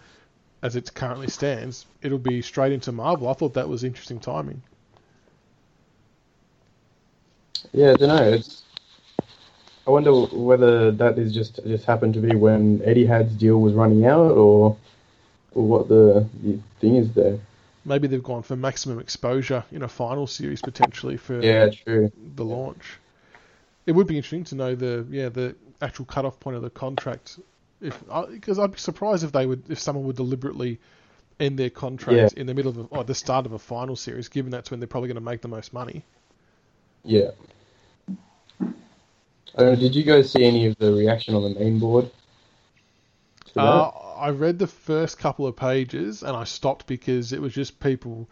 as 0.63 0.75
it 0.75 0.93
currently 0.95 1.27
stands, 1.27 1.85
it'll 2.01 2.17
be 2.17 2.41
straight 2.41 2.71
into 2.71 2.91
Marvel. 2.91 3.27
I 3.29 3.33
thought 3.33 3.53
that 3.53 3.69
was 3.69 3.83
interesting 3.83 4.19
timing. 4.19 4.63
Yeah, 7.73 7.91
I 7.91 7.95
don't 7.95 8.09
know. 8.09 8.33
It's. 8.33 8.63
I 9.87 9.91
wonder 9.91 10.11
whether 10.13 10.91
that 10.91 11.17
is 11.19 11.33
just 11.33 11.59
just 11.65 11.85
happened 11.85 12.15
to 12.15 12.19
be 12.19 12.35
when 12.35 12.79
Etihad's 12.79 13.33
deal 13.33 13.59
was 13.59 13.73
running 13.73 14.05
out, 14.05 14.31
or 14.31 14.77
or 15.51 15.67
what 15.67 15.87
the, 15.87 16.27
the 16.43 16.59
thing 16.79 16.95
is 16.95 17.13
there. 17.13 17.39
Maybe 17.85 18.07
they've 18.07 18.23
gone 18.23 18.41
for 18.41 18.55
maximum 18.55 18.99
exposure 18.99 19.63
in 19.71 19.83
a 19.83 19.87
final 19.87 20.25
series 20.25 20.61
potentially 20.61 21.17
for 21.17 21.39
Yeah, 21.39 21.69
true. 21.69 22.11
the 22.35 22.43
launch. 22.43 22.97
It 23.85 23.91
would 23.91 24.07
be 24.07 24.17
interesting 24.17 24.43
to 24.45 24.55
know 24.55 24.75
the 24.75 25.05
yeah 25.09 25.29
the 25.29 25.55
actual 25.81 26.05
cutoff 26.05 26.39
point 26.39 26.55
of 26.55 26.63
the 26.63 26.71
contract, 26.71 27.39
if 27.79 28.03
because 28.31 28.57
I'd 28.57 28.71
be 28.71 28.79
surprised 28.79 29.23
if 29.23 29.31
they 29.31 29.45
would 29.45 29.69
if 29.69 29.79
someone 29.79 30.05
would 30.05 30.15
deliberately 30.15 30.79
end 31.39 31.59
their 31.59 31.69
contract 31.69 32.33
in 32.33 32.47
the 32.47 32.53
middle 32.53 32.71
of 32.71 32.77
a, 32.77 32.81
or 32.83 32.99
oh, 32.99 33.03
the 33.03 33.13
start 33.13 33.45
of 33.45 33.51
a 33.51 33.59
final 33.59 33.95
series, 33.95 34.29
given 34.29 34.51
that's 34.51 34.71
when 34.71 34.79
they're 34.79 34.87
probably 34.87 35.09
going 35.09 35.15
to 35.15 35.21
make 35.21 35.41
the 35.41 35.47
most 35.47 35.73
money. 35.73 36.03
Yeah. 37.03 37.31
I 39.57 39.75
did 39.75 39.95
you 39.95 40.03
guys 40.03 40.31
see 40.31 40.43
any 40.43 40.65
of 40.65 40.77
the 40.77 40.91
reaction 40.93 41.35
on 41.35 41.43
the 41.43 41.59
main 41.59 41.79
board? 41.79 42.09
Uh, 43.55 43.89
I 44.17 44.29
read 44.31 44.59
the 44.59 44.67
first 44.67 45.17
couple 45.17 45.47
of 45.47 45.55
pages 45.55 46.23
and 46.23 46.35
I 46.35 46.43
stopped 46.43 46.87
because 46.87 47.31
it 47.31 47.41
was 47.41 47.53
just 47.53 47.79
people 47.79 48.27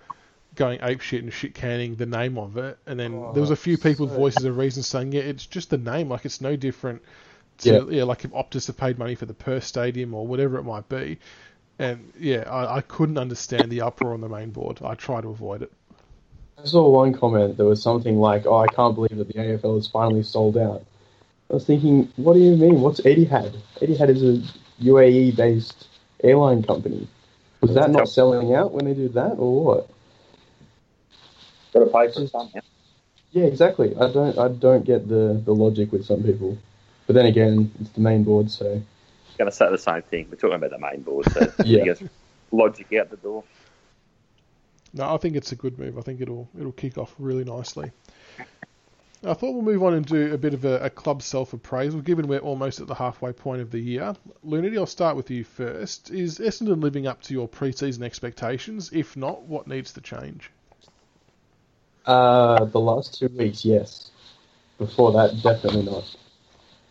going 0.56 0.80
ape 0.84 1.02
shit 1.02 1.24
and 1.24 1.32
shit 1.34 1.54
canning 1.56 1.96
the 1.96 2.06
name 2.06 2.38
of 2.38 2.58
it, 2.58 2.78
and 2.86 3.00
then 3.00 3.16
Oh, 3.16 3.32
there 3.34 3.42
was 3.42 3.52
a 3.52 3.56
few 3.56 3.78
people 3.78 4.08
so- 4.08 4.16
voices 4.16 4.44
of 4.44 4.58
reason 4.58 4.84
saying, 4.84 5.14
yeah, 5.14 5.22
it's 5.22 5.46
just 5.46 5.70
the 5.70 5.78
name, 5.78 6.10
like 6.10 6.26
it's 6.26 6.42
no 6.42 6.56
different. 6.56 7.02
To, 7.60 7.88
yeah. 7.90 8.04
like 8.04 8.26
if 8.26 8.32
Optus 8.32 8.68
have 8.68 8.78
paid 8.78 8.98
money 8.98 9.16
for 9.16 9.26
the 9.28 9.34
Perth 9.34 9.64
Stadium 9.64 10.14
or 10.14 10.26
whatever 10.26 10.58
it 10.58 10.64
might 10.64 10.90
be, 10.90 11.20
and 11.80 12.12
yeah, 12.20 12.50
I, 12.50 12.78
I 12.78 12.82
couldn't 12.82 13.18
understand 13.18 13.72
the 13.72 13.82
uproar 13.82 14.14
on 14.14 14.22
the 14.22 14.30
main 14.30 14.50
board. 14.50 14.80
I 14.84 14.96
try 14.96 15.22
to 15.22 15.30
avoid 15.30 15.62
it. 15.62 15.72
I 16.62 16.66
saw 16.66 16.90
one 16.90 17.14
comment 17.14 17.58
that 17.58 17.66
was 17.66 17.82
something 17.82 18.18
like, 18.20 18.46
"Oh, 18.48 18.58
I 18.58 18.68
can't 18.68 18.96
believe 18.96 19.18
that 19.18 19.28
the 19.28 19.36
AFL 19.36 19.78
is 19.78 19.88
finally 19.88 20.24
sold 20.24 20.58
out." 20.58 20.84
I 21.50 21.54
was 21.54 21.66
thinking, 21.66 22.12
what 22.16 22.34
do 22.34 22.40
you 22.40 22.56
mean? 22.56 22.82
What's 22.82 23.02
Etihad? 23.02 23.56
Etihad 23.82 24.10
is 24.10 24.24
a 24.24 24.84
UAE-based 24.84 25.88
airline 26.24 26.64
company. 26.64 27.08
Was 27.62 27.76
that 27.76 27.92
not 27.92 28.10
selling 28.10 28.54
out 28.56 28.72
when 28.72 28.86
they 28.86 28.94
did 28.94 29.14
that, 29.14 29.36
or 29.38 29.64
what? 29.64 29.90
Got 31.74 31.80
to 31.80 31.86
pay 31.86 32.12
for 32.12 32.24
it 32.24 32.30
somehow. 32.30 32.60
Yeah, 33.32 33.46
exactly. 33.46 33.96
I 33.96 34.12
don't, 34.12 34.38
I 34.38 34.48
don't 34.48 34.86
get 34.86 35.08
the, 35.08 35.42
the 35.44 35.54
logic 35.54 35.92
with 35.92 36.06
some 36.06 36.24
people. 36.24 36.58
But 37.08 37.14
then 37.14 37.26
again, 37.26 37.72
it's 37.80 37.90
the 37.92 38.02
main 38.02 38.24
board, 38.24 38.50
so 38.50 38.82
Going 39.38 39.50
to 39.50 39.56
say 39.56 39.70
the 39.70 39.78
same 39.78 40.04
thing. 40.04 40.28
We're 40.30 40.36
talking 40.36 40.56
about 40.56 40.70
the 40.70 40.78
main 40.78 41.02
board, 41.02 41.32
so 41.32 41.52
Yeah. 41.66 41.82
I 41.82 41.86
guess 41.86 42.04
logic 42.52 42.94
out 42.94 43.10
the 43.10 43.18
door. 43.18 43.44
No, 44.94 45.14
I 45.14 45.18
think 45.18 45.36
it's 45.36 45.52
a 45.52 45.56
good 45.56 45.80
move. 45.80 45.98
I 45.98 46.02
think 46.02 46.22
it'll 46.22 46.48
it'll 46.58 46.72
kick 46.72 47.00
off 47.00 47.16
really 47.18 47.44
nicely. 47.44 47.92
I 49.26 49.34
thought 49.34 49.54
we'll 49.54 49.62
move 49.62 49.84
on 49.84 49.94
and 49.94 50.06
do 50.06 50.34
a 50.34 50.38
bit 50.38 50.54
of 50.54 50.66
a, 50.66 50.80
a 50.80 50.90
club 50.90 51.22
self 51.22 51.54
appraisal, 51.54 52.02
given 52.02 52.28
we're 52.28 52.40
almost 52.40 52.82
at 52.82 52.88
the 52.88 52.96
halfway 52.96 53.32
point 53.32 53.62
of 53.62 53.72
the 53.72 53.80
year. 53.80 54.16
Loonerty, 54.46 54.78
I'll 54.78 54.86
start 54.86 55.16
with 55.16 55.32
you 55.32 55.46
first. 55.46 56.12
Is 56.12 56.40
Essendon 56.40 56.82
living 56.82 57.08
up 57.08 57.22
to 57.24 57.34
your 57.34 57.48
pre-season 57.48 58.04
expectations? 58.04 58.90
If 58.92 59.16
not, 59.16 59.44
what 59.44 59.68
needs 59.68 59.94
to 59.94 60.02
change? 60.02 60.52
Uh, 62.06 62.66
the 62.66 62.80
last 62.80 63.18
two 63.18 63.30
weeks, 63.30 63.64
yes. 63.64 64.12
Before 64.78 65.14
that, 65.14 65.42
definitely 65.42 65.84
not. 65.84 66.16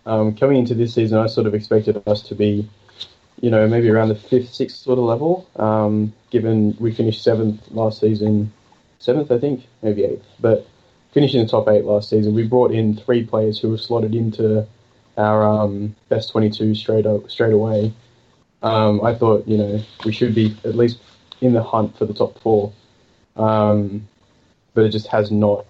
Um, 0.07 0.35
coming 0.35 0.57
into 0.57 0.75
this 0.75 0.95
season, 0.95 1.19
I 1.19 1.27
sort 1.27 1.47
of 1.47 1.55
expected 1.55 2.03
us 2.07 2.23
to 2.23 2.35
be, 2.35 2.69
you 3.41 3.51
know, 3.51 3.69
maybe 3.69 3.91
around 3.91 4.09
the 4.09 4.15
fifth, 4.15 4.55
sixth 4.55 4.79
sort 4.79 4.99
of 4.99 5.05
level. 5.05 5.47
Um, 5.57 6.15
given 6.31 6.77
we 6.81 6.95
finished 6.95 7.23
seventh 7.23 7.61
last 7.71 8.01
season, 8.01 8.53
seventh 9.01 9.31
I 9.31 9.39
think, 9.39 9.67
maybe 9.83 10.05
eighth, 10.05 10.25
but 10.41 10.67
finished 11.13 11.35
in 11.35 11.43
the 11.43 11.49
top 11.49 11.69
eight 11.69 11.85
last 11.85 12.11
season. 12.11 12.35
We 12.35 12.47
brought 12.47 12.73
in 12.73 12.97
three 12.97 13.25
players 13.25 13.59
who 13.59 13.71
were 13.71 13.79
slotted 13.79 14.15
into 14.15 14.67
our 15.17 15.45
um, 15.45 15.95
best 16.09 16.31
22 16.31 16.75
straight 16.75 17.07
up, 17.07 17.31
straight 17.31 17.53
away. 17.53 17.93
Um, 18.63 19.05
I 19.05 19.15
thought, 19.15 19.47
you 19.47 19.59
know, 19.59 19.83
we 20.05 20.13
should 20.13 20.35
be 20.35 20.57
at 20.65 20.75
least 20.75 20.99
in 21.41 21.53
the 21.53 21.63
hunt 21.63 21.97
for 21.99 22.07
the 22.07 22.15
top 22.15 22.39
four, 22.41 22.73
um, 23.37 24.09
but 24.75 24.85
it 24.85 24.91
just 24.91 25.09
has 25.09 25.31
not 25.31 25.67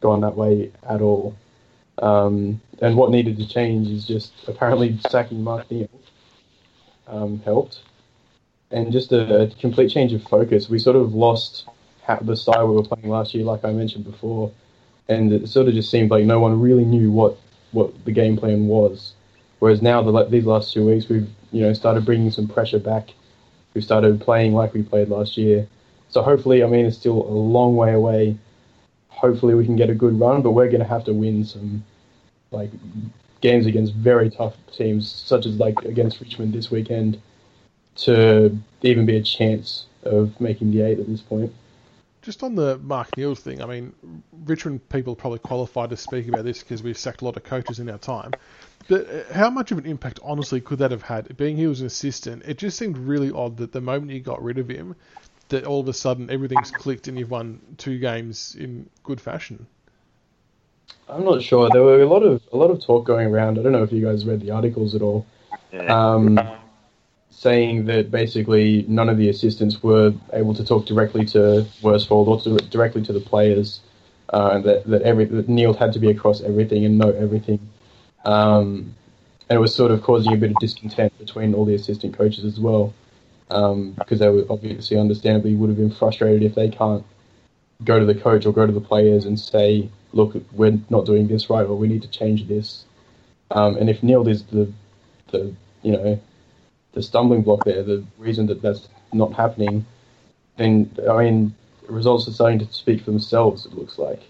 gone 0.00 0.22
that 0.22 0.36
way 0.36 0.72
at 0.88 1.00
all. 1.00 1.36
Um, 1.98 2.60
and 2.80 2.96
what 2.96 3.10
needed 3.10 3.36
to 3.36 3.46
change 3.46 3.88
is 3.88 4.06
just 4.06 4.32
apparently 4.48 4.98
sacking 5.10 5.44
Mark 5.44 5.70
Neeld 5.70 5.90
um, 7.06 7.40
helped, 7.44 7.80
and 8.70 8.90
just 8.90 9.12
a, 9.12 9.42
a, 9.42 9.50
complete 9.50 9.90
change 9.90 10.14
of 10.14 10.22
focus. 10.22 10.70
We 10.70 10.78
sort 10.78 10.96
of 10.96 11.14
lost 11.14 11.68
the 12.22 12.36
style 12.36 12.68
we 12.68 12.76
were 12.76 12.82
playing 12.82 13.08
last 13.08 13.34
year, 13.34 13.44
like 13.44 13.64
I 13.64 13.72
mentioned 13.72 14.04
before, 14.04 14.50
and 15.10 15.32
it 15.32 15.48
sort 15.48 15.66
of 15.68 15.74
just 15.74 15.90
seemed 15.90 16.10
like 16.10 16.24
no 16.24 16.38
one 16.38 16.60
really 16.60 16.84
knew 16.84 17.10
what, 17.10 17.36
what 17.72 17.92
the 18.04 18.12
game 18.12 18.36
plan 18.36 18.68
was. 18.68 19.12
Whereas 19.58 19.82
now, 19.82 20.00
the, 20.02 20.24
these 20.24 20.46
last 20.46 20.72
two 20.72 20.86
weeks, 20.86 21.08
we've 21.08 21.28
you 21.52 21.62
know 21.62 21.72
started 21.74 22.06
bringing 22.06 22.30
some 22.30 22.48
pressure 22.48 22.78
back. 22.78 23.10
We've 23.74 23.84
started 23.84 24.20
playing 24.20 24.54
like 24.54 24.72
we 24.72 24.82
played 24.82 25.08
last 25.08 25.36
year. 25.36 25.66
So 26.08 26.22
hopefully, 26.22 26.64
I 26.64 26.66
mean, 26.66 26.86
it's 26.86 26.96
still 26.96 27.22
a 27.22 27.38
long 27.56 27.76
way 27.76 27.92
away. 27.92 28.38
Hopefully, 29.08 29.54
we 29.54 29.66
can 29.66 29.76
get 29.76 29.90
a 29.90 29.94
good 29.94 30.18
run, 30.18 30.42
but 30.42 30.52
we're 30.52 30.68
going 30.68 30.80
to 30.80 30.88
have 30.88 31.04
to 31.04 31.12
win 31.12 31.44
some 31.44 31.84
like 32.52 32.70
games 33.40 33.66
against 33.66 33.94
very 33.94 34.30
tough 34.30 34.54
teams, 34.72 35.10
such 35.10 35.44
as 35.44 35.56
like 35.56 35.78
against 35.82 36.20
Richmond 36.20 36.54
this 36.54 36.70
weekend, 36.70 37.20
to 37.96 38.56
even 38.82 39.06
be 39.06 39.16
a 39.16 39.22
chance 39.22 39.86
of 40.04 40.40
making 40.40 40.70
the 40.70 40.82
eight 40.82 40.98
at 41.00 41.06
this 41.06 41.20
point. 41.20 41.52
Just 42.22 42.42
on 42.42 42.54
the 42.54 42.78
Mark 42.78 43.16
Neeld's 43.16 43.40
thing, 43.40 43.62
I 43.62 43.66
mean, 43.66 44.22
Richmond 44.44 44.86
people 44.90 45.16
probably 45.16 45.38
qualified 45.38 45.90
to 45.90 45.96
speak 45.96 46.28
about 46.28 46.44
this 46.44 46.60
because 46.62 46.82
we've 46.82 46.98
sacked 46.98 47.22
a 47.22 47.24
lot 47.24 47.36
of 47.36 47.44
coaches 47.44 47.78
in 47.78 47.88
our 47.88 47.98
time. 47.98 48.32
But 48.88 49.08
uh, 49.08 49.32
how 49.32 49.48
much 49.48 49.72
of 49.72 49.78
an 49.78 49.86
impact, 49.86 50.20
honestly, 50.22 50.60
could 50.60 50.80
that 50.80 50.90
have 50.90 51.02
had? 51.02 51.36
Being 51.36 51.56
he 51.56 51.66
was 51.66 51.80
an 51.80 51.86
assistant, 51.86 52.42
it 52.44 52.58
just 52.58 52.76
seemed 52.76 52.98
really 52.98 53.30
odd 53.30 53.56
that 53.58 53.72
the 53.72 53.80
moment 53.80 54.12
you 54.12 54.20
got 54.20 54.42
rid 54.42 54.58
of 54.58 54.68
him, 54.68 54.96
that 55.48 55.64
all 55.64 55.80
of 55.80 55.88
a 55.88 55.92
sudden 55.92 56.30
everything's 56.30 56.70
clicked 56.70 57.08
and 57.08 57.18
you've 57.18 57.30
won 57.30 57.60
two 57.78 57.98
games 57.98 58.56
in 58.58 58.88
good 59.02 59.20
fashion. 59.20 59.66
I'm 61.08 61.24
not 61.24 61.42
sure. 61.42 61.68
There 61.70 61.82
were 61.82 62.02
a 62.02 62.06
lot 62.06 62.22
of 62.22 62.42
a 62.52 62.56
lot 62.56 62.70
of 62.70 62.84
talk 62.84 63.04
going 63.04 63.28
around. 63.28 63.58
I 63.58 63.62
don't 63.62 63.72
know 63.72 63.82
if 63.82 63.92
you 63.92 64.04
guys 64.04 64.24
read 64.24 64.40
the 64.40 64.50
articles 64.50 64.94
at 64.94 65.02
all, 65.02 65.26
um, 65.88 66.38
saying 67.30 67.86
that 67.86 68.10
basically 68.10 68.84
none 68.88 69.08
of 69.08 69.16
the 69.16 69.28
assistants 69.28 69.82
were 69.82 70.12
able 70.32 70.54
to 70.54 70.64
talk 70.64 70.86
directly 70.86 71.24
to 71.26 71.66
Worsfold 71.82 72.28
or 72.28 72.40
to, 72.42 72.56
directly 72.68 73.02
to 73.02 73.12
the 73.12 73.20
players. 73.20 73.80
Uh, 74.32 74.60
that 74.60 74.86
that 74.86 75.02
every 75.02 75.24
that 75.24 75.48
Neeld 75.48 75.76
had 75.76 75.92
to 75.92 75.98
be 75.98 76.08
across 76.08 76.40
everything 76.40 76.84
and 76.84 76.96
know 76.96 77.10
everything, 77.10 77.58
um, 78.24 78.94
and 79.48 79.56
it 79.56 79.58
was 79.58 79.74
sort 79.74 79.90
of 79.90 80.02
causing 80.02 80.32
a 80.32 80.36
bit 80.36 80.50
of 80.50 80.56
discontent 80.60 81.16
between 81.18 81.52
all 81.52 81.64
the 81.64 81.74
assistant 81.74 82.16
coaches 82.16 82.44
as 82.44 82.60
well, 82.60 82.94
um, 83.50 83.90
because 83.98 84.20
they 84.20 84.28
were 84.28 84.44
obviously, 84.48 84.96
understandably, 84.96 85.56
would 85.56 85.68
have 85.68 85.76
been 85.76 85.90
frustrated 85.90 86.44
if 86.44 86.54
they 86.54 86.68
can't 86.68 87.04
go 87.82 87.98
to 87.98 88.04
the 88.04 88.14
coach 88.14 88.46
or 88.46 88.52
go 88.52 88.66
to 88.66 88.72
the 88.72 88.80
players 88.80 89.24
and 89.24 89.40
say, 89.40 89.90
look, 90.12 90.36
we're 90.52 90.78
not 90.90 91.06
doing 91.06 91.26
this 91.26 91.50
right, 91.50 91.66
or 91.66 91.74
we 91.74 91.88
need 91.88 92.02
to 92.02 92.08
change 92.08 92.46
this. 92.46 92.84
Um, 93.50 93.76
and 93.78 93.90
if 93.90 94.00
Neeld 94.00 94.28
is 94.28 94.44
the, 94.44 94.72
the, 95.32 95.52
you 95.82 95.92
know, 95.92 96.20
the 96.92 97.02
stumbling 97.02 97.42
block 97.42 97.64
there, 97.64 97.82
the 97.82 98.04
reason 98.18 98.46
that 98.46 98.62
that's 98.62 98.88
not 99.12 99.32
happening, 99.32 99.84
then 100.56 100.90
I 101.08 101.24
mean, 101.24 101.54
results 101.88 102.28
are 102.28 102.32
starting 102.32 102.58
to 102.60 102.72
speak 102.72 103.00
for 103.00 103.10
themselves. 103.10 103.66
It 103.66 103.74
looks 103.74 103.98
like. 103.98 104.22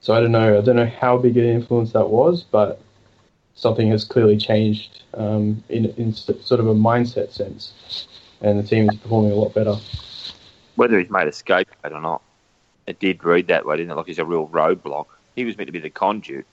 So 0.00 0.14
I 0.14 0.20
don't 0.20 0.32
know. 0.32 0.58
I 0.58 0.60
don't 0.60 0.76
know 0.76 0.86
how 0.86 1.16
big 1.16 1.36
an 1.36 1.44
influence 1.44 1.92
that 1.92 2.08
was, 2.08 2.42
but 2.42 2.80
something 3.54 3.90
has 3.90 4.04
clearly 4.04 4.36
changed 4.36 5.02
um, 5.14 5.62
in 5.68 5.86
in 5.96 6.12
sort 6.12 6.60
of 6.60 6.66
a 6.66 6.74
mindset 6.74 7.32
sense, 7.32 8.08
and 8.40 8.58
the 8.58 8.62
team 8.62 8.88
is 8.90 8.96
performing 8.98 9.32
a 9.32 9.36
lot 9.36 9.54
better. 9.54 9.76
Whether 10.74 10.98
he's 10.98 11.10
made 11.10 11.28
a 11.28 11.32
scapegoat 11.32 11.92
or 11.92 12.00
not, 12.00 12.22
it 12.86 12.98
did 12.98 13.22
read 13.24 13.46
that 13.48 13.66
way, 13.66 13.76
didn't 13.76 13.92
it? 13.92 13.94
Like 13.94 14.06
he's 14.06 14.18
a 14.18 14.24
real 14.24 14.48
roadblock. 14.48 15.06
He 15.36 15.44
was 15.44 15.56
meant 15.56 15.68
to 15.68 15.72
be 15.72 15.78
the 15.78 15.90
conduit, 15.90 16.46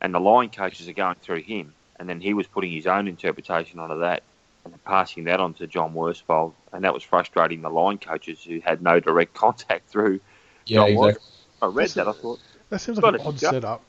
and 0.00 0.14
the 0.14 0.20
line 0.20 0.50
coaches 0.50 0.88
are 0.88 0.92
going 0.92 1.16
through 1.22 1.42
him, 1.42 1.72
and 1.98 2.08
then 2.08 2.20
he 2.20 2.34
was 2.34 2.46
putting 2.46 2.70
his 2.70 2.86
own 2.86 3.08
interpretation 3.08 3.78
onto 3.78 4.00
that 4.00 4.22
and 4.64 4.84
passing 4.84 5.24
that 5.24 5.40
on 5.40 5.54
to 5.54 5.66
John 5.66 5.94
Worsfold, 5.94 6.52
and 6.72 6.84
that 6.84 6.94
was 6.94 7.02
frustrating 7.02 7.62
the 7.62 7.70
line 7.70 7.98
coaches 7.98 8.42
who 8.42 8.60
had 8.60 8.82
no 8.82 9.00
direct 9.00 9.34
contact 9.34 9.88
through. 9.88 10.20
Yeah, 10.66 10.80
John 10.80 10.88
exactly. 10.88 11.24
I 11.62 11.66
read 11.66 11.90
that. 11.90 12.08
I 12.08 12.12
thought 12.12 12.40
that 12.70 12.80
seems 12.80 12.98
like 12.98 13.14
an 13.14 13.20
odd 13.20 13.38
setup. 13.38 13.82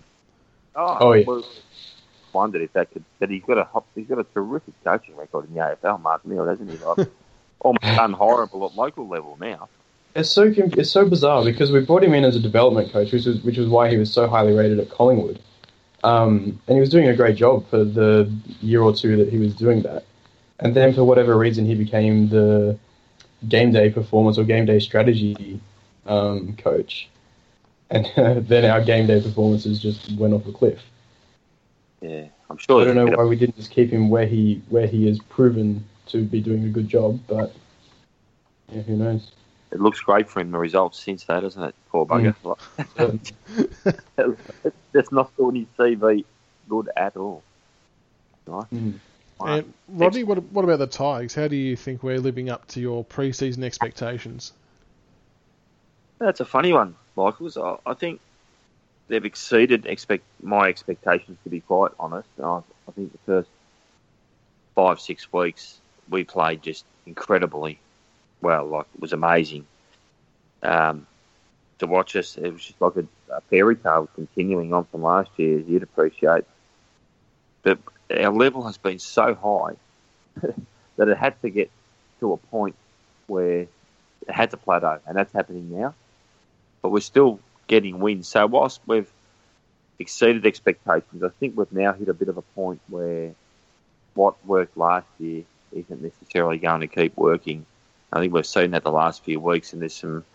Oh, 0.75 0.97
oh 0.99 1.13
yeah. 1.13 1.25
Well, 1.25 1.45
wondered 2.33 2.61
if 2.61 2.73
that 2.73 2.91
could. 2.91 3.03
But 3.19 3.29
he's 3.29 3.43
got 3.43 3.57
a 3.57 3.67
he's 3.95 4.07
got 4.07 4.19
a 4.19 4.23
terrific 4.23 4.73
coaching 4.83 5.15
record 5.15 5.47
in 5.47 5.53
the 5.53 5.59
AFL, 5.59 6.01
Mark 6.01 6.25
Neeld, 6.25 6.47
hasn't 6.47 6.69
he? 6.69 6.77
Like, 6.77 7.07
almost 7.59 7.83
unhorrible 7.83 8.69
at 8.69 8.75
local 8.75 9.07
level 9.07 9.37
now. 9.39 9.69
It's 10.15 10.29
so 10.29 10.51
it's 10.55 10.89
so 10.89 11.07
bizarre 11.07 11.43
because 11.43 11.71
we 11.71 11.81
brought 11.81 12.03
him 12.03 12.13
in 12.13 12.23
as 12.23 12.35
a 12.35 12.39
development 12.39 12.91
coach, 12.91 13.11
which 13.11 13.25
was 13.25 13.41
which 13.43 13.57
was 13.57 13.67
why 13.67 13.89
he 13.89 13.97
was 13.97 14.11
so 14.11 14.27
highly 14.27 14.53
rated 14.53 14.79
at 14.79 14.89
Collingwood, 14.89 15.39
um, 16.03 16.59
and 16.67 16.75
he 16.75 16.79
was 16.79 16.89
doing 16.89 17.07
a 17.07 17.15
great 17.15 17.35
job 17.35 17.67
for 17.69 17.83
the 17.83 18.31
year 18.61 18.81
or 18.81 18.93
two 18.93 19.17
that 19.17 19.29
he 19.29 19.37
was 19.37 19.53
doing 19.55 19.81
that, 19.83 20.05
and 20.59 20.75
then 20.75 20.93
for 20.93 21.03
whatever 21.03 21.37
reason 21.37 21.65
he 21.65 21.75
became 21.75 22.29
the 22.29 22.77
game 23.47 23.71
day 23.71 23.89
performance 23.89 24.37
or 24.37 24.43
game 24.43 24.65
day 24.65 24.79
strategy 24.79 25.59
um, 26.05 26.55
coach, 26.57 27.09
and 27.89 28.07
then 28.47 28.65
our 28.65 28.81
game 28.81 29.07
day 29.07 29.21
performances 29.21 29.79
just 29.79 30.11
went 30.13 30.33
off 30.33 30.45
a 30.47 30.51
cliff. 30.51 30.79
Yeah, 32.01 32.25
I'm 32.49 32.57
sure. 32.57 32.81
I 32.81 32.85
don't 32.85 32.95
know 32.95 33.17
why 33.17 33.23
we 33.25 33.35
didn't 33.35 33.57
just 33.57 33.71
keep 33.71 33.89
him 33.89 34.09
where 34.09 34.25
he 34.25 34.61
where 34.69 34.87
he 34.87 35.07
has 35.07 35.19
proven 35.19 35.85
to 36.07 36.23
be 36.23 36.41
doing 36.41 36.65
a 36.65 36.69
good 36.69 36.87
job, 36.87 37.19
but 37.27 37.53
yeah, 38.71 38.81
who 38.81 38.95
knows 38.95 39.31
it 39.71 39.79
looks 39.79 39.99
great 39.99 40.29
for 40.29 40.39
him, 40.39 40.51
the 40.51 40.57
results 40.57 40.99
since 40.99 41.25
that, 41.25 41.41
doesn't 41.41 41.63
it? 41.63 41.75
Poor 41.91 42.05
bugger. 42.05 42.35
Mm. 42.97 44.37
That's 44.91 45.11
not 45.11 45.31
on 45.37 45.55
his 45.55 45.67
CV 45.77 46.25
good 46.67 46.89
at 46.95 47.17
all. 47.17 47.43
Right? 48.45 48.65
Mm. 48.73 48.99
And 49.41 49.73
Rodney, 49.87 50.23
what, 50.23 50.43
what 50.51 50.65
about 50.65 50.79
the 50.79 50.87
Tigers? 50.87 51.33
How 51.33 51.47
do 51.47 51.55
you 51.55 51.75
think 51.75 52.03
we're 52.03 52.19
living 52.19 52.49
up 52.49 52.67
to 52.69 52.81
your 52.81 53.03
pre-season 53.03 53.63
expectations? 53.63 54.51
That's 56.17 56.41
a 56.41 56.45
funny 56.45 56.73
one, 56.73 56.95
Michael. 57.15 57.49
So 57.49 57.79
I 57.85 57.93
think 57.93 58.19
they've 59.07 59.23
exceeded 59.23 59.85
expect 59.85 60.23
my 60.41 60.67
expectations. 60.67 61.37
To 61.43 61.49
be 61.49 61.61
quite 61.61 61.91
honest, 61.99 62.27
I, 62.43 62.61
I 62.87 62.91
think 62.91 63.13
the 63.13 63.19
first 63.25 63.49
five 64.75 64.99
six 64.99 65.31
weeks 65.31 65.79
we 66.09 66.23
played 66.25 66.61
just 66.61 66.83
incredibly 67.05 67.79
well, 68.41 68.65
like 68.65 68.85
it 68.93 69.01
was 69.01 69.13
amazing 69.13 69.65
um, 70.63 71.07
to 71.79 71.87
watch 71.87 72.15
us. 72.15 72.37
It 72.37 72.51
was 72.51 72.63
just 72.63 72.81
like 72.81 72.95
a, 72.95 73.05
a 73.33 73.41
fairy 73.41 73.75
tale 73.75 74.09
continuing 74.15 74.73
on 74.73 74.85
from 74.85 75.03
last 75.03 75.29
year, 75.37 75.59
you'd 75.59 75.83
appreciate. 75.83 76.45
But 77.63 77.79
our 78.11 78.33
level 78.33 78.63
has 78.63 78.77
been 78.77 78.99
so 78.99 79.35
high 79.35 79.75
that 80.97 81.07
it 81.07 81.17
had 81.17 81.41
to 81.41 81.49
get 81.49 81.69
to 82.19 82.33
a 82.33 82.37
point 82.37 82.75
where 83.27 83.61
it 83.61 83.69
had 84.29 84.51
to 84.51 84.57
plateau, 84.57 84.99
and 85.07 85.17
that's 85.17 85.33
happening 85.33 85.77
now. 85.77 85.93
But 86.81 86.89
we're 86.89 87.01
still 87.01 87.39
getting 87.67 87.99
wins. 87.99 88.27
So 88.27 88.45
whilst 88.47 88.81
we've 88.85 89.11
exceeded 89.99 90.45
expectations, 90.45 91.23
I 91.23 91.29
think 91.39 91.57
we've 91.57 91.71
now 91.71 91.93
hit 91.93 92.09
a 92.09 92.13
bit 92.13 92.29
of 92.29 92.37
a 92.37 92.41
point 92.41 92.81
where 92.87 93.33
what 94.13 94.43
worked 94.45 94.77
last 94.77 95.07
year 95.19 95.43
isn't 95.71 96.01
necessarily 96.01 96.57
going 96.57 96.81
to 96.81 96.87
keep 96.87 97.15
working. 97.15 97.65
I 98.11 98.19
think 98.19 98.33
we've 98.33 98.45
seen 98.45 98.71
that 98.71 98.83
the 98.83 98.91
last 98.91 99.23
few 99.23 99.39
weeks, 99.39 99.73
and 99.73 99.81
there's 99.81 99.93
some 99.93 100.25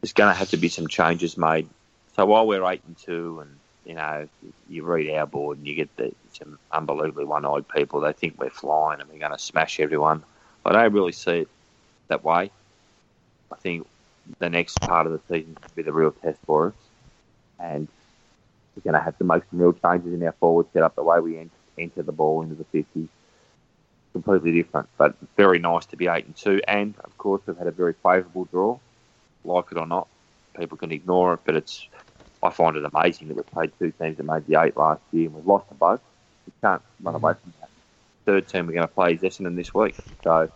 there's 0.00 0.12
going 0.12 0.32
to 0.32 0.38
have 0.38 0.50
to 0.50 0.56
be 0.56 0.68
some 0.68 0.88
changes 0.88 1.36
made. 1.36 1.68
So 2.16 2.26
while 2.26 2.46
we're 2.46 2.64
eight 2.70 2.82
and 2.86 2.96
two, 2.96 3.40
and 3.40 3.56
you 3.84 3.94
know, 3.94 4.28
you 4.68 4.82
read 4.82 5.10
our 5.10 5.26
board 5.26 5.58
and 5.58 5.66
you 5.66 5.74
get 5.74 5.94
the, 5.96 6.12
some 6.32 6.58
unbelievably 6.72 7.24
one-eyed 7.24 7.68
people. 7.68 8.00
They 8.00 8.12
think 8.12 8.38
we're 8.38 8.50
flying 8.50 9.00
and 9.00 9.08
we're 9.08 9.18
going 9.18 9.32
to 9.32 9.38
smash 9.38 9.80
everyone. 9.80 10.22
I 10.64 10.72
don't 10.72 10.92
really 10.92 11.12
see 11.12 11.40
it 11.40 11.48
that 12.08 12.22
way. 12.22 12.50
I 13.50 13.56
think 13.56 13.86
the 14.38 14.50
next 14.50 14.80
part 14.80 15.06
of 15.06 15.12
the 15.12 15.20
season 15.28 15.56
will 15.60 15.70
be 15.74 15.82
the 15.82 15.92
real 15.92 16.12
test 16.12 16.38
for 16.46 16.68
us, 16.68 16.74
and 17.58 17.88
we're 18.76 18.92
going 18.92 19.00
to 19.00 19.04
have 19.04 19.18
to 19.18 19.24
make 19.24 19.42
some 19.50 19.58
real 19.58 19.72
changes 19.72 20.12
in 20.12 20.22
our 20.22 20.32
forward 20.32 20.66
setup, 20.72 20.94
the 20.94 21.02
way 21.02 21.18
we 21.20 21.48
enter 21.78 22.02
the 22.02 22.12
ball 22.12 22.42
into 22.42 22.54
the 22.54 22.64
50s 22.64 23.08
completely 24.12 24.52
different. 24.52 24.88
But 24.98 25.16
very 25.36 25.58
nice 25.60 25.86
to 25.86 25.96
be 25.96 26.08
eight 26.08 26.26
and 26.26 26.36
two, 26.36 26.60
and 26.68 26.96
of 27.04 27.16
course 27.18 27.42
we've 27.46 27.58
had 27.58 27.68
a 27.68 27.72
very 27.72 27.94
favourable 28.02 28.46
draw. 28.46 28.80
Like 29.44 29.66
it 29.72 29.78
or 29.78 29.86
not, 29.86 30.08
people 30.58 30.78
can 30.78 30.92
ignore 30.92 31.34
it, 31.34 31.40
but 31.46 31.56
it's 31.56 31.88
I 32.42 32.50
find 32.50 32.76
it 32.76 32.84
amazing 32.94 33.28
that 33.28 33.36
we've 33.36 33.50
played 33.52 33.72
two 33.80 33.92
teams 33.92 34.18
that 34.18 34.24
made 34.24 34.46
the 34.46 34.60
eight 34.62 34.76
last 34.76 35.02
year 35.12 35.26
and 35.26 35.34
we've 35.34 35.46
lost 35.46 35.68
to 35.70 35.74
both. 35.74 36.00
We 36.46 36.52
can't 36.62 36.82
run 37.02 37.14
away 37.16 37.34
from 37.42 37.54
that. 37.60 37.70
third 38.26 38.48
team 38.48 38.66
we're 38.66 38.74
going 38.74 38.88
to 38.88 38.94
play 38.94 39.14
is 39.14 39.22
Essendon 39.22 39.56
this 39.56 39.74
week. 39.74 39.96
So 40.24 40.50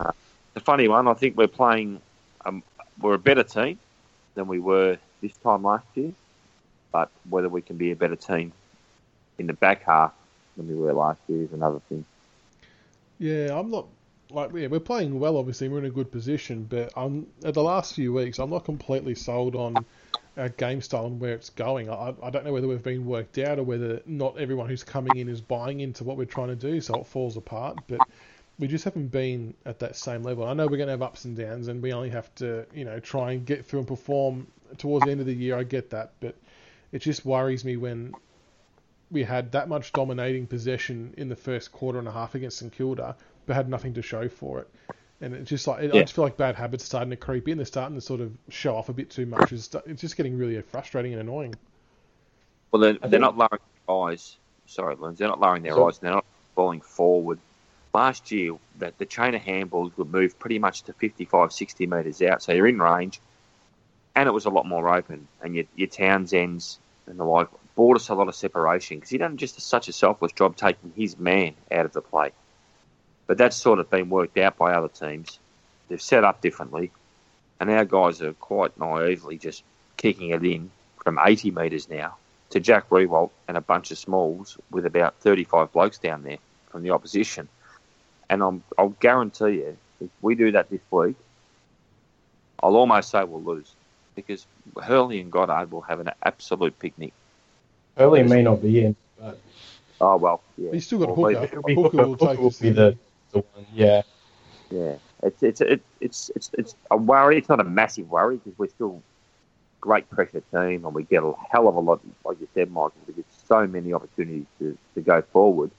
uh, 0.00 0.10
it's 0.10 0.56
a 0.56 0.60
funny 0.60 0.88
one. 0.88 1.08
I 1.08 1.14
think 1.14 1.36
we're 1.36 1.48
playing. 1.48 2.02
Um, 2.46 2.64
we're 2.98 3.14
a 3.14 3.18
better 3.20 3.44
team 3.44 3.80
than 4.36 4.48
we 4.48 4.60
were 4.60 4.98
this 5.22 5.36
time 5.38 5.62
last 5.64 5.86
year, 5.94 6.12
but 6.92 7.10
whether 7.28 7.48
we 7.48 7.62
can 7.62 7.78
be 7.78 7.92
a 7.92 7.96
better 7.96 8.16
team 8.16 8.54
in 9.38 9.46
the 9.48 9.54
back 9.54 9.84
half 9.84 10.12
than 10.56 10.68
we 10.68 10.74
were 10.76 10.92
last 10.94 11.20
year 11.28 11.44
is 11.44 11.52
another 11.52 11.80
thing. 11.88 12.06
Yeah, 13.18 13.58
I'm 13.58 13.70
not 13.70 13.88
like 14.30 14.52
yeah, 14.54 14.68
we're 14.68 14.80
playing 14.80 15.18
well. 15.18 15.36
Obviously, 15.36 15.68
we're 15.68 15.78
in 15.78 15.86
a 15.86 15.90
good 15.90 16.10
position, 16.12 16.64
but 16.64 16.92
I'm 16.96 17.26
at 17.44 17.54
the 17.54 17.62
last 17.62 17.94
few 17.94 18.12
weeks, 18.12 18.38
I'm 18.38 18.50
not 18.50 18.64
completely 18.64 19.14
sold 19.14 19.56
on 19.56 19.84
our 20.36 20.48
game 20.50 20.80
style 20.80 21.06
and 21.06 21.20
where 21.20 21.32
it's 21.32 21.50
going. 21.50 21.90
I, 21.90 22.14
I 22.22 22.30
don't 22.30 22.44
know 22.44 22.52
whether 22.52 22.68
we've 22.68 22.82
been 22.82 23.06
worked 23.06 23.38
out 23.38 23.58
or 23.58 23.64
whether 23.64 24.00
not 24.06 24.38
everyone 24.38 24.68
who's 24.68 24.84
coming 24.84 25.16
in 25.16 25.28
is 25.28 25.40
buying 25.40 25.80
into 25.80 26.04
what 26.04 26.16
we're 26.16 26.26
trying 26.26 26.48
to 26.48 26.56
do, 26.56 26.80
so 26.80 27.00
it 27.00 27.06
falls 27.06 27.36
apart. 27.36 27.78
But 27.88 28.00
we 28.58 28.68
just 28.68 28.84
haven't 28.84 29.08
been 29.08 29.54
at 29.66 29.80
that 29.80 29.96
same 29.96 30.22
level. 30.22 30.46
I 30.46 30.54
know 30.54 30.66
we're 30.66 30.76
going 30.76 30.88
to 30.88 30.92
have 30.92 31.02
ups 31.02 31.24
and 31.24 31.36
downs, 31.36 31.68
and 31.68 31.82
we 31.82 31.92
only 31.92 32.10
have 32.10 32.32
to 32.36 32.66
you 32.72 32.84
know 32.84 33.00
try 33.00 33.32
and 33.32 33.44
get 33.44 33.66
through 33.66 33.80
and 33.80 33.88
perform 33.88 34.46
towards 34.76 35.06
the 35.06 35.10
end 35.10 35.20
of 35.20 35.26
the 35.26 35.34
year. 35.34 35.56
I 35.56 35.64
get 35.64 35.90
that, 35.90 36.12
but 36.20 36.36
it 36.92 37.00
just 37.00 37.24
worries 37.24 37.64
me 37.64 37.76
when 37.76 38.14
we 39.10 39.22
had 39.24 39.52
that 39.52 39.68
much 39.68 39.92
dominating 39.92 40.46
possession 40.46 41.14
in 41.16 41.28
the 41.28 41.36
first 41.36 41.72
quarter 41.72 41.98
and 41.98 42.06
a 42.08 42.12
half 42.12 42.34
against 42.34 42.58
St 42.58 42.72
Kilda, 42.72 43.16
but 43.46 43.56
had 43.56 43.68
nothing 43.68 43.94
to 43.94 44.02
show 44.02 44.28
for 44.28 44.60
it. 44.60 44.68
And 45.20 45.34
it's 45.34 45.48
just 45.50 45.66
like 45.66 45.82
Yeah. 45.82 45.88
I 45.98 46.02
just 46.02 46.12
feel 46.14 46.24
like 46.24 46.36
bad 46.36 46.54
habits 46.54 46.84
starting 46.84 47.10
to 47.10 47.16
creep 47.16 47.48
in. 47.48 47.56
They're 47.58 47.66
starting 47.66 47.96
to 47.96 48.00
sort 48.00 48.20
of 48.20 48.36
show 48.50 48.76
off 48.76 48.88
a 48.88 48.92
bit 48.92 49.10
too 49.10 49.26
much. 49.26 49.52
It's, 49.52 49.74
it's 49.86 50.00
just 50.00 50.16
getting 50.16 50.36
really 50.36 50.60
frustrating 50.62 51.12
and 51.12 51.20
annoying. 51.22 51.54
Well, 52.70 52.80
they're, 52.80 52.92
they're 52.94 53.10
think- 53.10 53.20
not 53.22 53.36
lowering 53.36 53.60
their 53.86 53.96
eyes. 53.96 54.36
Sorry, 54.66 54.94
Lens. 54.96 55.18
They're 55.18 55.28
not 55.28 55.40
lowering 55.40 55.62
their 55.62 55.72
So- 55.72 55.88
eyes. 55.88 55.98
They're 55.98 56.10
not 56.12 56.24
falling 56.54 56.82
forward. 56.82 57.38
Last 57.94 58.30
year, 58.30 58.52
that 58.78 58.98
the 58.98 59.06
chain 59.06 59.34
of 59.34 59.40
handballs 59.40 59.96
would 59.96 60.12
move 60.12 60.38
pretty 60.38 60.58
much 60.58 60.82
to 60.82 60.92
55, 60.92 61.52
60 61.52 61.86
metres 61.86 62.20
out. 62.22 62.42
So 62.42 62.52
you're 62.52 62.66
in 62.68 62.78
range, 62.78 63.18
and 64.14 64.28
it 64.28 64.32
was 64.32 64.44
a 64.44 64.50
lot 64.50 64.66
more 64.66 64.94
open. 64.94 65.26
And 65.42 65.56
your, 65.56 65.64
your 65.74 65.88
Townsends 65.88 66.78
and 67.08 67.18
the 67.18 67.24
like 67.24 67.48
bought 67.74 67.96
us 67.96 68.08
a 68.08 68.14
lot 68.14 68.28
of 68.28 68.34
separation 68.34 68.98
because 68.98 69.10
he 69.10 69.18
done 69.18 69.36
just 69.36 69.60
such 69.60 69.88
a 69.88 69.92
selfless 69.92 70.32
job 70.32 70.56
taking 70.56 70.92
his 70.96 71.18
man 71.18 71.54
out 71.70 71.86
of 71.86 71.92
the 71.92 72.00
play. 72.00 72.30
But 73.26 73.38
that's 73.38 73.56
sort 73.56 73.78
of 73.78 73.90
been 73.90 74.10
worked 74.10 74.38
out 74.38 74.56
by 74.56 74.72
other 74.72 74.88
teams. 74.88 75.38
They've 75.88 76.00
set 76.00 76.24
up 76.24 76.40
differently, 76.40 76.90
and 77.60 77.70
our 77.70 77.84
guys 77.84 78.20
are 78.20 78.32
quite 78.34 78.78
naively 78.78 79.38
just 79.38 79.62
kicking 79.96 80.30
it 80.30 80.44
in 80.44 80.70
from 81.02 81.18
80 81.24 81.50
metres 81.52 81.88
now 81.88 82.16
to 82.50 82.60
Jack 82.60 82.88
Riewoldt 82.90 83.30
and 83.46 83.56
a 83.56 83.60
bunch 83.60 83.90
of 83.90 83.98
smalls 83.98 84.56
with 84.70 84.86
about 84.86 85.14
35 85.20 85.72
blokes 85.72 85.98
down 85.98 86.22
there 86.22 86.38
from 86.70 86.82
the 86.82 86.90
opposition. 86.90 87.48
And 88.30 88.42
I'm, 88.42 88.62
I'll 88.76 88.90
guarantee 89.00 89.58
you, 89.58 89.76
if 90.00 90.10
we 90.20 90.34
do 90.34 90.52
that 90.52 90.70
this 90.70 90.80
week, 90.90 91.16
I'll 92.62 92.76
almost 92.76 93.10
say 93.10 93.24
we'll 93.24 93.42
lose 93.42 93.72
because 94.26 94.46
Hurley 94.82 95.20
and 95.20 95.30
Goddard 95.30 95.70
will 95.70 95.82
have 95.82 96.00
an 96.00 96.10
absolute 96.22 96.78
picnic. 96.78 97.12
Hurley 97.96 98.22
may 98.22 98.42
not 98.42 98.62
be 98.62 98.84
in, 98.84 98.96
but 99.18 99.38
Oh, 100.00 100.16
well, 100.16 100.42
yeah. 100.56 100.68
But 100.70 100.74
you 100.74 100.80
still 100.80 100.98
got 101.00 101.16
Well, 101.16 101.32
Hooker. 101.32 101.44
it'll 101.44 101.62
be 101.62 101.74
Hooker 101.74 101.96
Hooker, 101.96 102.08
will 102.08 102.16
Hooker 102.16 102.42
will 102.42 102.54
be 102.60 102.70
the, 102.70 102.96
the 103.32 103.38
one. 103.38 103.66
Yeah, 103.74 104.02
Yeah, 104.70 104.96
it's 105.22 105.42
it's 105.42 105.60
it, 105.60 105.82
it's 106.00 106.30
it's 106.36 106.50
it's 106.56 106.76
a 106.90 106.96
worry. 106.96 107.38
It's 107.38 107.48
not 107.48 107.60
a 107.60 107.64
massive 107.64 108.08
worry 108.10 108.36
because 108.36 108.56
we're 108.58 108.68
still 108.68 109.02
great 109.80 110.08
pressure 110.10 110.42
team 110.52 110.84
and 110.84 110.94
we 110.94 111.04
get 111.04 111.22
a 111.22 111.32
hell 111.50 111.68
of 111.68 111.76
a 111.76 111.80
lot, 111.80 112.00
like 112.24 112.40
you 112.40 112.48
said, 112.54 112.70
Michael. 112.70 112.92
We 113.06 113.14
get 113.14 113.26
so 113.46 113.66
many 113.66 113.92
opportunities 113.92 114.46
to, 114.58 114.76
to 114.94 115.00
go 115.00 115.22
forward. 115.22 115.70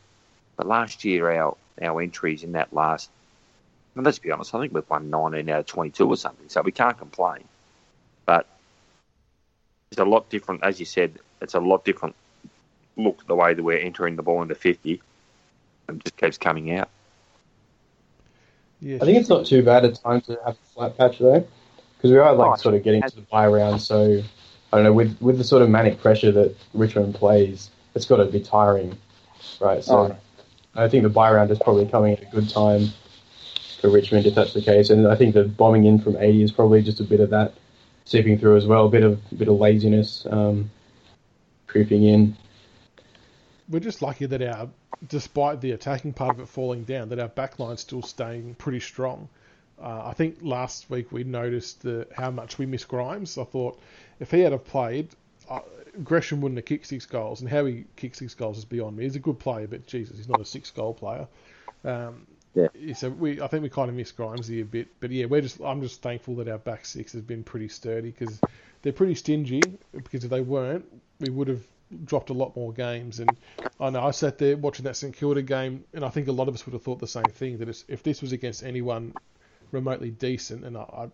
But 0.57 0.67
last 0.67 1.05
year, 1.05 1.31
our 1.31 1.55
our 1.81 2.01
entries 2.01 2.43
in 2.43 2.53
that 2.53 2.73
last, 2.73 3.09
and 3.95 4.05
let's 4.05 4.19
be 4.19 4.31
honest, 4.31 4.53
I 4.53 4.59
think 4.59 4.73
we've 4.73 4.89
won 4.89 5.09
19 5.09 5.49
out 5.49 5.59
of 5.61 5.65
22 5.65 6.09
or 6.09 6.17
something, 6.17 6.49
so 6.49 6.61
we 6.61 6.73
can't 6.73 6.97
complain. 6.97 7.45
But 9.89 9.99
it's 9.99 10.07
a 10.07 10.09
lot 10.09 10.29
different, 10.29 10.63
as 10.63 10.79
you 10.79 10.85
said. 10.85 11.19
It's 11.41 11.53
a 11.53 11.59
lot 11.59 11.83
different 11.85 12.15
look 12.95 13.25
the 13.27 13.35
way 13.35 13.53
that 13.53 13.63
we're 13.63 13.77
entering 13.79 14.15
the 14.15 14.23
ball 14.23 14.41
into 14.41 14.55
50, 14.55 15.01
and 15.87 15.97
it 15.97 16.03
just 16.03 16.17
keeps 16.17 16.37
coming 16.37 16.75
out. 16.75 16.89
Yeah, 18.81 18.97
I 18.97 19.05
think 19.05 19.17
it's 19.17 19.29
not 19.29 19.45
too 19.45 19.63
bad 19.63 19.85
a 19.85 19.91
time 19.91 20.21
to 20.21 20.39
have 20.45 20.55
a 20.55 20.73
flat 20.73 20.97
patch 20.97 21.19
though, 21.19 21.45
because 21.97 22.11
we 22.11 22.17
are 22.17 22.33
like 22.33 22.53
Oh, 22.53 22.55
sort 22.55 22.75
of 22.75 22.83
getting 22.83 23.01
to 23.01 23.15
the 23.15 23.21
bye 23.21 23.47
round. 23.47 23.81
So 23.81 24.21
I 24.71 24.77
don't 24.77 24.83
know 24.83 24.93
with 24.93 25.19
with 25.21 25.37
the 25.37 25.43
sort 25.43 25.61
of 25.61 25.69
manic 25.69 25.99
pressure 25.99 26.31
that 26.31 26.55
Richmond 26.73 27.15
plays, 27.15 27.69
it's 27.95 28.05
got 28.05 28.17
to 28.17 28.25
be 28.25 28.39
tiring, 28.39 28.97
right? 29.59 29.83
So 29.83 29.97
Oh. 29.97 30.17
I 30.75 30.87
think 30.87 31.03
the 31.03 31.09
bye 31.09 31.31
round 31.33 31.51
is 31.51 31.59
probably 31.59 31.87
coming 31.87 32.13
at 32.13 32.21
a 32.21 32.25
good 32.25 32.49
time 32.49 32.87
for 33.81 33.89
Richmond 33.89 34.25
if 34.27 34.35
that's 34.35 34.53
the 34.53 34.61
case, 34.61 34.89
and 34.89 35.07
I 35.07 35.15
think 35.15 35.33
the 35.33 35.45
bombing 35.45 35.85
in 35.85 35.99
from 35.99 36.15
80 36.15 36.43
is 36.43 36.51
probably 36.51 36.81
just 36.81 36.99
a 36.99 37.03
bit 37.03 37.19
of 37.19 37.31
that 37.31 37.53
seeping 38.09 38.39
through 38.39 38.57
as 38.57 38.65
well, 38.65 38.87
a 38.87 38.89
bit 38.89 39.03
of 39.03 39.21
bit 39.37 39.47
of 39.47 39.59
laziness 39.59 40.25
um, 40.31 40.69
creeping 41.67 42.03
in. 42.03 42.35
we're 43.69 43.79
just 43.79 44.01
lucky 44.01 44.25
that 44.25 44.41
our, 44.41 44.67
despite 45.07 45.61
the 45.61 45.71
attacking 45.71 46.13
part 46.13 46.35
of 46.35 46.41
it 46.41 46.47
falling 46.47 46.83
down, 46.83 47.09
that 47.09 47.19
our 47.19 47.29
backline's 47.29 47.81
still 47.81 48.01
staying 48.01 48.55
pretty 48.55 48.79
strong. 48.79 49.29
Uh, 49.81 50.01
I 50.05 50.13
think 50.13 50.39
last 50.41 50.89
week 50.89 51.11
we 51.11 51.23
noticed 51.23 51.83
the, 51.83 52.07
how 52.15 52.31
much 52.31 52.57
we 52.57 52.65
miss 52.65 52.83
Grimes. 52.83 53.37
I 53.37 53.45
thought 53.45 53.79
if 54.19 54.31
he 54.31 54.41
had 54.41 54.51
have 54.51 54.65
played, 54.65 55.09
uh, 55.49 55.61
Gresham 56.03 56.41
wouldn't 56.41 56.57
have 56.57 56.65
kicked 56.65 56.87
six 56.87 57.05
goals, 57.05 57.41
and 57.41 57.49
how 57.49 57.65
he 57.65 57.85
kicked 57.95 58.17
six 58.17 58.33
goals 58.33 58.57
is 58.57 58.65
beyond 58.65 58.97
me. 58.97 59.03
He's 59.03 59.15
a 59.15 59.19
good 59.19 59.39
player, 59.39 59.67
but 59.67 59.85
Jesus, 59.85 60.17
he's 60.17 60.27
not 60.27 60.41
a 60.41 60.45
six-goal 60.45 60.95
player. 60.95 61.27
Um, 61.85 62.27
Yeah. 62.53 62.93
So 62.93 63.09
we, 63.09 63.41
I 63.41 63.47
think 63.47 63.63
we 63.63 63.69
kind 63.69 63.89
of 63.89 63.95
miss 63.95 64.11
Grimesy 64.11 64.61
a 64.61 64.65
bit, 64.65 64.87
but 64.99 65.11
yeah, 65.11 65.25
we're 65.25 65.41
just. 65.41 65.59
I'm 65.61 65.81
just 65.81 66.01
thankful 66.01 66.35
that 66.37 66.47
our 66.47 66.57
back 66.57 66.85
six 66.85 67.13
has 67.13 67.21
been 67.21 67.43
pretty 67.43 67.67
sturdy 67.67 68.11
because 68.11 68.41
they're 68.81 68.93
pretty 68.93 69.15
stingy. 69.15 69.77
Because 69.93 70.23
if 70.23 70.29
they 70.29 70.41
weren't, 70.41 70.85
we 71.19 71.29
would 71.29 71.47
have 71.47 71.65
dropped 72.05 72.29
a 72.29 72.33
lot 72.33 72.55
more 72.55 72.73
games. 72.73 73.19
And 73.19 73.37
I 73.79 73.89
know 73.89 74.03
I 74.03 74.11
sat 74.11 74.37
there 74.37 74.57
watching 74.57 74.85
that 74.85 74.95
St 74.95 75.15
Kilda 75.15 75.41
game, 75.41 75.83
and 75.93 76.03
I 76.03 76.09
think 76.09 76.27
a 76.27 76.31
lot 76.31 76.47
of 76.47 76.53
us 76.53 76.65
would 76.65 76.73
have 76.73 76.83
thought 76.83 76.99
the 76.99 77.07
same 77.07 77.29
thing 77.29 77.57
that 77.59 77.69
if 77.87 78.03
this 78.03 78.21
was 78.21 78.31
against 78.31 78.63
anyone 78.63 79.13
remotely 79.71 80.09
decent, 80.09 80.65
and 80.65 80.77
I, 80.77 80.81
I, 80.81 81.09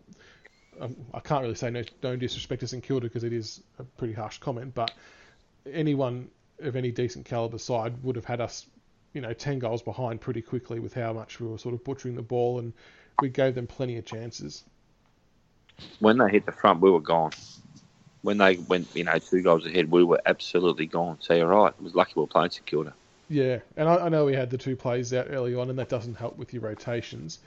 um, 0.83 0.95
I 1.13 1.19
can't 1.19 1.41
really 1.43 1.55
say 1.55 1.69
no, 1.69 1.83
no 2.03 2.15
disrespect 2.15 2.61
to 2.61 2.67
St 2.67 2.83
Kilda 2.83 3.07
because 3.07 3.23
it 3.23 3.33
is 3.33 3.61
a 3.79 3.83
pretty 3.83 4.13
harsh 4.13 4.39
comment, 4.39 4.73
but 4.73 4.93
anyone 5.71 6.29
of 6.59 6.75
any 6.75 6.91
decent 6.91 7.25
caliber 7.25 7.57
side 7.57 8.01
would 8.03 8.15
have 8.15 8.25
had 8.25 8.41
us, 8.41 8.65
you 9.15 9.21
know, 9.21 9.33
ten 9.33 9.59
goals 9.59 9.81
behind 9.81 10.21
pretty 10.21 10.41
quickly 10.41 10.79
with 10.79 10.93
how 10.93 11.13
much 11.13 11.39
we 11.39 11.47
were 11.47 11.57
sort 11.57 11.73
of 11.73 11.83
butchering 11.83 12.15
the 12.15 12.21
ball, 12.21 12.59
and 12.59 12.73
we 13.21 13.29
gave 13.29 13.55
them 13.55 13.65
plenty 13.65 13.97
of 13.97 14.05
chances. 14.05 14.63
when 15.99 16.17
they 16.17 16.29
hit 16.29 16.45
the 16.45 16.51
front, 16.51 16.81
we 16.81 16.91
were 16.91 16.99
gone. 16.99 17.31
When 18.21 18.37
they 18.37 18.57
went, 18.57 18.87
you 18.93 19.05
know, 19.05 19.17
two 19.19 19.41
goals 19.41 19.65
ahead, 19.65 19.89
we 19.89 20.03
were 20.03 20.19
absolutely 20.25 20.85
gone. 20.87 21.17
So 21.21 21.33
you're 21.33 21.47
right. 21.47 21.73
It 21.77 21.81
was 21.81 21.95
lucky 21.95 22.13
we 22.15 22.21
were 22.21 22.27
playing 22.27 22.51
St 22.51 22.65
Kilda. 22.65 22.93
Yeah, 23.29 23.59
and 23.77 23.87
I, 23.87 24.05
I 24.05 24.09
know 24.09 24.25
we 24.25 24.35
had 24.35 24.49
the 24.49 24.57
two 24.57 24.75
plays 24.75 25.13
out 25.13 25.27
early 25.29 25.55
on, 25.55 25.69
and 25.69 25.79
that 25.79 25.89
doesn't 25.89 26.15
help 26.15 26.37
with 26.37 26.53
your 26.53 26.63
rotations. 26.63 27.39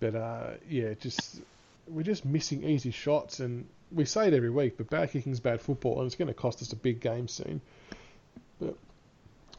But 0.00 0.14
uh, 0.14 0.50
yeah, 0.68 0.94
just 0.94 1.40
we're 1.88 2.02
just 2.02 2.24
missing 2.24 2.62
easy 2.62 2.92
shots, 2.92 3.40
and 3.40 3.66
we 3.90 4.04
say 4.04 4.28
it 4.28 4.34
every 4.34 4.50
week, 4.50 4.76
but 4.76 4.88
bad 4.88 5.10
kicking's 5.10 5.40
bad 5.40 5.60
football, 5.60 5.98
and 5.98 6.06
it's 6.06 6.14
going 6.14 6.28
to 6.28 6.34
cost 6.34 6.62
us 6.62 6.72
a 6.72 6.76
big 6.76 7.00
game 7.00 7.26
soon. 7.26 7.60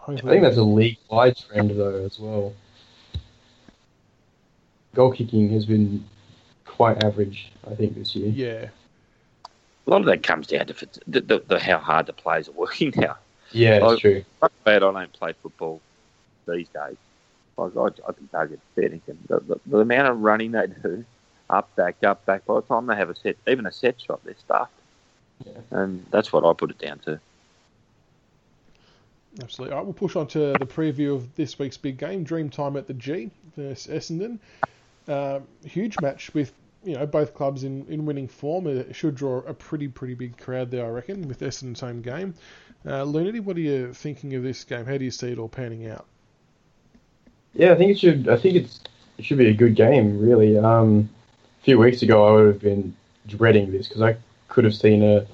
But 0.06 0.26
I 0.26 0.30
think 0.30 0.42
that's 0.42 0.58
a 0.58 0.64
league-wide 0.64 1.38
trend 1.38 1.72
though 1.72 2.04
as 2.06 2.20
well. 2.20 2.54
Goal 4.96 5.12
kicking 5.12 5.50
has 5.52 5.66
been 5.66 6.04
quite 6.66 7.04
average, 7.04 7.52
I 7.70 7.76
think, 7.76 7.96
this 7.96 8.16
year. 8.16 8.30
yeah, 8.30 8.70
A 9.86 9.90
lot 9.90 10.02
of 10.02 10.08
that 10.08 10.24
comes 10.24 10.48
down 10.48 10.66
to 10.68 10.74
the, 11.08 11.22
the, 11.22 11.44
the, 11.48 11.60
how 11.60 11.78
hard 11.78 12.08
the 12.08 12.14
players 12.14 12.50
are 12.50 12.54
working 12.54 12.92
now. 12.96 13.18
Yeah, 13.52 13.80
Oh. 13.82 13.92
it's 13.92 14.02
true. 14.02 14.24
I'm 14.42 14.50
glad 14.64 14.84
I 14.84 14.92
don't 14.92 15.14
play 15.14 15.34
football 15.44 15.82
these 16.48 16.68
days. 16.70 16.96
Like 17.58 17.76
I, 17.78 17.86
I 18.08 18.12
think 18.14 18.32
they 18.32 18.48
get 18.48 18.60
Fairnington. 18.76 19.18
The, 19.28 19.40
the, 19.42 19.60
the 19.68 19.78
amount 19.80 20.08
of 20.08 20.20
running 20.22 20.52
they 20.52 20.68
do, 20.82 21.04
up, 21.50 21.76
back, 21.76 22.04
up, 22.04 22.26
back. 22.26 22.46
By 22.46 22.56
the 22.56 22.62
time 22.62 22.88
they 22.88 22.96
have 22.96 23.10
a 23.10 23.16
set, 23.16 23.36
even 23.48 23.66
a 23.66 23.72
set 23.72 24.00
shot, 24.02 24.22
they're 24.24 24.36
stuffed. 24.40 24.72
Yeah. 25.46 25.54
And 25.72 26.06
that's 26.10 26.32
what 26.34 26.46
I 26.46 26.54
put 26.54 26.72
it 26.72 26.78
down 26.80 27.00
to. 27.00 27.20
Absolutely. 29.42 29.74
All 29.74 29.80
right, 29.80 29.86
we'll 29.86 29.94
push 29.94 30.16
on 30.16 30.28
to 30.28 30.54
the 30.60 30.66
preview 30.66 31.16
of 31.16 31.34
this 31.36 31.58
week's 31.60 31.78
big 31.78 31.98
game, 31.98 32.26
Dreamtime 32.26 32.78
at 32.78 32.88
the 32.88 32.94
G 32.94 33.32
versus 33.56 33.88
Essendon. 33.88 34.40
Uh, 35.08 35.40
huge 35.66 35.96
match 36.02 36.34
with 36.34 36.54
you 36.84 36.96
know 36.96 37.06
both 37.06 37.34
clubs 37.34 37.64
in, 37.64 37.86
in 37.88 38.06
winning 38.06 38.28
form. 38.28 38.68
It 38.68 38.96
should 38.96 39.16
draw 39.16 39.40
a 39.40 39.54
pretty 39.54 39.88
pretty 39.88 40.14
big 40.14 40.38
crowd 40.38 40.72
there, 40.72 40.86
I 40.86 40.90
reckon, 40.90 41.28
with 41.28 41.40
Essendon's 41.40 41.80
home 41.80 42.02
game. 42.02 42.34
Uh, 42.86 43.04
Loonerty, 43.04 43.42
what 43.42 43.58
are 43.58 43.62
you 43.62 43.94
thinking 43.94 44.36
of 44.36 44.44
this 44.44 44.64
game? 44.64 44.86
How 44.86 44.98
do 44.98 45.04
you 45.04 45.12
see 45.12 45.32
it 45.32 45.40
all 45.40 45.50
panning 45.50 45.88
out? 45.88 46.06
Yeah, 47.54 47.72
I 47.72 47.76
think 47.76 47.92
it 47.92 48.00
should. 48.00 48.30
I 48.30 48.38
think 48.38 48.56
it's 48.56 48.80
it 49.18 49.26
should 49.26 49.38
be 49.38 49.48
a 49.48 49.54
good 49.54 49.76
game, 49.76 50.20
really. 50.20 50.58
Um, 50.58 51.10
a 51.62 51.66
few 51.66 51.78
weeks 51.78 52.02
ago, 52.02 52.26
I 52.26 52.32
would 52.32 52.48
have 52.48 52.62
been 52.62 52.96
dreading 53.28 53.72
this 53.72 53.88
because 53.88 54.02
I 54.02 54.16
could 54.48 54.64
have 54.64 54.76
seen 54.76 55.04
a 55.04 55.26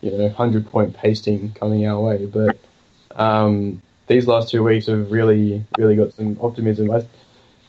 you 0.00 0.10
know 0.10 0.28
hundred 0.30 0.70
point 0.70 0.94
pasting 0.94 1.52
coming 1.52 1.86
our 1.86 2.00
way, 2.00 2.26
but 2.26 2.56
um, 3.16 3.82
these 4.06 4.26
last 4.26 4.50
two 4.50 4.62
weeks 4.62 4.86
have 4.86 5.10
really, 5.10 5.64
really 5.78 5.96
got 5.96 6.12
some 6.14 6.38
optimism. 6.40 6.90
I 6.90 7.06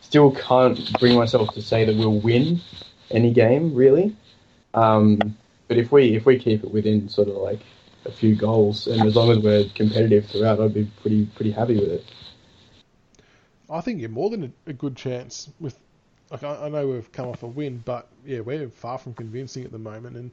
still 0.02 0.32
can't 0.32 1.00
bring 1.00 1.16
myself 1.16 1.54
to 1.54 1.62
say 1.62 1.86
that 1.86 1.96
we'll 1.96 2.20
win 2.20 2.62
any 3.12 3.32
game, 3.32 3.74
really. 3.74 4.16
Um, 4.74 5.38
but 5.68 5.78
if 5.78 5.92
we 5.92 6.16
if 6.16 6.26
we 6.26 6.38
keep 6.38 6.64
it 6.64 6.72
within 6.72 7.10
sort 7.10 7.28
of 7.28 7.36
like 7.36 7.62
a 8.06 8.12
few 8.12 8.36
goals, 8.36 8.88
and 8.88 9.02
as 9.04 9.16
long 9.16 9.32
as 9.32 9.40
we're 9.40 9.66
competitive 9.74 10.28
throughout, 10.28 10.60
I'd 10.60 10.74
be 10.74 10.90
pretty 11.02 11.26
pretty 11.28 11.52
happy 11.52 11.76
with 11.76 11.90
it. 11.90 12.06
I 13.70 13.82
think 13.82 14.00
you're 14.00 14.10
more 14.10 14.30
than 14.30 14.54
a, 14.68 14.74
good 14.74 14.96
chance 14.96 15.50
with. 15.60 15.78
Like 16.30 16.44
I, 16.44 16.66
I, 16.66 16.70
know 16.70 16.88
we've 16.88 17.12
come 17.12 17.30
off 17.30 17.44
a 17.44 17.48
win, 17.48 17.82
but 17.86 18.08
yeah, 18.26 18.40
we're 18.40 18.68
far 18.70 18.98
from 18.98 19.14
convincing 19.14 19.64
at 19.64 19.72
the 19.72 19.80
moment. 19.80 20.18
And 20.18 20.32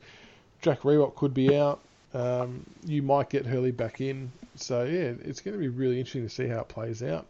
Jack 0.60 0.80
Riewoldt 0.80 1.16
could 1.16 1.34
be 1.34 1.56
out. 1.56 1.82
Um, 2.14 2.66
you 2.84 3.02
might 3.02 3.30
get 3.30 3.46
Hurley 3.46 3.70
back 3.70 4.00
in. 4.00 4.30
So 4.56 4.84
yeah, 4.84 5.12
it's 5.24 5.40
going 5.40 5.54
to 5.54 5.60
be 5.60 5.68
really 5.68 5.98
interesting 5.98 6.22
to 6.24 6.28
see 6.28 6.46
how 6.46 6.60
it 6.60 6.68
plays 6.68 7.02
out. 7.02 7.26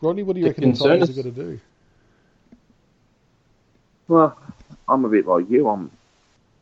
Rodney, 0.00 0.22
what 0.22 0.34
do 0.34 0.40
you 0.40 0.46
the 0.46 0.50
reckon 0.50 0.72
the 0.72 0.78
Tigers 0.78 1.10
are 1.10 1.22
going 1.22 1.34
to 1.34 1.42
do? 1.42 1.60
Well, 4.08 4.38
I'm 4.88 5.04
a 5.04 5.08
bit 5.08 5.26
like 5.26 5.50
you. 5.50 5.68
I'm 5.68 5.90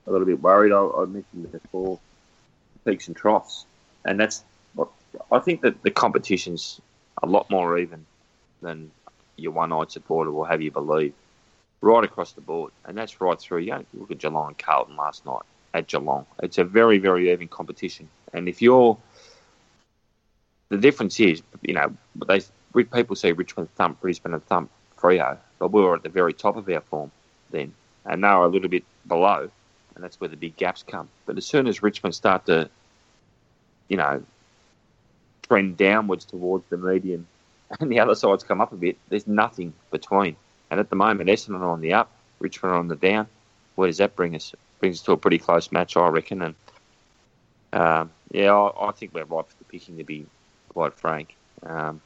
a 0.07 0.11
little 0.11 0.27
bit 0.27 0.41
worried. 0.41 0.73
I, 0.73 0.81
I 0.81 1.05
mentioned 1.07 1.53
before 1.53 1.99
peaks 2.85 3.09
and 3.09 3.17
troughs, 3.17 3.65
and 4.05 4.19
that's 4.19 4.43
what 4.75 4.89
I 5.31 5.39
think 5.39 5.63
that 5.63 5.83
the 5.83 5.91
competition's 5.91 6.81
a 7.23 7.27
lot 7.27 7.49
more 7.51 7.79
even 7.79 8.05
than 8.63 8.91
your 9.37 9.53
one-eyed 9.53 9.91
supporter 9.91 10.31
will 10.31 10.45
have 10.45 10.63
you 10.63 10.71
believe, 10.71 11.15
right 11.81 12.05
across 12.05 12.33
the 12.33 12.41
board, 12.41 12.73
and 12.85 12.97
that's 12.97 13.21
right 13.21 13.39
through. 13.39 13.61
You 13.61 13.71
know, 13.71 13.85
look 13.95 14.11
at 14.11 14.19
Geelong 14.19 14.49
and 14.49 14.59
Carlton 14.59 14.97
last 14.97 15.25
night 15.25 15.43
at 15.77 15.87
Geelong. 15.89 16.27
It's 16.43 16.59
a 16.59 16.65
very, 16.65 16.99
very 16.99 17.31
even 17.31 17.49
competition, 17.49 18.09
and 18.33 18.49
if 18.49 18.63
you're 18.63 18.97
the 20.69 20.79
difference 20.79 21.21
is, 21.21 21.43
you 21.63 21.75
know, 21.75 21.95
they 22.27 22.41
people 22.93 23.17
say 23.17 23.33
Richmond 23.33 23.73
thump 23.77 24.01
Brisbane 24.01 24.35
and 24.35 24.45
thump 24.47 24.71
Freo, 24.99 25.39
but 25.59 25.73
we 25.73 25.83
were 25.83 25.95
at 25.95 26.03
the 26.03 26.09
very 26.09 26.33
top 26.33 26.57
of 26.57 26.69
our 26.69 26.81
form 26.81 27.11
then, 27.51 27.73
and 28.05 28.21
now 28.21 28.45
a 28.45 28.49
little 28.49 28.69
bit 28.69 28.85
below, 29.07 29.51
and 29.95 30.05
that's 30.05 30.21
where 30.21 30.29
the 30.29 30.37
big 30.37 30.57
gaps 30.57 30.83
come. 30.83 31.09
But 31.27 31.37
as 31.37 31.47
soon 31.47 31.67
as 31.67 31.83
Richmond 31.83 32.15
start 32.15 32.47
to, 32.47 32.69
you 33.89 33.97
know, 33.97 34.23
trend 35.43 35.77
downwards 35.77 36.25
towards 36.25 36.65
the 36.69 36.77
median, 36.77 37.27
and 37.81 37.91
the 37.91 38.01
other 38.01 38.15
sides 38.15 38.45
come 38.45 38.61
up 38.61 38.73
a 38.73 38.77
bit, 38.77 38.97
there's 39.09 39.27
nothing 39.27 39.73
between. 39.91 40.37
And 40.71 40.81
at 40.81 40.91
the 40.91 40.97
moment, 40.97 41.31
Essendon 41.31 41.61
are 41.61 41.71
on 41.71 41.81
the 41.81 41.93
up, 41.93 42.11
Richmond 42.41 42.75
are 42.75 42.79
on 42.79 42.89
the 42.89 42.97
down. 42.97 43.29
Where 43.77 43.89
does 43.89 43.99
that 43.99 44.17
bring 44.17 44.35
us? 44.35 44.55
Brings 44.81 44.99
us 44.99 45.03
to 45.07 45.13
a 45.13 45.17
pretty 45.17 45.39
close 45.39 45.73
match, 45.73 45.97
I 45.97 46.09
reckon. 46.09 46.43
And 46.43 46.55
um, 47.73 48.11
yeah, 48.31 48.53
I, 48.55 48.89
I, 48.89 48.93
think 48.93 49.15
we're 49.15 49.25
ripe 49.25 49.49
for 49.49 49.57
the 49.59 49.65
picking, 49.65 49.99
to 49.99 50.05
be 50.05 50.27
quite 50.69 50.95
frank. 50.95 51.35
Um, 51.63 52.01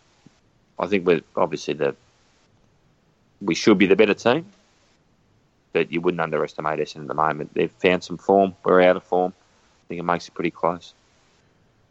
I 0.78 0.86
think 0.86 1.06
we're 1.06 1.22
obviously 1.36 1.74
the 1.74 1.96
we 3.42 3.54
should 3.54 3.78
be 3.78 3.86
the 3.86 3.96
better 3.96 4.14
team 4.14 4.46
but 5.72 5.92
you 5.92 6.00
wouldn't 6.00 6.20
underestimate 6.20 6.78
Essendon 6.78 7.02
at 7.02 7.08
the 7.08 7.14
moment. 7.14 7.54
They've 7.54 7.70
found 7.70 8.02
some 8.02 8.18
form. 8.18 8.54
We're 8.64 8.82
out 8.82 8.96
of 8.96 9.04
form. 9.04 9.32
I 9.32 9.82
think 9.88 10.00
it 10.00 10.04
makes 10.04 10.28
it 10.28 10.34
pretty 10.34 10.50
close. 10.50 10.94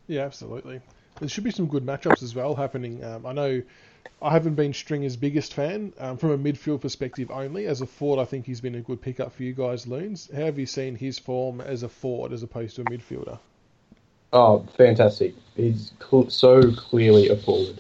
Yeah, 0.08 0.22
absolutely. 0.22 0.82
There 1.20 1.30
should 1.30 1.44
be 1.44 1.52
some 1.52 1.68
good 1.68 1.86
matchups 1.86 2.24
as 2.24 2.36
well 2.36 2.56
happening. 2.56 3.04
Um, 3.04 3.26
I 3.26 3.34
know 3.34 3.62
I 4.22 4.32
haven't 4.32 4.56
been 4.56 4.74
Stringer's 4.74 5.16
biggest 5.16 5.54
fan 5.54 5.94
um, 5.98 6.18
from 6.18 6.32
a 6.32 6.38
midfield 6.38 6.82
perspective 6.82 7.32
only. 7.32 7.68
As 7.68 7.82
a 7.82 7.86
forward, 7.86 8.22
I 8.22 8.26
think 8.26 8.46
he's 8.46 8.62
been 8.62 8.76
a 8.76 8.82
good 8.82 9.02
pickup 9.02 9.34
for 9.34 9.44
you 9.44 9.54
guys, 9.54 9.88
Loons. 9.88 10.30
How 10.34 10.46
have 10.46 10.60
you 10.60 10.66
seen 10.66 10.96
his 10.96 11.18
form 11.18 11.62
as 11.62 11.84
a 11.84 11.90
forward 11.90 12.34
as 12.34 12.44
opposed 12.44 12.76
to 12.76 12.82
a 12.82 12.86
midfielder? 12.86 13.40
Oh, 14.34 14.66
fantastic. 14.78 15.34
He's 15.56 15.94
cl- 16.00 16.30
so 16.30 16.72
clearly 16.74 17.30
a 17.30 17.38
forward. 17.38 17.80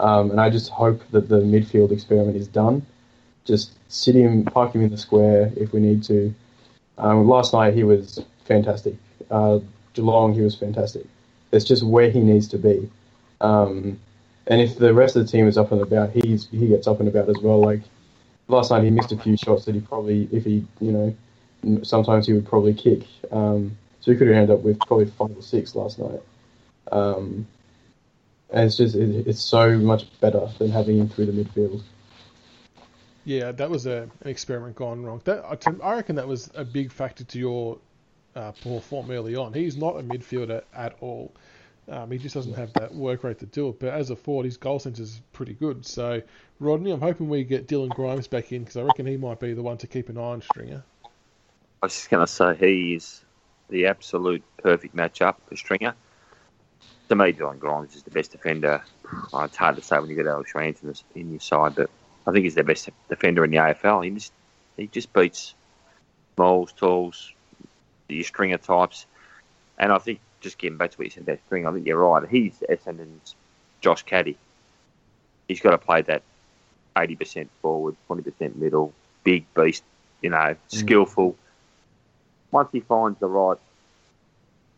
Um, 0.00 0.30
and 0.30 0.40
I 0.40 0.50
just 0.50 0.70
hope 0.70 1.02
that 1.10 1.28
the 1.28 1.40
midfield 1.40 1.92
experiment 1.92 2.36
is 2.36 2.48
done 2.48 2.84
just 3.46 3.72
sit 3.88 4.14
him, 4.14 4.44
park 4.44 4.74
him 4.74 4.82
in 4.82 4.90
the 4.90 4.98
square 4.98 5.52
if 5.56 5.72
we 5.72 5.80
need 5.80 6.02
to. 6.04 6.34
Um, 6.98 7.26
last 7.26 7.52
night 7.52 7.74
he 7.74 7.84
was 7.84 8.22
fantastic. 8.44 8.94
Uh, 9.30 9.60
Geelong 9.94 10.34
he 10.34 10.42
was 10.42 10.54
fantastic. 10.54 11.06
It's 11.52 11.64
just 11.64 11.82
where 11.82 12.10
he 12.10 12.20
needs 12.20 12.48
to 12.48 12.58
be. 12.58 12.90
Um, 13.40 13.98
and 14.46 14.60
if 14.60 14.78
the 14.78 14.94
rest 14.94 15.16
of 15.16 15.26
the 15.26 15.30
team 15.30 15.48
is 15.48 15.58
up 15.58 15.72
and 15.72 15.80
about, 15.80 16.10
he's 16.10 16.48
he 16.48 16.68
gets 16.68 16.86
up 16.86 17.00
and 17.00 17.08
about 17.08 17.28
as 17.28 17.38
well. 17.42 17.60
Like 17.60 17.80
last 18.48 18.70
night, 18.70 18.84
he 18.84 18.90
missed 18.90 19.12
a 19.12 19.18
few 19.18 19.36
shots 19.36 19.64
that 19.64 19.74
he 19.74 19.80
probably, 19.80 20.28
if 20.32 20.44
he, 20.44 20.64
you 20.80 20.92
know, 20.92 21.82
sometimes 21.82 22.26
he 22.26 22.32
would 22.32 22.46
probably 22.46 22.74
kick. 22.74 23.02
Um, 23.32 23.76
so 24.00 24.12
he 24.12 24.18
could 24.18 24.28
have 24.28 24.36
ended 24.36 24.56
up 24.56 24.62
with 24.62 24.78
probably 24.80 25.06
five 25.06 25.36
or 25.36 25.42
six 25.42 25.74
last 25.74 25.98
night. 25.98 26.20
Um, 26.92 27.46
and 28.50 28.66
it's 28.66 28.76
just 28.76 28.94
it, 28.94 29.26
it's 29.26 29.40
so 29.40 29.76
much 29.78 30.04
better 30.20 30.48
than 30.58 30.70
having 30.70 30.98
him 30.98 31.08
through 31.08 31.26
the 31.26 31.44
midfield. 31.44 31.82
Yeah, 33.24 33.50
that 33.50 33.68
was 33.68 33.86
a, 33.86 34.08
an 34.22 34.30
experiment 34.30 34.76
gone 34.76 35.02
wrong. 35.02 35.20
That 35.24 35.44
I 35.82 35.94
reckon 35.94 36.14
that 36.14 36.28
was 36.28 36.48
a 36.54 36.64
big 36.64 36.92
factor 36.92 37.24
to 37.24 37.38
your 37.38 37.78
uh, 38.36 38.52
poor 38.62 38.80
form 38.80 39.10
early 39.10 39.34
on. 39.34 39.52
He's 39.52 39.76
not 39.76 39.96
a 39.96 40.02
midfielder 40.02 40.62
at 40.72 40.96
all. 41.00 41.32
Um, 41.88 42.10
he 42.10 42.18
just 42.18 42.34
doesn't 42.34 42.54
have 42.54 42.72
that 42.74 42.94
work 42.94 43.22
rate 43.22 43.38
to 43.38 43.46
do 43.46 43.68
it. 43.68 43.78
But 43.78 43.90
as 43.90 44.10
a 44.10 44.16
forward, 44.16 44.44
his 44.44 44.56
goal 44.56 44.78
sense 44.78 44.98
is 44.98 45.20
pretty 45.32 45.54
good. 45.54 45.86
So, 45.86 46.20
Rodney, 46.58 46.90
I'm 46.90 47.00
hoping 47.00 47.28
we 47.28 47.44
get 47.44 47.68
Dylan 47.68 47.90
Grimes 47.90 48.26
back 48.26 48.52
in 48.52 48.62
because 48.62 48.76
I 48.76 48.82
reckon 48.82 49.06
he 49.06 49.16
might 49.16 49.38
be 49.38 49.54
the 49.54 49.62
one 49.62 49.78
to 49.78 49.86
keep 49.86 50.08
an 50.08 50.18
eye 50.18 50.22
on 50.22 50.42
Stringer. 50.42 50.82
I 51.04 51.86
was 51.86 51.92
just 51.92 52.10
going 52.10 52.26
to 52.26 52.32
say 52.32 52.56
he 52.56 52.94
is 52.94 53.24
the 53.68 53.86
absolute 53.86 54.42
perfect 54.62 54.96
matchup 54.96 55.36
for 55.46 55.56
Stringer. 55.56 55.94
To 57.08 57.14
me, 57.14 57.32
Dylan 57.32 57.60
Grimes 57.60 57.94
is 57.94 58.02
the 58.02 58.10
best 58.10 58.32
defender. 58.32 58.82
Oh, 59.32 59.44
it's 59.44 59.56
hard 59.56 59.76
to 59.76 59.82
say 59.82 59.98
when 59.98 60.10
you 60.10 60.16
get 60.16 60.26
Alex 60.26 60.54
Rance 60.54 60.82
in 61.14 61.30
your 61.30 61.40
side, 61.40 61.76
but 61.76 61.88
I 62.26 62.32
think 62.32 62.44
he's 62.44 62.56
the 62.56 62.64
best 62.64 62.88
defender 63.08 63.44
in 63.44 63.52
the 63.52 63.58
AFL. 63.58 64.04
He 64.04 64.10
just 64.10 64.32
he 64.76 64.88
just 64.88 65.12
beats 65.12 65.54
Moles, 66.36 66.72
Talls, 66.72 67.32
the 68.08 68.22
Stringer 68.24 68.58
types, 68.58 69.06
and 69.78 69.92
I 69.92 69.98
think 69.98 70.18
just 70.40 70.58
getting 70.58 70.78
back 70.78 70.90
to 70.92 70.98
what 70.98 71.04
you 71.06 71.10
said 71.10 71.22
about 71.22 71.38
Stringer, 71.46 71.68
I 71.68 71.72
think 71.72 71.86
you're 71.86 71.98
right. 71.98 72.28
He's 72.28 72.62
Essendon's 72.68 73.34
Josh 73.80 74.02
Caddy. 74.02 74.36
He's 75.48 75.60
got 75.60 75.70
to 75.70 75.78
play 75.78 76.02
that 76.02 76.22
eighty 76.96 77.16
percent 77.16 77.50
forward, 77.62 77.96
twenty 78.06 78.22
percent 78.22 78.56
middle, 78.56 78.92
big 79.24 79.44
beast, 79.54 79.82
you 80.22 80.30
know, 80.30 80.36
mm. 80.36 80.56
skillful. 80.68 81.36
Once 82.50 82.68
he 82.72 82.80
finds 82.80 83.18
the 83.18 83.26
right, 83.26 83.58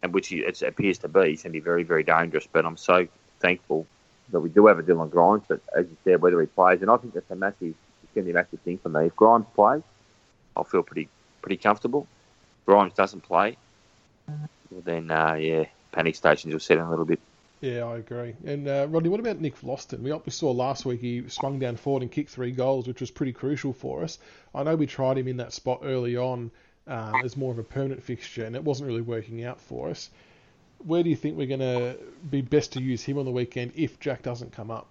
and 0.02 0.12
which 0.12 0.28
he, 0.28 0.38
it 0.38 0.60
appears 0.62 0.98
to 0.98 1.08
be, 1.08 1.30
he's 1.30 1.42
going 1.42 1.52
to 1.52 1.58
be 1.58 1.60
very, 1.60 1.82
very 1.84 2.02
dangerous. 2.02 2.46
But 2.50 2.64
I'm 2.64 2.76
so 2.76 3.06
thankful 3.40 3.86
that 4.30 4.40
we 4.40 4.48
do 4.48 4.66
have 4.66 4.78
a 4.78 4.82
Dylan 4.82 5.10
Grimes, 5.10 5.44
but 5.48 5.60
as 5.76 5.86
you 5.86 5.96
said, 6.04 6.20
whether 6.20 6.40
he 6.40 6.46
plays, 6.46 6.82
and 6.82 6.90
I 6.90 6.96
think 6.96 7.14
that's 7.14 7.30
a 7.30 7.36
massive, 7.36 7.74
it's 8.02 8.14
going 8.14 8.26
to 8.26 8.32
be 8.32 8.32
a 8.32 8.34
massive 8.34 8.60
thing 8.60 8.78
for 8.78 8.88
me. 8.88 9.06
If 9.06 9.16
Grimes 9.16 9.46
plays, 9.54 9.82
I'll 10.56 10.64
feel 10.64 10.82
pretty 10.82 11.08
pretty 11.40 11.56
comfortable. 11.56 12.06
Grimes 12.66 12.92
doesn't 12.92 13.22
play, 13.22 13.56
then 14.84 15.10
uh, 15.10 15.34
yeah, 15.34 15.64
panic 15.92 16.16
stations 16.16 16.52
will 16.52 16.60
set 16.60 16.78
in 16.78 16.84
a 16.84 16.90
little 16.90 17.04
bit. 17.04 17.20
Yeah, 17.60 17.84
I 17.84 17.98
agree. 17.98 18.34
And 18.44 18.68
uh, 18.68 18.86
Rodney, 18.88 19.08
what 19.08 19.18
about 19.18 19.40
Nick 19.40 19.60
Vlastuin? 19.60 20.00
We, 20.00 20.12
we 20.12 20.30
saw 20.30 20.52
last 20.52 20.86
week 20.86 21.00
he 21.00 21.28
swung 21.28 21.58
down 21.58 21.76
forward 21.76 22.02
and 22.02 22.12
kicked 22.12 22.30
three 22.30 22.52
goals, 22.52 22.86
which 22.86 23.00
was 23.00 23.10
pretty 23.10 23.32
crucial 23.32 23.72
for 23.72 24.04
us. 24.04 24.18
I 24.54 24.62
know 24.62 24.76
we 24.76 24.86
tried 24.86 25.18
him 25.18 25.26
in 25.26 25.38
that 25.38 25.52
spot 25.52 25.80
early 25.82 26.16
on 26.16 26.52
um, 26.86 27.14
as 27.24 27.36
more 27.36 27.50
of 27.50 27.58
a 27.58 27.64
permanent 27.64 28.02
fixture, 28.02 28.44
and 28.44 28.54
it 28.54 28.62
wasn't 28.62 28.86
really 28.86 29.00
working 29.00 29.44
out 29.44 29.60
for 29.60 29.88
us 29.90 30.08
where 30.84 31.02
do 31.02 31.10
you 31.10 31.16
think 31.16 31.36
we're 31.36 31.46
going 31.46 31.60
to 31.60 31.96
be 32.30 32.40
best 32.40 32.72
to 32.74 32.80
use 32.80 33.02
him 33.02 33.18
on 33.18 33.24
the 33.24 33.30
weekend 33.30 33.72
if 33.74 33.98
Jack 34.00 34.22
doesn't 34.22 34.52
come 34.52 34.70
up? 34.70 34.86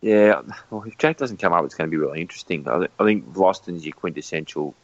Yeah, 0.00 0.42
well, 0.70 0.82
if 0.84 0.98
Jack 0.98 1.16
doesn't 1.16 1.36
come 1.36 1.52
up, 1.52 1.64
it's 1.64 1.76
going 1.76 1.88
to 1.88 1.90
be 1.90 2.00
really 2.00 2.20
interesting. 2.20 2.66
I, 2.68 2.78
th- 2.78 2.90
I 2.98 3.04
think 3.04 3.32
Vlastuin's 3.32 3.84
your 3.84 3.94
quintessential 3.94 4.74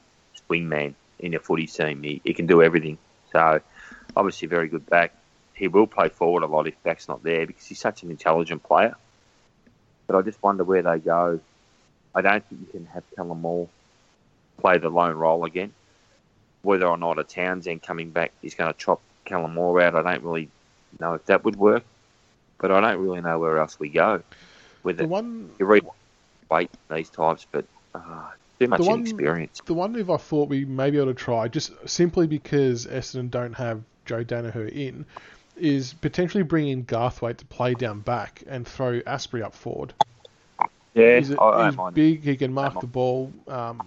swingman 0.48 0.94
in 1.18 1.34
a 1.34 1.38
footy 1.38 1.66
team. 1.66 2.02
He, 2.02 2.20
he 2.24 2.34
can 2.34 2.46
do 2.46 2.62
everything. 2.62 2.98
So, 3.32 3.60
obviously, 4.16 4.48
very 4.48 4.68
good 4.68 4.86
back. 4.86 5.14
He 5.54 5.68
will 5.68 5.86
play 5.86 6.08
forward 6.08 6.42
a 6.42 6.46
lot 6.46 6.68
if 6.68 6.80
back's 6.82 7.08
not 7.08 7.22
there 7.22 7.46
because 7.46 7.66
he's 7.66 7.80
such 7.80 8.02
an 8.02 8.10
intelligent 8.10 8.62
player. 8.62 8.94
But 10.06 10.16
I 10.16 10.22
just 10.22 10.42
wonder 10.42 10.64
where 10.64 10.82
they 10.82 10.98
go. 10.98 11.40
I 12.14 12.20
don't 12.20 12.44
think 12.48 12.60
you 12.60 12.66
can 12.66 12.86
have 12.86 13.02
Callum 13.14 13.40
Moore 13.40 13.68
play 14.58 14.78
the 14.78 14.88
lone 14.88 15.16
role 15.16 15.44
again. 15.44 15.72
Whether 16.62 16.86
or 16.86 16.96
not 16.96 17.18
a 17.18 17.24
Townsend 17.24 17.82
coming 17.82 18.10
back 18.10 18.32
is 18.42 18.54
going 18.54 18.72
to 18.72 18.78
chop 18.78 19.00
Callum 19.24 19.54
Moore 19.54 19.80
out, 19.80 19.94
I 19.94 20.02
don't 20.02 20.24
really 20.24 20.48
know 20.98 21.14
if 21.14 21.26
that 21.26 21.44
would 21.44 21.56
work. 21.56 21.84
But 22.58 22.72
I 22.72 22.80
don't 22.80 22.98
really 22.98 23.20
know 23.20 23.38
where 23.38 23.58
else 23.58 23.78
we 23.78 23.88
go 23.88 24.22
with 24.82 24.96
the 24.96 25.04
it. 25.04 25.08
One, 25.08 25.50
you 25.58 25.66
read 25.66 25.86
weight 26.50 26.70
these 26.90 27.10
types, 27.10 27.46
but 27.50 27.64
uh, 27.94 28.30
too 28.58 28.68
much 28.68 28.80
the 28.80 28.86
one, 28.86 29.00
inexperience. 29.00 29.60
The 29.64 29.74
one 29.74 29.92
move 29.92 30.10
I 30.10 30.16
thought 30.16 30.48
we 30.48 30.64
may 30.64 30.90
be 30.90 30.98
able 30.98 31.08
to 31.08 31.14
try, 31.14 31.48
just 31.48 31.72
simply 31.88 32.26
because 32.26 32.86
Essendon 32.86 33.30
don't 33.30 33.54
have 33.54 33.82
Joe 34.04 34.24
Daniher 34.24 34.70
in, 34.70 35.06
is 35.56 35.94
potentially 35.94 36.44
bring 36.44 36.68
in 36.68 36.84
Garthwaite 36.84 37.38
to 37.38 37.44
play 37.46 37.74
down 37.74 38.00
back 38.00 38.42
and 38.46 38.66
throw 38.66 39.00
Astbury 39.00 39.42
up 39.42 39.54
forward. 39.54 39.92
Yeah, 40.94 41.18
he's, 41.18 41.30
a, 41.30 41.70
he's 41.70 41.94
big. 41.94 42.22
He 42.22 42.36
can 42.36 42.52
mark 42.52 42.80
the 42.80 42.86
ball. 42.86 43.32
Um, 43.46 43.80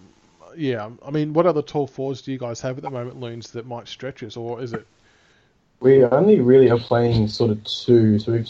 yeah, 0.56 0.90
I 1.06 1.12
mean, 1.12 1.34
what 1.34 1.46
other 1.46 1.62
tall 1.62 1.88
forwards 1.88 2.22
do 2.22 2.32
you 2.32 2.38
guys 2.38 2.62
have 2.62 2.78
at 2.78 2.84
the 2.84 2.90
moment, 2.90 3.20
Loons, 3.20 3.52
that 3.52 3.66
might 3.66 3.88
stretch 3.88 4.24
us, 4.24 4.38
or 4.38 4.62
is 4.62 4.74
it 4.74 4.86
we 5.82 6.04
only 6.06 6.40
really 6.40 6.70
are 6.70 6.80
playing 6.80 7.28
sort 7.28 7.52
of 7.52 7.62
two. 7.64 8.20
So 8.20 8.32
we've 8.32 8.48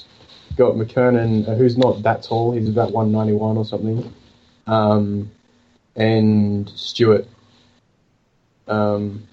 got 0.58 0.76
McKernan, 0.76 1.48
uh, 1.48 1.56
who's 1.56 1.78
not 1.78 2.04
that 2.04 2.24
tall. 2.24 2.52
He's 2.52 2.70
about 2.70 2.92
191 2.92 3.58
or 3.58 3.66
something. 3.66 4.14
Um, 4.68 5.32
and 5.96 6.70
Stewart. 6.70 7.28
Um, 8.68 9.28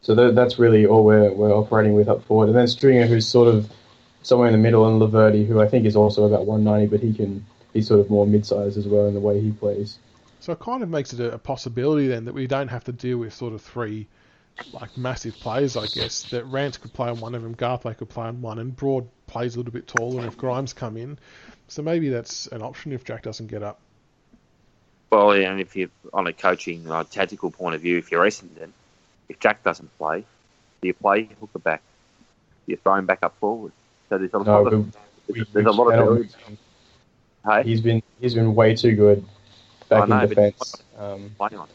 so 0.00 0.14
that, 0.14 0.34
that's 0.34 0.58
really 0.58 0.86
all 0.86 1.04
we're, 1.04 1.32
we're 1.32 1.52
operating 1.52 1.94
with 1.94 2.08
up 2.08 2.24
forward. 2.24 2.48
And 2.48 2.56
then 2.56 2.68
Stringer, 2.68 3.06
who's 3.06 3.26
sort 3.26 3.52
of 3.52 3.70
somewhere 4.22 4.48
in 4.48 4.52
the 4.52 4.58
middle, 4.58 4.86
and 4.86 5.00
Laverde, 5.00 5.46
who 5.46 5.60
I 5.60 5.68
think 5.68 5.84
is 5.84 5.96
also 5.96 6.24
about 6.24 6.46
190, 6.46 6.90
but 6.90 7.00
he 7.00 7.12
can 7.12 7.44
he's 7.72 7.88
sort 7.88 8.00
of 8.00 8.08
more 8.08 8.26
mid-sized 8.26 8.78
as 8.78 8.86
well 8.86 9.06
in 9.06 9.14
the 9.14 9.20
way 9.20 9.40
he 9.40 9.50
plays. 9.50 9.98
So 10.40 10.52
it 10.52 10.60
kind 10.60 10.82
of 10.82 10.88
makes 10.88 11.12
it 11.12 11.20
a, 11.20 11.32
a 11.32 11.38
possibility 11.38 12.06
then 12.06 12.24
that 12.24 12.34
we 12.34 12.46
don't 12.46 12.68
have 12.68 12.84
to 12.84 12.92
deal 12.92 13.18
with 13.18 13.34
sort 13.34 13.52
of 13.52 13.60
three 13.60 14.06
like 14.72 14.96
massive 14.96 15.34
players, 15.34 15.76
I 15.76 15.86
guess. 15.86 16.22
That 16.30 16.44
Rance 16.46 16.78
could 16.78 16.92
play 16.92 17.08
on 17.08 17.20
one 17.20 17.34
of 17.34 17.42
them, 17.42 17.54
Garthwaite 17.54 17.98
could 17.98 18.08
play 18.08 18.26
on 18.26 18.40
one, 18.40 18.58
and 18.58 18.74
Broad 18.74 19.08
plays 19.26 19.54
a 19.54 19.58
little 19.58 19.72
bit 19.72 19.86
taller 19.86 20.20
And 20.20 20.28
if 20.28 20.38
Grimes 20.38 20.72
come 20.72 20.96
in. 20.96 21.18
So 21.68 21.82
maybe 21.82 22.08
that's 22.08 22.46
an 22.48 22.62
option 22.62 22.92
if 22.92 23.04
Jack 23.04 23.22
doesn't 23.22 23.48
get 23.48 23.62
up. 23.62 23.80
Well, 25.10 25.32
and 25.32 25.60
if 25.60 25.76
you're 25.76 25.88
on 26.12 26.26
a 26.26 26.32
coaching 26.32 26.90
uh, 26.90 27.04
tactical 27.04 27.50
point 27.50 27.74
of 27.74 27.80
view, 27.80 27.96
if 27.98 28.10
you're 28.10 28.24
Essendon, 28.24 28.70
if 29.28 29.38
Jack 29.38 29.62
doesn't 29.62 29.96
play, 29.98 30.24
do 30.82 30.88
you 30.88 30.94
play 30.94 31.28
hooker 31.40 31.58
back? 31.58 31.82
Do 32.66 32.72
you 32.72 32.76
throw 32.76 32.94
him 32.96 33.06
back 33.06 33.20
up 33.22 33.36
forward? 33.38 33.72
So 34.08 34.18
there's 34.18 34.34
a 34.34 34.38
No, 34.38 34.62
lot 34.62 34.72
of 34.72 34.96
we, 35.28 35.44
there's 35.52 35.54
we 35.54 35.64
a 35.64 35.72
lot 35.72 35.92
of 35.94 36.26
hey 37.44 37.62
He's 37.62 37.80
been 37.80 38.02
he's 38.20 38.34
been 38.34 38.54
way 38.54 38.74
too 38.74 38.94
good 38.94 39.24
back 39.88 40.04
I 40.04 40.06
know, 40.06 40.20
in 40.20 40.28
defence. 40.28 40.74
Um. 40.98 41.30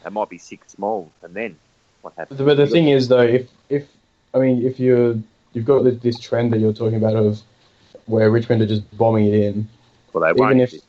It 0.06 0.12
might 0.12 0.30
be 0.30 0.38
six 0.38 0.74
small, 0.74 1.12
and 1.24 1.34
then 1.34 1.58
what 2.02 2.14
happens? 2.18 2.40
but 2.42 2.58
the 2.58 2.68
thing 2.68 2.90
is, 2.90 3.08
though, 3.08 3.22
if 3.22 3.50
if 3.70 3.88
I 4.34 4.40
mean, 4.40 4.66
if 4.66 4.80
you're 4.80 5.16
you've 5.54 5.66
got 5.66 5.84
this, 5.84 5.98
this 6.02 6.20
trend 6.20 6.54
that 6.54 6.60
you're 6.60 6.74
talking 6.74 6.98
about 6.98 7.16
of 7.16 7.42
where 8.06 8.30
Richmond 8.30 8.62
are 8.62 8.68
just 8.68 8.98
bombing 8.98 9.28
it 9.28 9.34
in. 9.34 9.70
well, 10.14 10.24
they 10.24 10.30
even 10.30 10.40
won't. 10.40 10.62
if- 10.62 10.82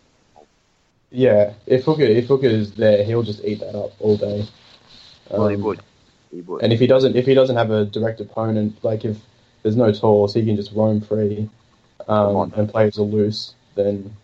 Yeah, 1.13 1.53
if 1.67 1.85
Hooker 1.85 2.03
if 2.05 2.27
Hooker 2.27 2.47
is 2.47 2.73
there, 2.73 3.05
he'll 3.05 3.23
just 3.23 3.45
eat 3.45 3.61
that 3.61 3.75
up 3.77 3.93
all 4.01 4.17
day. 4.17 4.47
well, 5.31 5.49
he 5.49 5.57
Um, 5.57 5.63
would. 5.63 5.81
He 6.31 6.41
would. 6.41 6.63
And 6.63 6.73
if 6.73 6.81
he 6.81 6.87
doesn't, 6.87 7.15
if 7.17 7.27
he 7.27 7.35
doesn't 7.35 7.57
have 7.57 7.71
a 7.71 7.85
direct 7.85 8.21
opponent, 8.21 8.83
like 8.83 9.05
if 9.05 9.19
there's 9.63 9.77
no 9.77 9.93
talls, 9.93 10.33
he 10.33 10.45
can 10.45 10.57
just 10.57 10.73
roam 10.73 11.03
free 11.03 11.51
um, 12.09 12.51
and 12.57 12.69
play 12.69 12.87
as 12.87 12.97
a 12.97 13.03
loose. 13.03 13.55
Then 13.75 14.17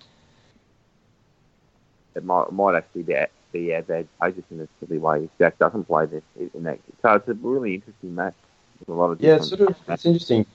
it 2.14 2.24
might 2.24 2.50
might 2.52 2.74
actually 2.74 3.02
be 3.02 3.16
be 3.52 3.74
advantageous 3.74 4.44
in 4.50 4.60
a 4.60 4.68
silly 4.80 4.98
way 4.98 5.24
if 5.24 5.30
Jack 5.38 5.58
doesn't 5.58 5.84
play 5.84 6.06
this 6.06 6.22
in 6.54 6.62
that. 6.64 6.78
So 7.02 7.14
it's 7.14 7.28
a 7.28 7.34
really 7.34 7.74
interesting 7.74 8.14
match. 8.14 8.34
There's 8.78 8.94
a 8.94 8.98
lot 8.98 9.10
of 9.10 9.20
yeah, 9.20 9.36
it's 9.36 9.48
sort 9.48 9.60
of 9.60 9.76
it's 9.88 10.06
interesting 10.06 10.46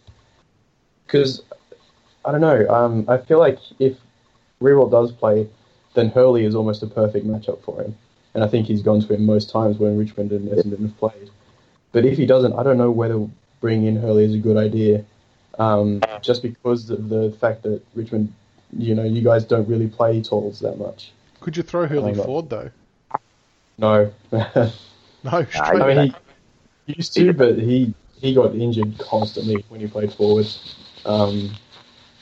because 1.06 1.44
I 2.26 2.32
don't 2.32 2.42
know. 2.42 2.68
Um, 2.70 3.06
I 3.08 3.18
feel 3.18 3.38
like 3.40 3.60
if 3.80 3.98
Riewoldt 4.62 4.92
does 4.92 5.12
play, 5.12 5.48
then 5.94 6.10
Hurley 6.10 6.46
is 6.46 6.56
almost 6.56 6.84
a 6.84 6.88
perfect 6.88 7.26
matchup 7.26 7.62
for 7.64 7.82
him, 7.82 7.96
and 8.34 8.44
I 8.44 8.48
think 8.48 8.68
he's 8.68 8.82
gone 8.82 9.02
to 9.02 9.14
him 9.14 9.26
most 9.26 9.50
times 9.50 9.78
when 9.78 9.98
Richmond 9.98 10.32
and 10.32 10.50
Essendon 10.50 10.82
have 10.82 10.98
played. 10.98 11.30
But 11.92 12.06
if 12.06 12.18
he 12.18 12.26
doesn't, 12.26 12.54
I 12.54 12.64
don't 12.64 12.78
know 12.78 12.92
whether 12.92 13.28
bringing 13.62 13.88
in 13.88 13.96
Hurley 14.02 14.26
is 14.26 14.34
a 14.34 14.40
good 14.40 14.58
idea, 14.58 15.06
um, 15.60 16.02
just 16.22 16.42
because 16.42 16.90
of 16.90 17.10
the 17.10 17.36
fact 17.40 17.64
that 17.64 17.82
Richmond, 17.96 18.34
you 18.78 18.96
know, 18.96 19.04
you 19.04 19.22
guys 19.22 19.46
don't 19.46 19.68
really 19.68 19.88
play 19.88 20.22
talls 20.22 20.60
that 20.62 20.78
much. 20.78 21.12
Could 21.40 21.58
you 21.58 21.64
throw 21.64 21.88
Hurley 21.88 22.14
no. 22.14 22.24
forward 22.24 22.50
though? 22.50 22.72
No. 23.78 24.14
No, 25.24 25.46
straight 25.46 25.56
I 25.56 25.72
I 25.72 25.96
back. 25.96 25.98
mean, 25.98 26.16
he 26.86 26.96
used 26.98 27.14
to, 27.14 27.34
but 27.34 27.58
he, 27.58 27.94
he 28.16 28.34
got 28.34 28.54
injured 28.56 28.98
constantly 29.00 29.64
when 29.70 29.80
he 29.80 29.88
played 29.88 30.12
forward. 30.12 30.48
Um, 31.06 31.56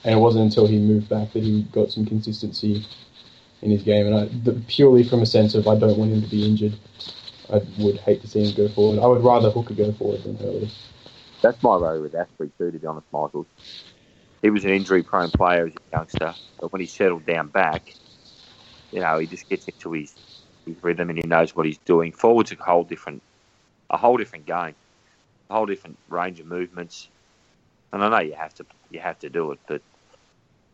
and 0.04 0.16
it 0.16 0.18
wasn't 0.18 0.46
until 0.46 0.68
he 0.68 0.78
moved 0.78 1.10
back 1.10 1.34
that 1.34 1.44
he 1.44 1.64
got 1.72 1.92
some 1.92 2.06
consistency 2.06 2.86
in 3.62 3.72
his 3.72 3.84
game. 3.84 4.08
And 4.08 4.16
I, 4.16 4.26
the, 4.44 4.54
purely 4.68 5.04
from 5.04 5.22
a 5.22 5.26
sense 5.26 5.56
of 5.56 5.68
I 5.68 5.78
don't 5.78 5.98
want 5.98 6.12
him 6.12 6.22
to 6.22 6.30
be 6.30 6.46
injured, 6.46 6.74
I 7.52 7.62
would 7.80 7.98
hate 7.98 8.22
to 8.22 8.28
see 8.28 8.44
him 8.46 8.56
go 8.56 8.68
forward. 8.70 9.02
I 9.02 9.08
would 9.08 9.24
rather 9.24 9.50
Hooker 9.50 9.74
go 9.74 9.92
forward 9.94 10.24
than 10.24 10.38
Hurley. 10.38 10.72
That's 11.42 11.62
my 11.64 11.76
worry 11.78 12.02
with 12.02 12.14
Astbury 12.14 12.52
too, 12.58 12.72
to 12.72 12.80
be 12.80 12.88
honest, 12.88 13.08
Michael. 13.12 13.48
He 14.42 14.50
was 14.50 14.64
an 14.64 14.72
injury-prone 14.72 15.32
player 15.32 15.68
as 15.68 15.74
a 15.74 15.98
youngster, 15.98 16.34
but 16.60 16.72
when 16.72 16.82
he 16.82 16.88
settled 16.88 17.26
down 17.26 17.48
back, 17.48 17.94
you 18.92 19.00
know, 19.00 19.18
he 19.20 19.28
just 19.28 19.48
gets 19.50 19.68
into 19.68 19.92
his, 19.92 20.16
his 20.66 20.76
rhythm 20.82 21.10
and 21.10 21.20
he 21.20 21.28
knows 21.28 21.56
what 21.56 21.66
he's 21.66 21.78
doing. 21.80 22.12
Forward's 22.12 22.52
a 22.52 22.56
whole 22.56 22.84
different, 22.84 23.22
a 23.90 23.98
whole 23.98 24.18
different 24.18 24.46
game, 24.46 24.76
a 25.50 25.54
whole 25.54 25.66
different 25.66 25.98
range 26.10 26.40
of 26.40 26.48
movements. 26.48 27.08
And 27.94 28.04
I 28.04 28.10
know 28.10 28.20
you 28.20 28.34
have 28.34 28.54
to, 28.56 28.66
you 28.90 29.00
have 29.00 29.20
to 29.20 29.30
do 29.30 29.52
it, 29.52 29.60
but 29.68 29.82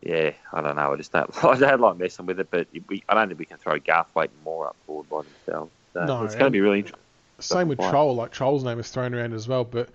yeah, 0.02 0.32
I 0.52 0.60
don't 0.60 0.76
know. 0.76 0.92
I 0.92 0.96
just 0.96 1.12
don't, 1.12 1.44
I 1.44 1.58
don't 1.58 1.80
like 1.80 1.96
messing 1.98 2.26
with 2.26 2.40
it. 2.40 2.48
But 2.50 2.68
we, 2.88 3.02
I 3.08 3.14
don't 3.14 3.28
think 3.28 3.38
we 3.38 3.46
can 3.46 3.58
throw 3.58 3.78
Garthwaite 3.78 4.30
more 4.44 4.68
up 4.68 4.76
forward 4.86 5.08
by 5.08 5.22
themselves. 5.22 5.72
So 5.94 6.04
No, 6.04 6.24
it's 6.24 6.34
going 6.34 6.46
to 6.46 6.50
be 6.50 6.60
really 6.60 6.78
interesting. 6.78 7.02
Same 7.40 7.68
with 7.68 7.78
Chol. 7.78 8.16
Like 8.16 8.32
Chol's 8.32 8.64
name 8.64 8.78
is 8.80 8.90
thrown 8.90 9.14
around 9.14 9.32
as 9.32 9.46
well, 9.46 9.64
but 9.64 9.90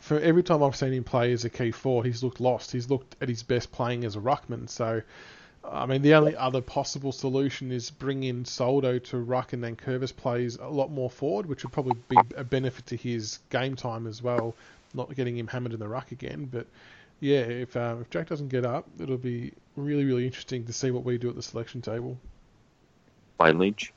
for 0.00 0.18
every 0.20 0.42
time 0.42 0.62
I've 0.62 0.76
seen 0.76 0.92
him 0.92 1.04
play 1.04 1.32
as 1.32 1.44
a 1.44 1.50
key 1.50 1.70
forward, 1.70 2.06
he's 2.06 2.22
looked 2.22 2.40
lost. 2.40 2.72
He's 2.72 2.90
looked 2.90 3.16
at 3.20 3.28
his 3.28 3.42
best 3.42 3.72
playing 3.72 4.04
as 4.04 4.16
a 4.16 4.20
ruckman. 4.20 4.68
So, 4.68 5.02
I 5.64 5.86
mean, 5.86 6.02
the 6.02 6.14
only 6.14 6.36
other 6.36 6.60
possible 6.60 7.12
solution 7.12 7.72
is 7.72 7.90
bring 7.90 8.22
in 8.24 8.44
Soldo 8.44 8.98
to 8.98 9.18
ruck, 9.18 9.52
and 9.52 9.62
then 9.62 9.76
Curvis 9.76 10.12
plays 10.12 10.56
a 10.56 10.68
lot 10.68 10.90
more 10.90 11.10
forward, 11.10 11.46
which 11.46 11.64
would 11.64 11.72
probably 11.72 11.96
be 12.08 12.16
a 12.36 12.44
benefit 12.44 12.86
to 12.86 12.96
his 12.96 13.38
game 13.50 13.76
time 13.76 14.06
as 14.06 14.22
well, 14.22 14.54
not 14.94 15.14
getting 15.14 15.36
him 15.36 15.46
hammered 15.46 15.72
in 15.72 15.78
the 15.78 15.88
ruck 15.88 16.12
again. 16.12 16.48
But 16.50 16.66
yeah, 17.20 17.40
if 17.40 17.76
um, 17.76 18.00
if 18.00 18.10
Jack 18.10 18.28
doesn't 18.28 18.48
get 18.48 18.64
up, 18.64 18.86
it'll 18.98 19.16
be 19.16 19.52
really 19.76 20.04
really 20.04 20.26
interesting 20.26 20.64
to 20.66 20.72
see 20.72 20.90
what 20.90 21.04
we 21.04 21.18
do 21.18 21.28
at 21.28 21.36
the 21.36 21.42
selection 21.42 21.82
table. 21.82 22.18
Play 23.38 23.52
Lynch. 23.52 23.92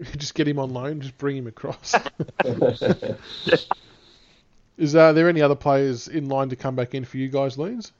just 0.16 0.34
get 0.34 0.48
him 0.48 0.58
on 0.58 0.72
loan, 0.72 1.00
just 1.00 1.16
bring 1.18 1.36
him 1.36 1.46
across. 1.46 1.94
Is 4.76 4.96
uh, 4.96 5.12
there 5.12 5.28
any 5.28 5.40
other 5.40 5.54
players 5.54 6.08
in 6.08 6.28
line 6.28 6.48
to 6.48 6.56
come 6.56 6.74
back 6.74 6.94
in 6.94 7.04
for 7.04 7.16
you 7.16 7.28
guys, 7.28 7.56
Loons? 7.56 7.92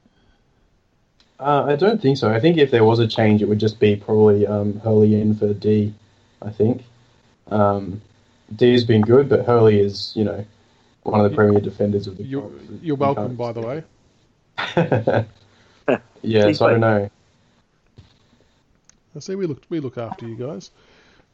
Uh, 1.39 1.63
I 1.67 1.77
don't 1.77 2.01
think 2.01 2.17
so. 2.17 2.29
I 2.29 2.39
think 2.39 2.57
if 2.57 2.71
there 2.71 2.83
was 2.83 2.99
a 2.99 3.07
change, 3.07 3.41
it 3.41 3.47
would 3.47 3.59
just 3.59 3.79
be 3.79 3.95
probably 3.95 4.45
um, 4.45 4.79
Hurley 4.79 5.19
in 5.19 5.35
for 5.35 5.53
D. 5.53 5.93
I 6.41 6.49
think 6.49 6.83
um, 7.47 8.01
D 8.55 8.73
has 8.73 8.83
been 8.83 9.01
good, 9.01 9.29
but 9.29 9.45
Hurley 9.45 9.79
is, 9.79 10.11
you 10.15 10.23
know, 10.23 10.45
one 11.03 11.23
of 11.23 11.29
the 11.29 11.35
premier 11.35 11.59
defenders 11.59 12.07
of 12.07 12.17
the. 12.17 12.23
You're, 12.23 12.51
you're 12.81 12.95
welcome, 12.95 13.35
by 13.35 13.51
the 13.51 13.61
way. 13.61 13.83
yeah, 16.21 16.51
so 16.51 16.65
I 16.65 16.69
don't 16.71 16.79
know. 16.79 17.09
I 19.15 19.19
see 19.19 19.35
we 19.35 19.45
look 19.47 19.63
we 19.69 19.79
look 19.79 19.97
after 19.97 20.27
you 20.27 20.35
guys. 20.35 20.71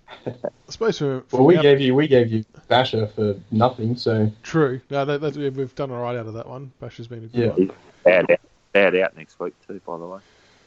I 0.25 0.33
suppose 0.69 0.97
for, 0.97 1.21
for 1.27 1.37
Well, 1.37 1.45
we 1.45 1.55
our- 1.57 1.63
gave 1.63 1.79
you 1.81 1.95
we 1.95 2.07
gave 2.07 2.31
you 2.31 2.43
Basher 2.67 3.07
for 3.07 3.35
nothing, 3.51 3.95
so 3.95 4.31
true. 4.43 4.81
No, 4.89 5.05
that, 5.05 5.21
that, 5.21 5.35
we've 5.35 5.75
done 5.75 5.91
all 5.91 6.01
right 6.01 6.15
out 6.17 6.27
of 6.27 6.33
that 6.35 6.47
one. 6.47 6.71
Bash 6.79 6.97
has 6.97 7.07
been 7.07 7.19
a 7.25 7.27
good 7.27 7.39
Yeah. 7.39 7.47
one. 7.49 7.71
Bad 8.03 8.31
out, 8.31 8.39
bad 8.73 8.95
out 8.97 9.17
next 9.17 9.39
week 9.39 9.53
too. 9.67 9.79
By 9.85 9.97
the 9.97 10.05
way, 10.05 10.19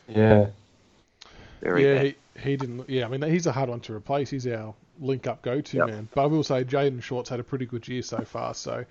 yeah. 0.09 0.47
very 1.61 1.85
yeah, 1.85 2.03
he, 2.03 2.15
he 2.41 2.57
didn't. 2.57 2.89
Yeah, 2.89 3.07
I 3.07 3.09
mean 3.09 3.23
he's 3.23 3.47
a 3.47 3.53
hard 3.53 3.69
one 3.69 3.81
to 3.81 3.95
replace. 3.95 4.31
He's 4.31 4.47
our 4.47 4.75
link 5.01 5.27
up 5.27 5.43
go 5.43 5.61
to 5.61 5.77
Yep. 5.77 5.87
man. 5.89 6.09
But 6.15 6.23
I 6.23 6.27
will 6.27 6.45
say 6.45 6.65
Jayden 6.65 7.03
Short's 7.03 7.29
had 7.29 7.41
a 7.41 7.45
pretty 7.45 7.67
good 7.67 7.87
year 7.89 8.03
so 8.03 8.19
far, 8.25 8.55
so 8.55 8.85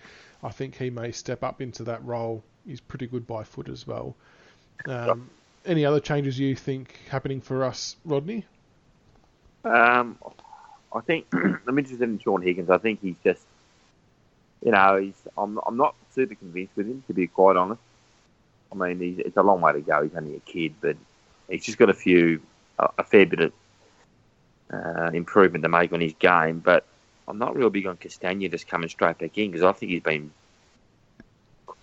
I 0.44 0.50
think 0.50 0.76
he 0.78 0.90
may 0.90 1.12
step 1.12 1.44
up 1.44 1.62
into 1.62 1.84
that 1.86 2.04
role. 2.06 2.44
He's 2.66 2.82
pretty 2.82 3.08
good 3.08 3.28
by 3.28 3.44
foot 3.44 3.70
as 3.70 3.86
well. 3.86 4.16
Um, 4.88 5.30
Any 5.66 5.86
other 5.86 6.00
changes 6.00 6.40
you 6.40 6.56
think 6.56 7.00
happening 7.10 7.42
for 7.42 7.64
us, 7.64 7.96
Rodney? 8.06 8.46
Um, 9.64 10.18
I 10.94 11.00
think 11.02 11.28
I'm 11.34 11.78
interested 11.78 12.02
in 12.02 12.20
Sean 12.20 12.42
Higgins. 12.42 12.70
I 12.70 12.78
think 12.78 13.02
he's 13.02 13.16
just, 13.24 13.42
you 14.64 14.72
know, 14.72 14.98
he's. 14.98 15.16
I'm. 15.38 15.60
I'm 15.66 15.78
not 15.78 15.96
super 16.14 16.36
convinced 16.36 16.76
with 16.76 16.88
him 16.88 17.04
to 17.08 17.14
be 17.14 17.28
quite 17.28 17.56
honest. 17.56 17.82
I 18.72 18.76
mean, 18.76 19.00
he's, 19.00 19.20
it's 19.20 19.38
a 19.38 19.44
long 19.44 19.62
way 19.62 19.74
to 19.74 19.82
go. 19.82 20.04
He's 20.04 20.16
only 20.16 20.36
a 20.36 20.40
kid, 20.40 20.76
but 20.82 20.98
he's 21.50 21.64
just 21.64 21.78
got 21.78 21.90
a 21.90 21.94
few, 21.94 22.42
a, 22.80 22.90
a 23.00 23.04
fair 23.04 23.26
bit 23.26 23.40
of 23.40 23.54
uh, 24.72 25.12
improvement 25.14 25.64
to 25.64 25.70
make 25.70 25.94
on 25.94 26.02
his 26.02 26.14
game. 26.14 26.60
But 26.60 26.86
I'm 27.28 27.38
not 27.38 27.56
real 27.56 27.70
big 27.70 27.88
on 27.88 27.98
Castagna 27.98 28.50
just 28.50 28.68
coming 28.68 28.90
straight 28.90 29.18
back 29.18 29.38
in 29.38 29.52
because 29.52 29.64
I 29.64 29.72
think 29.74 29.92
he's 29.92 30.02
been, 30.02 30.32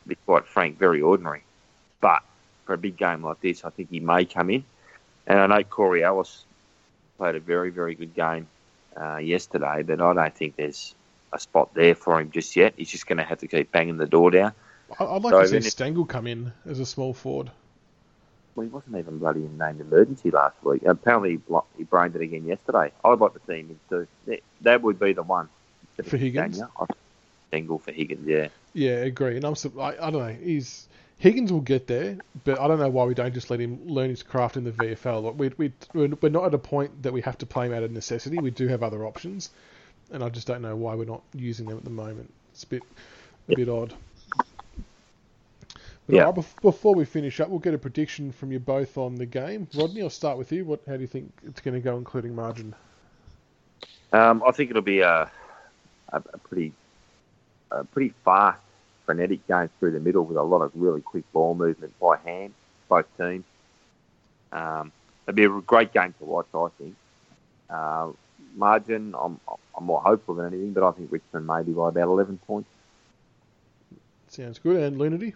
be 0.07 0.17
quite 0.27 0.47
frank, 0.47 0.79
very 0.79 1.01
ordinary. 1.01 1.43
But 2.01 2.23
for 2.65 2.75
a 2.75 2.79
big 2.79 2.97
game 2.97 3.25
like 3.25 3.41
this, 3.41 3.65
I 3.65 3.71
think 3.71 3.91
he 3.91 4.01
may 4.01 4.25
come 4.25 4.51
in. 4.51 4.65
And 5.27 5.39
I 5.39 5.47
know 5.47 5.63
Corey 5.63 6.03
Ellis 6.03 6.45
played 7.19 7.35
a 7.35 7.41
very, 7.41 7.71
very 7.71 7.95
good 7.95 8.15
game 8.15 8.49
uh, 9.01 9.17
yesterday, 9.19 9.83
but 9.83 10.01
I 10.01 10.15
don't 10.15 10.35
think 10.35 10.57
there's 10.57 10.95
a 11.33 11.39
spot 11.39 11.75
there 11.75 11.95
for 11.95 12.21
him 12.21 12.31
just 12.31 12.57
yet. 12.57 12.75
He's 12.77 12.91
just 12.91 13.07
going 13.07 13.19
to 13.19 13.25
have 13.25 13.39
to 13.39 13.47
keep 13.47 13.71
banging 13.71 13.97
the 13.97 14.07
door 14.07 14.31
down. 14.31 14.53
I'd 14.99 15.23
like 15.23 15.33
So 15.33 15.43
to 15.43 15.63
see 15.63 15.71
Stengle 15.71 16.09
come 16.09 16.27
in 16.27 16.53
as 16.67 16.81
a 16.81 16.87
small 16.87 17.15
forward. 17.15 17.51
Well, 18.55 18.67
he 18.67 18.73
wasn't 18.73 18.97
even 18.97 19.19
bloody 19.19 19.41
named 19.41 19.81
emergency 19.81 20.31
last 20.31 20.57
week. 20.65 20.83
Apparently, 20.85 21.41
he 21.77 21.85
brained 21.85 22.17
it 22.17 22.23
again 22.23 22.45
yesterday. 22.45 22.91
I'd 23.05 23.21
like 23.21 23.35
to 23.35 23.41
see 23.47 23.61
him 23.61 23.79
in 23.91 24.07
too. 24.27 24.39
That- 24.63 24.83
would 24.83 24.99
be 24.99 25.13
the 25.13 25.23
one. 25.23 25.49
For 26.05 26.17
Higgins? 26.17 26.61
Single 27.51 27.79
for 27.79 27.93
Higgins, 27.93 28.27
yeah. 28.27 28.49
Yeah, 28.73 28.97
agree. 28.97 29.37
And 29.37 29.45
I'm, 29.45 29.55
I, 29.79 29.97
I 30.01 30.11
don't 30.11 30.12
know. 30.12 30.37
He's 30.41 30.89
Higgins 31.18 31.53
will 31.53 31.61
get 31.61 31.87
there, 31.87 32.16
but 32.45 32.59
I 32.59 32.66
don't 32.66 32.79
know 32.79 32.89
why 32.89 33.05
we 33.05 33.12
don't 33.14 33.35
just 33.35 33.51
let 33.51 33.61
him 33.61 33.87
learn 33.87 34.09
his 34.09 34.23
craft 34.23 34.57
in 34.57 34.64
the 34.64 34.71
VFL. 34.71 35.23
Like 35.23 35.59
we, 35.59 35.71
we, 35.93 36.09
we're 36.23 36.31
not 36.31 36.45
at 36.47 36.55
a 36.55 36.59
point 36.59 37.03
that 37.03 37.12
we 37.12 37.21
have 37.21 37.37
to 37.39 37.47
play 37.47 37.66
him 37.66 37.75
out 37.75 37.83
of 37.83 37.91
necessity. 37.91 38.39
We 38.39 38.51
do 38.51 38.68
have 38.68 38.83
other 38.83 39.05
options, 39.05 39.51
and 40.12 40.25
I 40.25 40.31
just 40.31 40.47
don't 40.47 40.62
know 40.62 40.75
why 40.77 40.95
we're 40.95 41.05
not 41.05 41.23
using 41.35 41.66
them 41.66 41.77
at 41.77 41.85
the 41.85 41.91
moment. 41.91 42.33
It's 42.53 42.62
a 42.62 42.68
bit, 42.68 42.83
a 43.51 43.55
bit 43.57 43.68
odd. 43.68 43.93
But 46.07 46.16
Yeah. 46.16 46.27
alright, 46.27 46.43
bef- 46.43 46.62
before 46.62 46.95
we 46.95 47.05
finish 47.05 47.39
up, 47.39 47.51
we'll 47.51 47.59
get 47.59 47.75
a 47.75 47.79
prediction 47.79 48.33
from 48.33 48.51
you 48.51 48.59
both 48.59 48.97
on 48.97 49.14
the 49.16 49.27
game. 49.27 49.68
Rodney, 49.75 50.03
I'll 50.03 50.11
start 50.11 50.39
with 50.39 50.51
you. 50.53 50.64
What, 50.64 50.81
how 50.87 50.95
do 50.95 51.03
you 51.03 51.07
think 51.07 51.33
it's 51.47 51.61
going 51.61 51.75
to 51.75 51.81
go, 51.81 51.99
including 51.99 52.35
margin? 52.35 52.75
Um, 54.12 54.43
I 54.47 54.53
think 54.53 54.71
it'll 54.71 54.83
be 54.83 55.01
a, 55.01 55.31
a 56.09 56.21
pretty, 56.39 56.73
a 57.71 57.85
pretty 57.85 58.12
fast, 58.25 58.59
frenetic 59.07 59.47
game 59.49 59.71
through 59.79 59.93
the 59.93 60.01
middle 60.01 60.25
with 60.25 60.37
a 60.37 60.43
lot 60.43 60.62
of 60.62 60.73
really 60.75 61.01
quick 61.01 61.25
ball 61.33 61.55
movement 61.55 61.93
by 62.01 62.16
hand, 62.18 62.53
both 62.89 63.07
teams. 63.16 63.45
Um, 64.53 64.93
it'll 65.27 65.37
be 65.37 65.45
a 65.45 65.49
great 65.62 65.93
game 65.93 66.14
to 66.18 66.25
watch, 66.25 66.47
I 66.55 66.68
think. 66.79 66.97
Uh, 67.68 68.11
margin, 68.57 69.14
I'm, 69.18 69.39
I'm 69.77 69.85
more 69.85 70.01
hopeful 70.01 70.35
than 70.35 70.47
anything, 70.47 70.73
but 70.73 70.83
I 70.83 70.91
think 70.93 71.12
Richmond 71.12 71.47
maybe 71.47 71.73
by 71.73 71.89
about 71.89 72.09
11 72.09 72.39
points. 72.47 72.68
Sounds 74.29 74.59
good. 74.59 74.77
And 74.83 74.97
Loonerty? 74.97 75.35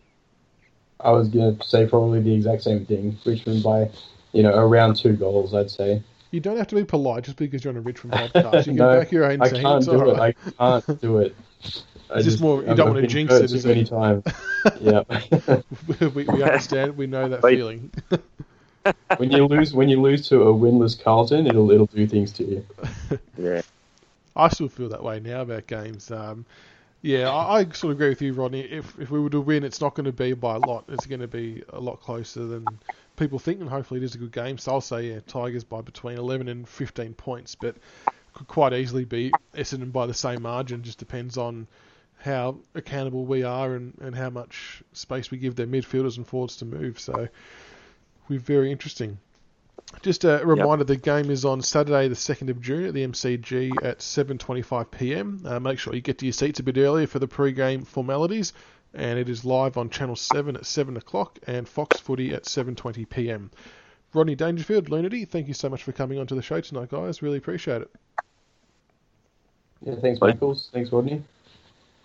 I 1.00 1.10
was 1.10 1.28
going 1.28 1.56
to 1.58 1.64
say 1.66 1.86
probably 1.86 2.20
the 2.20 2.34
exact 2.34 2.62
same 2.62 2.86
thing. 2.86 3.16
Richmond 3.24 3.62
by, 3.62 3.90
you 4.32 4.42
know, 4.42 4.54
around 4.56 4.96
two 4.96 5.14
goals, 5.14 5.52
I'd 5.54 5.70
say. 5.70 6.02
You 6.30 6.40
don't 6.40 6.56
have 6.56 6.66
to 6.68 6.74
be 6.74 6.84
polite 6.84 7.24
just 7.24 7.36
because 7.36 7.62
you're 7.64 7.72
on 7.72 7.76
a 7.76 7.80
Richmond 7.80 8.14
podcast. 8.32 8.58
You 8.66 8.72
can 8.72 8.76
No, 8.76 8.98
back 9.00 9.12
your 9.12 9.24
own 9.24 9.40
I 9.42 9.48
team. 9.48 9.62
can't 9.62 9.76
It's 9.78 9.86
do 9.86 10.10
it. 10.10 10.16
right. 10.18 10.36
I 10.58 10.80
can't 10.80 11.00
do 11.00 11.18
it. 11.18 11.36
I 12.10 12.16
It's 12.16 12.24
just 12.24 12.40
more- 12.40 12.62
you 12.62 12.68
I've- 12.68 12.76
don't 12.76 12.80
I've 12.80 12.86
wanna 12.94 13.00
been 13.02 13.10
jinx 13.10 13.34
it, 13.34 13.48
too 13.48 13.54
is 13.56 13.66
many 13.66 13.80
it? 13.80 13.88
times. 13.88 14.24
yeah. 14.80 15.02
we, 16.14 16.24
we 16.24 16.42
understand. 16.42 16.96
We 16.96 17.06
know 17.06 17.28
that 17.28 17.42
Wait. 17.42 17.56
feeling. 17.56 17.90
when 19.16 19.30
you 19.30 19.46
lose, 19.46 19.72
when 19.72 19.88
you 19.88 20.00
lose 20.00 20.28
to 20.28 20.42
a 20.42 20.52
winless 20.54 21.00
Carlton, 21.02 21.46
it'll 21.46 21.70
it'll 21.70 21.86
do 21.86 22.06
things 22.06 22.32
to 22.32 22.44
you. 22.44 22.66
Yeah. 23.38 23.62
I 24.36 24.48
still 24.48 24.68
feel 24.68 24.88
that 24.90 25.02
way 25.02 25.20
now 25.20 25.42
about 25.42 25.66
games. 25.66 26.10
Um, 26.10 26.44
yeah, 27.02 27.30
I, 27.30 27.58
I 27.60 27.64
sort 27.66 27.84
of 27.92 27.98
agree 27.98 28.08
with 28.10 28.20
you, 28.22 28.32
Rodney. 28.32 28.60
If 28.60 28.98
if 28.98 29.10
we 29.10 29.20
were 29.20 29.30
to 29.30 29.40
win, 29.40 29.64
it's 29.64 29.80
not 29.80 29.94
going 29.94 30.06
to 30.06 30.12
be 30.12 30.32
by 30.34 30.56
a 30.56 30.58
lot. 30.58 30.84
It's 30.88 31.06
going 31.06 31.20
to 31.20 31.28
be 31.28 31.62
a 31.70 31.80
lot 31.80 32.00
closer 32.00 32.44
than 32.44 32.66
people 33.16 33.38
think, 33.38 33.60
and 33.60 33.68
hopefully 33.68 34.00
it 34.00 34.04
is 34.04 34.14
a 34.14 34.18
good 34.18 34.32
game. 34.32 34.58
So 34.58 34.72
I'll 34.72 34.80
say, 34.80 35.10
yeah, 35.12 35.20
Tigers 35.26 35.64
by 35.64 35.80
between 35.82 36.18
11 36.18 36.48
and 36.48 36.68
15 36.68 37.14
points, 37.14 37.54
but 37.54 37.76
could 38.34 38.48
quite 38.48 38.72
easily 38.72 39.04
be 39.04 39.30
Essendon 39.54 39.92
by 39.92 40.06
the 40.06 40.14
same 40.14 40.42
margin. 40.42 40.82
Just 40.82 40.98
depends 40.98 41.38
on 41.38 41.66
how 42.24 42.56
accountable 42.74 43.26
we 43.26 43.42
are 43.42 43.74
and, 43.74 43.94
and 44.00 44.16
how 44.16 44.30
much 44.30 44.82
space 44.92 45.30
we 45.30 45.38
give 45.38 45.56
their 45.56 45.66
midfielders 45.66 46.16
and 46.16 46.26
forwards 46.26 46.56
to 46.56 46.64
move. 46.64 46.98
So 46.98 47.28
we're 48.28 48.38
very 48.38 48.72
interesting. 48.72 49.18
Just 50.02 50.24
a 50.24 50.40
reminder: 50.42 50.84
the 50.84 50.96
game 50.96 51.30
is 51.30 51.44
on 51.44 51.60
Saturday, 51.60 52.08
the 52.08 52.14
second 52.14 52.48
of 52.48 52.60
June, 52.60 52.86
at 52.86 52.94
the 52.94 53.06
MCG 53.06 53.84
at 53.84 53.98
7:25 53.98 54.90
p.m. 54.90 55.42
Uh, 55.44 55.60
make 55.60 55.78
sure 55.78 55.94
you 55.94 56.00
get 56.00 56.18
to 56.18 56.26
your 56.26 56.32
seats 56.32 56.58
a 56.58 56.62
bit 56.62 56.78
earlier 56.78 57.06
for 57.06 57.18
the 57.18 57.28
pre-game 57.28 57.84
formalities, 57.84 58.54
and 58.94 59.18
it 59.18 59.28
is 59.28 59.44
live 59.44 59.76
on 59.76 59.90
Channel 59.90 60.16
7 60.16 60.56
at 60.56 60.64
7 60.64 60.96
o'clock 60.96 61.38
and 61.46 61.68
Fox 61.68 62.00
Footy 62.00 62.32
at 62.32 62.44
7:20 62.44 63.08
p.m. 63.08 63.50
Rodney 64.14 64.36
Dangerfield, 64.36 64.88
Loonerty, 64.88 65.28
thank 65.28 65.48
you 65.48 65.54
so 65.54 65.68
much 65.68 65.82
for 65.82 65.92
coming 65.92 66.18
onto 66.18 66.36
the 66.36 66.42
show 66.42 66.60
tonight, 66.60 66.88
guys. 66.88 67.20
Really 67.20 67.38
appreciate 67.38 67.82
it. 67.82 67.90
Yeah, 69.82 69.96
thanks, 70.00 70.20
Bye. 70.20 70.28
Michaels. 70.28 70.70
Thanks, 70.72 70.90
Rodney. 70.90 71.22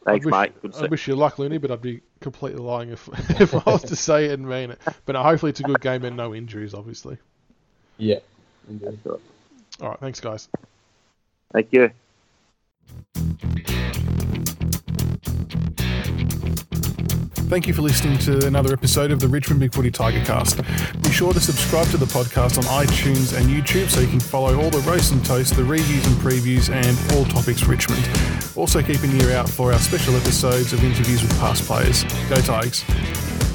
Thanks, 0.06 0.26
wish- 0.26 0.32
mate. 0.32 0.62
Good 0.62 0.76
I 0.76 0.82
see 0.82 0.88
wish 0.88 1.08
you 1.08 1.16
luck, 1.16 1.40
Looney, 1.40 1.58
but 1.58 1.72
I'd 1.72 1.82
be 1.82 2.02
completely 2.20 2.62
lying 2.62 2.90
if, 2.90 3.08
if 3.42 3.54
I 3.54 3.72
was 3.72 3.84
to 3.84 3.96
say 3.96 4.26
it 4.26 4.32
and 4.32 4.48
mean 4.48 4.72
it. 4.72 4.80
But 5.06 5.16
uh, 5.16 5.24
hopefully 5.24 5.52
it's 5.52 5.60
a 5.60 5.64
good 5.64 5.82
game 5.82 6.04
and 6.06 6.18
no 6.18 6.34
injuries, 6.34 6.74
obviously. 6.74 7.18
Yeah. 7.98 8.20
Indeed. 8.70 9.00
All 9.06 9.20
right, 9.82 10.00
thanks, 10.00 10.20
guys. 10.20 10.48
Thank 11.52 11.70
you. 11.72 11.92
Thank 17.50 17.66
you 17.66 17.74
for 17.74 17.82
listening 17.82 18.20
to 18.20 18.46
another 18.46 18.72
episode 18.72 19.10
of 19.10 19.20
the 19.20 19.28
Richmond 19.28 19.60
Big 19.60 19.74
Footy 19.74 19.90
Tiger 19.90 20.24
Cast. 20.24 20.62
Be 21.02 21.10
sure 21.10 21.34
to 21.34 21.40
subscribe 21.40 21.88
to 21.88 21.98
the 21.98 22.06
podcast 22.06 22.60
on 22.60 22.86
iTunes 22.86 23.36
and 23.36 23.48
YouTube 23.48 23.90
so 23.90 24.02
you 24.02 24.08
can 24.08 24.20
follow 24.20 24.62
all 24.62 24.70
the 24.70 24.78
roast 24.82 25.14
and 25.14 25.26
toast, 25.26 25.56
the 25.56 25.64
reviews 25.64 26.06
and 26.06 26.16
previews, 26.18 26.70
and 26.72 26.96
all 27.18 27.26
topics 27.26 27.64
Richmond. 27.64 28.08
Also, 28.56 28.84
keep 28.84 29.02
an 29.02 29.20
ear 29.22 29.36
out 29.36 29.50
for 29.50 29.74
our 29.74 29.80
special 29.80 30.16
episodes 30.16 30.74
of 30.74 30.84
interviews 30.84 31.24
with 31.24 31.32
past 31.40 31.64
players. 31.64 32.04
Go 32.30 32.36
Tigers. 32.36 33.49